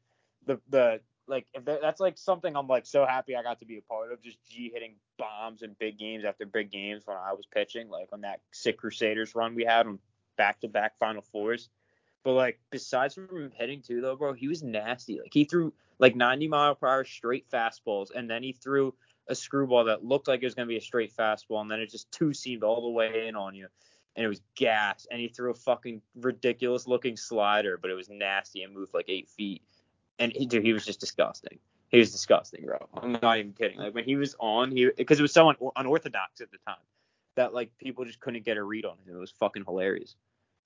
[0.45, 0.99] the the
[1.29, 3.81] like if that, that's like something I'm like so happy I got to be a
[3.81, 7.45] part of just G hitting bombs in big games after big games when I was
[7.45, 9.99] pitching like on that sick Crusaders run we had on
[10.35, 11.69] back to back Final Fours.
[12.25, 15.21] But like besides from hitting too though, bro, he was nasty.
[15.21, 18.93] Like he threw like 90 mile per hour straight fastballs, and then he threw
[19.29, 21.89] a screwball that looked like it was gonna be a straight fastball, and then it
[21.89, 23.67] just two seamed all the way in on you,
[24.15, 25.07] and it was gas.
[25.11, 29.09] And he threw a fucking ridiculous looking slider, but it was nasty and moved like
[29.09, 29.63] eight feet.
[30.19, 31.59] And he, dude, he was just disgusting.
[31.89, 32.87] He was disgusting, bro.
[32.95, 33.77] I'm not even kidding.
[33.77, 36.75] Like when he was on, he because it was so un- unorthodox at the time
[37.35, 39.15] that like people just couldn't get a read on him.
[39.15, 40.15] It was fucking hilarious.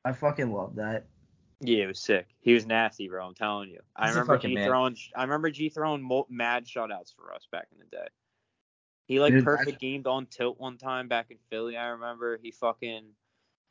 [0.03, 1.05] I fucking love that.
[1.59, 2.27] Yeah, it was sick.
[2.39, 3.23] He was nasty, bro.
[3.23, 3.81] I'm telling you.
[3.95, 4.67] I He's a remember G man.
[4.67, 4.97] throwing.
[5.15, 8.07] I remember G throwing mad shutouts for us back in the day.
[9.07, 11.77] He like Dude, perfect I- gamed on tilt one time back in Philly.
[11.77, 13.03] I remember he fucking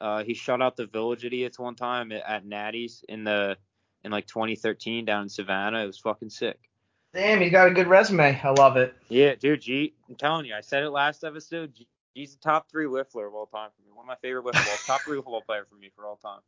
[0.00, 3.56] uh he shut out the Village Idiots one time at, at Natty's in the
[4.04, 5.82] in like 2013 down in Savannah.
[5.82, 6.58] It was fucking sick.
[7.12, 8.40] Damn, he's got a good resume.
[8.42, 8.94] I love it.
[9.08, 9.62] Yeah, dude.
[9.62, 10.54] G, I'm telling you.
[10.54, 11.74] I said it last episode.
[11.74, 13.92] G, G's the top three whiffler of all time for me.
[13.92, 14.82] One of my favorite wiffle balls.
[14.86, 16.40] top three wiffle ball player for me for all time.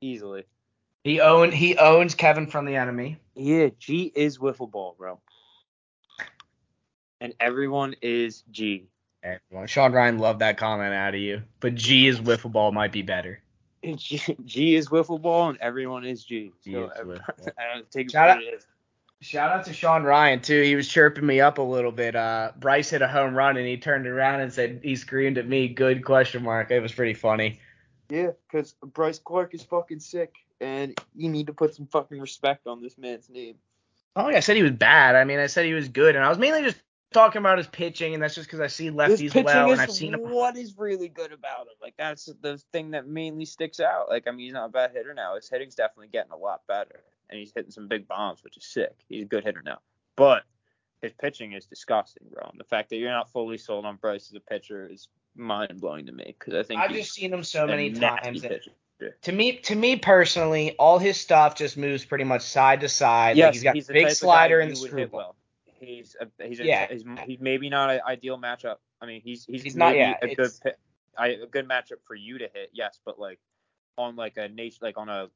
[0.00, 0.44] Easily.
[1.04, 3.18] He own he owns Kevin from the enemy.
[3.34, 5.20] Yeah, G is wiffle ball, bro.
[7.20, 8.86] And everyone is G.
[9.22, 9.66] Everyone.
[9.66, 13.02] Sean Ryan loved that comment out of you, but G is wiffle ball might be
[13.02, 13.40] better.
[13.96, 16.52] G, G is wiffle ball, and everyone is G.
[16.64, 17.48] G So, is I- wiffle ball.
[17.58, 18.66] I don't take it Shout out- what it is.
[19.20, 20.62] Shout out to Sean Ryan too.
[20.62, 22.14] He was chirping me up a little bit.
[22.14, 25.48] Uh, Bryce hit a home run and he turned around and said he screamed at
[25.48, 27.58] me, "Good question mark." It was pretty funny.
[28.10, 32.68] Yeah, because Bryce Clark is fucking sick, and you need to put some fucking respect
[32.68, 33.56] on this man's name.
[34.14, 35.16] Don't I said he was bad.
[35.16, 36.80] I mean, I said he was good, and I was mainly just
[37.12, 40.14] talking about his pitching, and that's just because I see lefties well, and I've seen
[40.14, 40.30] him.
[40.30, 41.74] what is really good about him.
[41.80, 44.08] Like that's the thing that mainly sticks out.
[44.08, 45.36] Like I mean, he's not a bad hitter now.
[45.36, 48.64] His hitting's definitely getting a lot better, and he's hitting some big bombs, which is
[48.64, 48.94] sick.
[49.08, 49.78] He's a good hitter now,
[50.16, 50.44] but
[51.02, 52.48] his pitching is disgusting, bro.
[52.50, 55.80] And the fact that you're not fully sold on Bryce as a pitcher is mind
[55.80, 58.44] blowing to me because I think I've just seen him so many times.
[59.22, 63.36] to me, to me personally, all his stuff just moves pretty much side to side.
[63.36, 65.18] Yes, like he's got he's big slider and the you would hit screwball.
[65.18, 65.36] well.
[65.80, 66.86] He's a, he's a, Yeah.
[66.90, 68.76] he's, he's maybe not an ideal matchup.
[69.00, 70.74] I mean, he's he's, He's not- maybe yeah, a good it's- pi-
[71.16, 72.70] I, a good matchup for you to hit.
[72.72, 73.38] Yes, but like
[73.96, 75.28] on like a nation like on a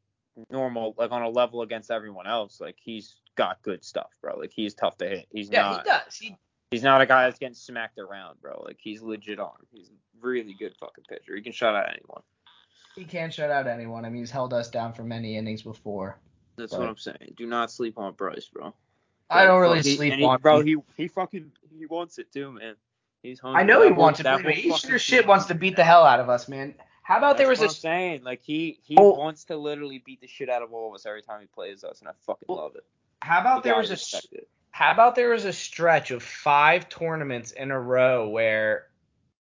[0.51, 4.39] normal like on a level against everyone else, like he's got good stuff, bro.
[4.39, 5.27] Like he's tough to hit.
[5.32, 5.82] He's Yeah, not.
[5.85, 6.16] he does.
[6.16, 6.36] He
[6.70, 8.62] He's not a guy that's getting smacked around, bro.
[8.64, 9.52] Like he's legit on.
[9.73, 9.93] He's a
[10.27, 11.36] really good fucking pitcher.
[11.36, 12.23] He can shut out anyone.
[12.94, 14.05] he can't shut out anyone.
[14.05, 16.19] I mean, he's held us down for many innings before.
[16.56, 17.35] That's But- what I'm saying.
[17.36, 18.73] Do not sleep on Bryce, bro.
[19.33, 20.61] I don't really he- sleep he- on bro.
[20.61, 20.67] him.
[20.67, 22.75] He he fucking he wants it too, man.
[23.23, 23.61] He's hungry.
[23.61, 26.21] I know he wants it, but he sure shit wants to beat the hell out
[26.21, 26.75] of us, man.
[27.05, 28.23] How about there was what a I'm saying.
[28.25, 29.15] Like he he Oh.
[29.15, 31.85] wants to literally beat the shit out of all of us every time he plays
[31.85, 32.85] us, and I fucking Well, love it.
[33.23, 34.49] how about there was a it.
[34.71, 38.87] how about there was a stretch of five tournaments in a row where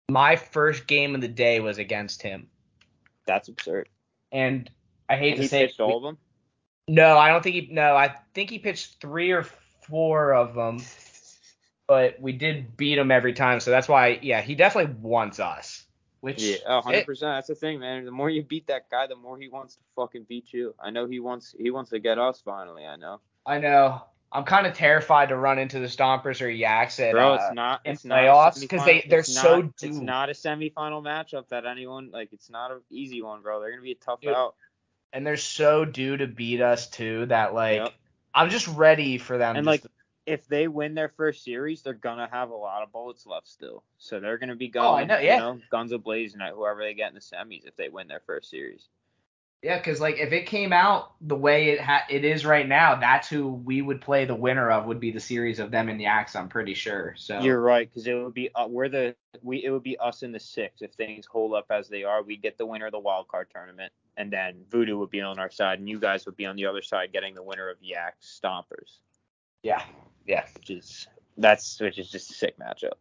[0.09, 2.49] my first game of the day was against him,
[3.27, 3.89] That's absurd.
[4.33, 4.69] and
[5.09, 6.19] I hate And to say all of them.
[6.89, 9.45] no, I don't think he no, I think he pitched three or
[9.83, 10.81] four of them,
[11.87, 15.85] but we did beat him every time, so that's why yeah, he definitely wants us.
[16.21, 17.37] Which Yeah, oh, 100 it- percent.
[17.37, 18.05] That's the thing, man.
[18.05, 20.75] The more you beat that guy, the more he wants to fucking beat you.
[20.79, 22.85] I know he wants he wants to get us finally.
[22.85, 24.03] I know, I know.
[24.33, 27.33] I'm kind of terrified to run into the Stompers or Yaks at bro.
[27.33, 29.97] uh, It's not in it's not a playoffs 'cause they- they're it's so not, It's
[29.97, 32.33] not a semifinal matchup that anyone like.
[32.33, 33.59] It's not an easy one, bro.
[33.61, 34.55] They're gonna be a tough Dude, out.
[35.13, 37.95] and they're so due to beat us too that like Yep.
[38.35, 39.57] I'm just ready for them.
[39.57, 39.93] And just like,
[40.27, 43.83] if they win their first series, they're gonna have a lot of bullets left still.
[43.99, 45.35] So they're gonna be going, Oh, I know, yeah.
[45.35, 48.09] you know, guns a blazing at whoever they get in the semis if they win
[48.09, 48.89] their first series.
[49.63, 52.95] Yeah, because like if it came out the way it ha- it is right now,
[52.95, 56.01] that's who we would play the winner of would be the series of them and
[56.01, 56.35] Yaks.
[56.35, 57.15] I'm pretty sure.
[57.19, 60.23] So You're right, because it would be uh, we're the we it would be us
[60.23, 62.23] in the six if things hold up as they are.
[62.23, 65.39] We get the winner of the wild card tournament, and then Voodoo would be on
[65.39, 67.79] our side, and you guys would be on the other side getting the winner of
[67.81, 68.99] Yak Stompers,
[69.63, 69.83] yeah,
[70.27, 72.99] yeah, which is that's which is just a sick matchup.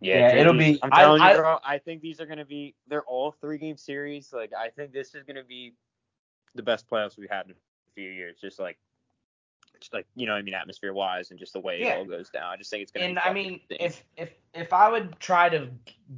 [0.00, 1.58] Yeah, it'll be- I'm telling I- you, bro.
[1.64, 2.74] I think these are gonna be.
[2.86, 4.32] They're all three game series.
[4.32, 5.74] Like I think this is gonna be
[6.54, 7.54] the best playoffs we've had in a
[7.94, 8.38] few years.
[8.40, 8.78] Just like,
[9.92, 11.94] like you know, what I mean, atmosphere wise, and just the way Yeah.
[11.94, 12.44] it all goes down.
[12.44, 13.06] I just think it's gonna.
[13.06, 15.68] and be I mean if if if I would try to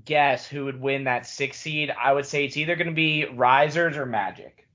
[0.05, 3.24] guess who would win that six seed, I would say it's either going to be
[3.27, 4.66] Risers or Magic.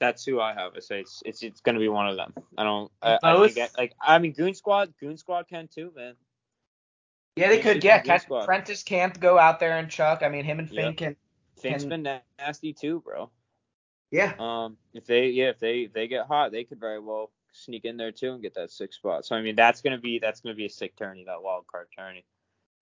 [0.00, 0.72] That's who I have.
[0.76, 2.32] I say it's it's it's gonna be one of them.
[2.58, 2.90] I don't.
[3.02, 3.54] I, I Both?
[3.54, 4.92] think I, like I mean Goon Squad.
[4.98, 6.14] Goon Squad can too, man.
[7.36, 7.82] Yeah, they could.
[7.82, 8.44] Yeah, Good Kent, squad.
[8.44, 10.22] Prentice can't go out there and chuck.
[10.22, 10.96] I mean, him and Finn Yep.
[10.96, 11.16] can.
[11.60, 13.30] Fink's Can- been nasty too, bro.
[14.10, 14.34] Yeah.
[14.38, 17.96] Um, if they yeah if they they get hot, they could very well sneak in
[17.96, 19.24] there too and get that sixth spot.
[19.24, 21.88] So I mean that's gonna be that's gonna be a sick tourney that wild card
[21.96, 22.24] tourney.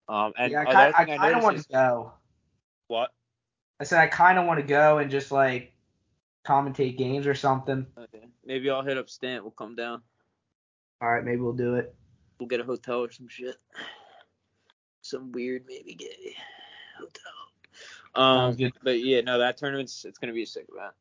[0.09, 2.12] Um, and yeah, I I I, kind of want to go.
[2.88, 3.10] what?
[3.78, 5.72] I said I kind of want to go and just like
[6.44, 7.86] commentate games or something.
[7.97, 8.26] Okay.
[8.44, 9.44] Maybe I'll hit up Stant.
[9.44, 10.02] We'll come down.
[11.01, 11.94] All right, maybe we'll do it.
[12.38, 13.56] We'll get a hotel or some shit.
[15.02, 16.36] Some weird maybe gay
[16.98, 17.32] hotel.
[18.14, 20.94] Um, but yeah, no, that tournament's it's gonna be a sick event.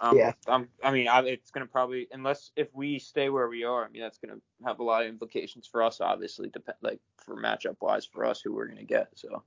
[0.00, 0.32] Um, Yeah.
[0.46, 3.88] I'm, I mean, I, it's gonna probably unless if we stay where we are, I
[3.88, 7.76] mean, that's gonna have a lot of implications for us, obviously, depend like for matchup
[7.80, 9.08] wise for us who we're gonna get.
[9.14, 9.42] So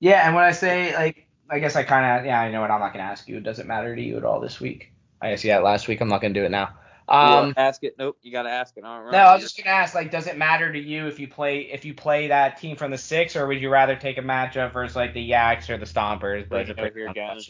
[0.00, 2.70] Yeah, and when I say like, I guess I kind of yeah, I know what
[2.70, 3.36] I'm not gonna ask you.
[3.36, 4.92] It doesn't matter to you at all this week.
[5.20, 6.76] I guess yeah, last week I'm not gonna do it now.
[7.08, 7.94] Um, ask it.
[7.98, 8.84] Nope, you gotta ask it.
[8.84, 11.26] I no, I was just gonna ask like, does it matter to you if you
[11.26, 14.22] play if you play that team from the six, or would you rather take a
[14.22, 16.46] matchup versus like the Yaks or the Stompers?
[16.48, 17.42] But Does it matter who you're getting?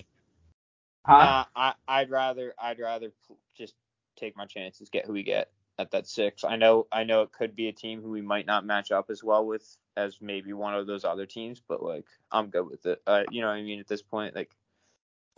[1.09, 1.17] Huh?
[1.17, 3.11] Nah, I, I'd rather I'd rather
[3.57, 3.75] just
[4.17, 6.45] take my chances, get who we get at that six.
[6.45, 9.09] I know I know it could be a team who we might not match up
[9.09, 9.65] as well with
[9.97, 13.01] as maybe one of those other teams, but like I'm good with it.
[13.07, 13.81] Uh, you know what I mean?
[13.81, 14.51] At this point, like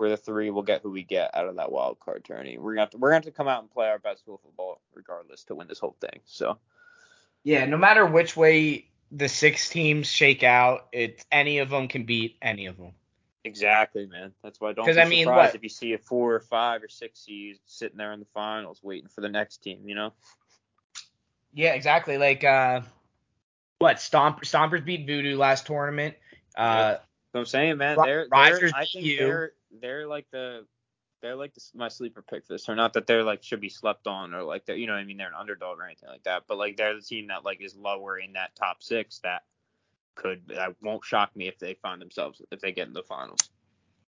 [0.01, 2.59] we're the three, we'll get who we get out of that wild card tourney.
[2.59, 4.81] We're gonna have to we're gonna have to come out and play our best football
[4.95, 6.21] regardless to win this whole thing.
[6.25, 6.59] So
[7.45, 12.05] Yeah, no matter which way the six teams shake out, it's any of them can
[12.05, 12.93] beat any of them.
[13.45, 14.33] Exactly, man.
[14.43, 16.41] That's why I don't be I mean, surprised what- if you see a four or
[16.41, 19.89] five or six seed sitting there in the finals waiting for the next team.
[19.89, 20.13] You know?
[21.53, 22.19] Yeah, exactly.
[22.19, 22.83] Like uh,
[23.79, 26.15] what Stomp Stompers beat Voodoo last tournament.
[26.57, 26.97] Uh,
[27.35, 29.19] I'm saying, man, they're, they're I think you.
[29.19, 30.67] they're they're like the
[31.23, 33.69] they're like the, my sleeper pick for this, or not that they're like should be
[33.69, 36.09] slept on, or like that you know what I mean they're an underdog or anything
[36.09, 39.19] like that, but like they're the team that like is lower in that top six
[39.21, 39.43] that
[40.21, 43.41] could that won't shock me if they find themselves if they get in the finals.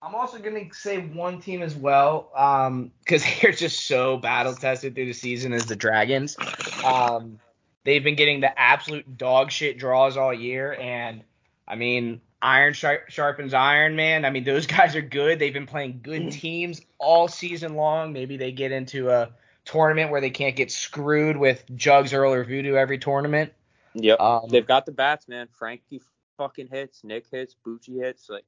[0.02, 4.94] I'm also gonna say one team as well, um, because they're just so battle tested
[4.94, 6.36] through the season as the Dragons.
[6.84, 7.40] Um,
[7.86, 11.24] they've been getting the absolute dog shit draws all year, and
[11.68, 14.26] I mean, iron sharpens iron, man.
[14.26, 15.40] I mean, those guys are good.
[15.40, 18.12] They've been playing good teams all season long.
[18.12, 19.30] Maybe they get into a
[19.64, 23.54] tournament where they can't get screwed with Jugs, Earl, or Voodoo every tournament.
[23.96, 25.48] Yep, Um, they've got the bats, man.
[25.52, 26.02] Frankie
[26.38, 28.46] fucking hits, Nick hits, Bucci hits, like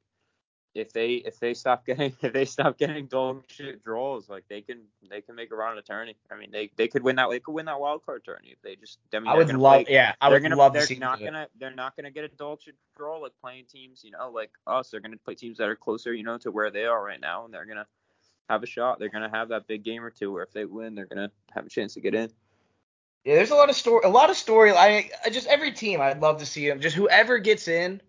[0.74, 4.62] if they if they stop getting if they stop getting dog shit draws, like they
[4.62, 6.16] can they can make a run at tourney.
[6.32, 8.62] I mean, they they could win that they could win that wild card tourney if
[8.62, 9.00] they just.
[9.14, 10.96] I, mean, I would love, play- yeah, I they're would gonna, love they're to see.
[10.98, 11.32] not them do it.
[11.32, 14.52] gonna they're not gonna get a dog shit draw like playing teams you know like
[14.66, 17.20] us they're gonna play teams that are closer you know to where they are right
[17.22, 17.86] now and they're gonna
[18.50, 20.96] have a shot they're gonna have that big game or two where if they win
[20.96, 22.30] they're gonna have a chance to get in
[23.26, 24.72] Yeah, there's a lot of story, a lot of story.
[24.72, 26.82] I, I just every team, I'd love to see them.
[26.82, 28.02] Just whoever gets in,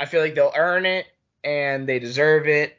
[0.00, 1.06] I feel like they'll earn it
[1.44, 2.76] and they deserve it,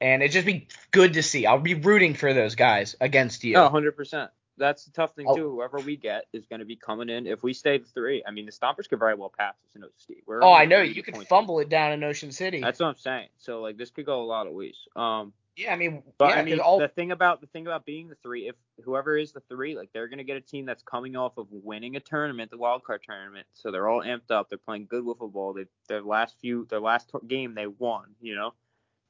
[0.00, 1.46] and it'd just be good to see.
[1.46, 3.54] I'll be rooting for those guys against you.
[3.54, 4.30] No, hundred percent.
[4.56, 5.36] That's the tough thing Oh.
[5.36, 5.50] too.
[5.50, 7.26] Whoever we get is going to be coming in.
[7.26, 9.82] If we stay the three, I mean, the Stompers could very well pass us in
[9.82, 10.22] OC.
[10.26, 11.28] We're oh, I know you points.
[11.28, 12.60] fumble it down in Ocean City.
[12.60, 13.28] That's what I'm saying.
[13.38, 14.76] So like this could go a lot of ways.
[14.94, 17.84] Um, yeah, I mean, but yeah, I mean, all the thing about the thing about
[17.84, 20.66] being the three, if whoever is the three, like they're going to get a team
[20.66, 23.46] that's coming off of winning a tournament, the wild card tournament.
[23.52, 24.48] So they're all amped up.
[24.48, 25.52] They're playing good wiffle ball.
[25.52, 28.06] They their last few their last game they won.
[28.20, 28.54] You know.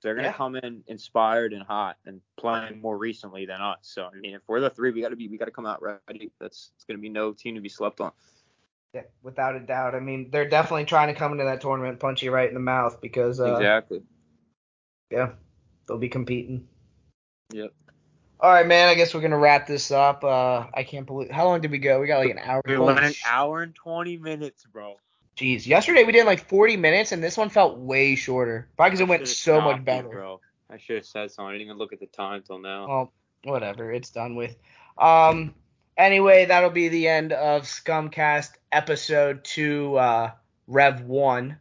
[0.02, 0.34] They're gonna Yeah.
[0.34, 3.78] come in inspired and hot and playing more recently than us.
[3.80, 6.30] So I mean, if we're the three, we gotta be we gotta come out ready.
[6.38, 8.12] That's it's gonna be no team to be slept on.
[8.92, 9.94] Yeah, without a doubt.
[9.94, 12.54] I mean, they're definitely trying to come into that tournament and punch you right in
[12.54, 14.02] the mouth because, uh, exactly.
[15.10, 15.32] yeah,
[15.86, 16.66] they'll be competing.
[17.52, 17.72] Yep.
[18.40, 18.88] All right, man.
[18.88, 20.24] I guess we're gonna wrap this up.
[20.24, 22.00] Uh, I can't believe how long did we go?
[22.00, 22.62] We got like an hour.
[22.66, 24.96] We went an hour and twenty minutes, bro.
[25.36, 28.68] Jeez, yesterday we did like 40 minutes, and this one felt way shorter.
[28.76, 30.08] Probably because it went so much stopped you, better.
[30.08, 30.40] bro.
[30.70, 31.48] I should have said something.
[31.48, 32.86] I didn't even look at the time till now.
[32.86, 33.12] Well,
[33.42, 33.92] whatever.
[33.92, 34.56] It's done with.
[34.98, 35.54] Um.
[35.96, 40.32] Anyway, that'll be the end of Scumcast episode two, uh,
[40.66, 41.58] Rev one.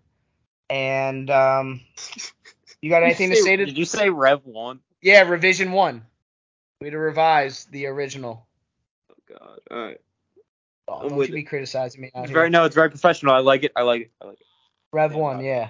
[0.70, 1.82] And um,
[2.84, 3.66] you got anything to say to?
[3.66, 4.80] Did you say Rev one?
[5.02, 6.04] Yeah, revision one.
[6.82, 8.46] We to revise the original.
[9.10, 9.60] Oh God.
[9.72, 10.02] All right.
[10.90, 12.40] Oh, I'm don't with you be criticizing me out It's here.
[12.40, 13.34] very no, it's very professional.
[13.34, 13.72] I like it.
[13.76, 14.12] I like it.
[14.22, 14.46] I like it.
[14.92, 15.70] Rev Yeah, one, yeah.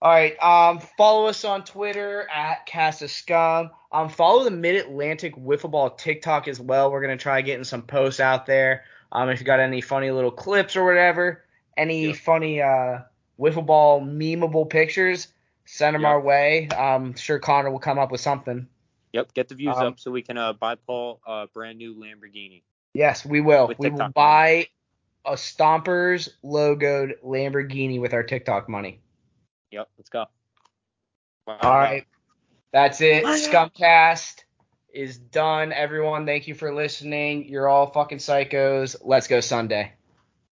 [0.00, 0.40] All right.
[0.40, 3.70] Um, follow us on Twitter at Cast of Scum.
[3.90, 6.92] Um, follow the Mid Atlantic Wiffle Ball TikTok as well.
[6.92, 8.84] We're gonna try getting some posts out there.
[9.10, 11.44] Um, if you got any funny little clips or whatever,
[11.76, 12.12] any Yeah.
[12.12, 12.98] funny uh
[13.40, 15.28] wiffle ball memeable pictures,
[15.66, 16.08] send them Yeah.
[16.08, 16.68] our way.
[16.68, 18.68] Um, sure Connor will come up with something.
[19.12, 19.34] Yep.
[19.34, 22.62] Get the views Um, up so we can uh, buy Paul a brand new Lamborghini.
[22.94, 23.72] Yes, we will.
[23.78, 24.68] We will buy
[25.24, 29.00] a Stompers logoed Lamborghini with our TikTok money.
[29.70, 29.88] Yep.
[29.98, 30.26] Let's go.
[31.46, 31.58] Wow.
[31.60, 32.06] All right.
[32.72, 33.24] That's it.
[33.24, 33.36] Wow.
[33.36, 34.44] Scumcast
[34.92, 35.72] is done.
[35.72, 37.48] Everyone, thank you for listening.
[37.48, 38.96] You're all fucking psychos.
[39.02, 39.92] Let's go Sunday.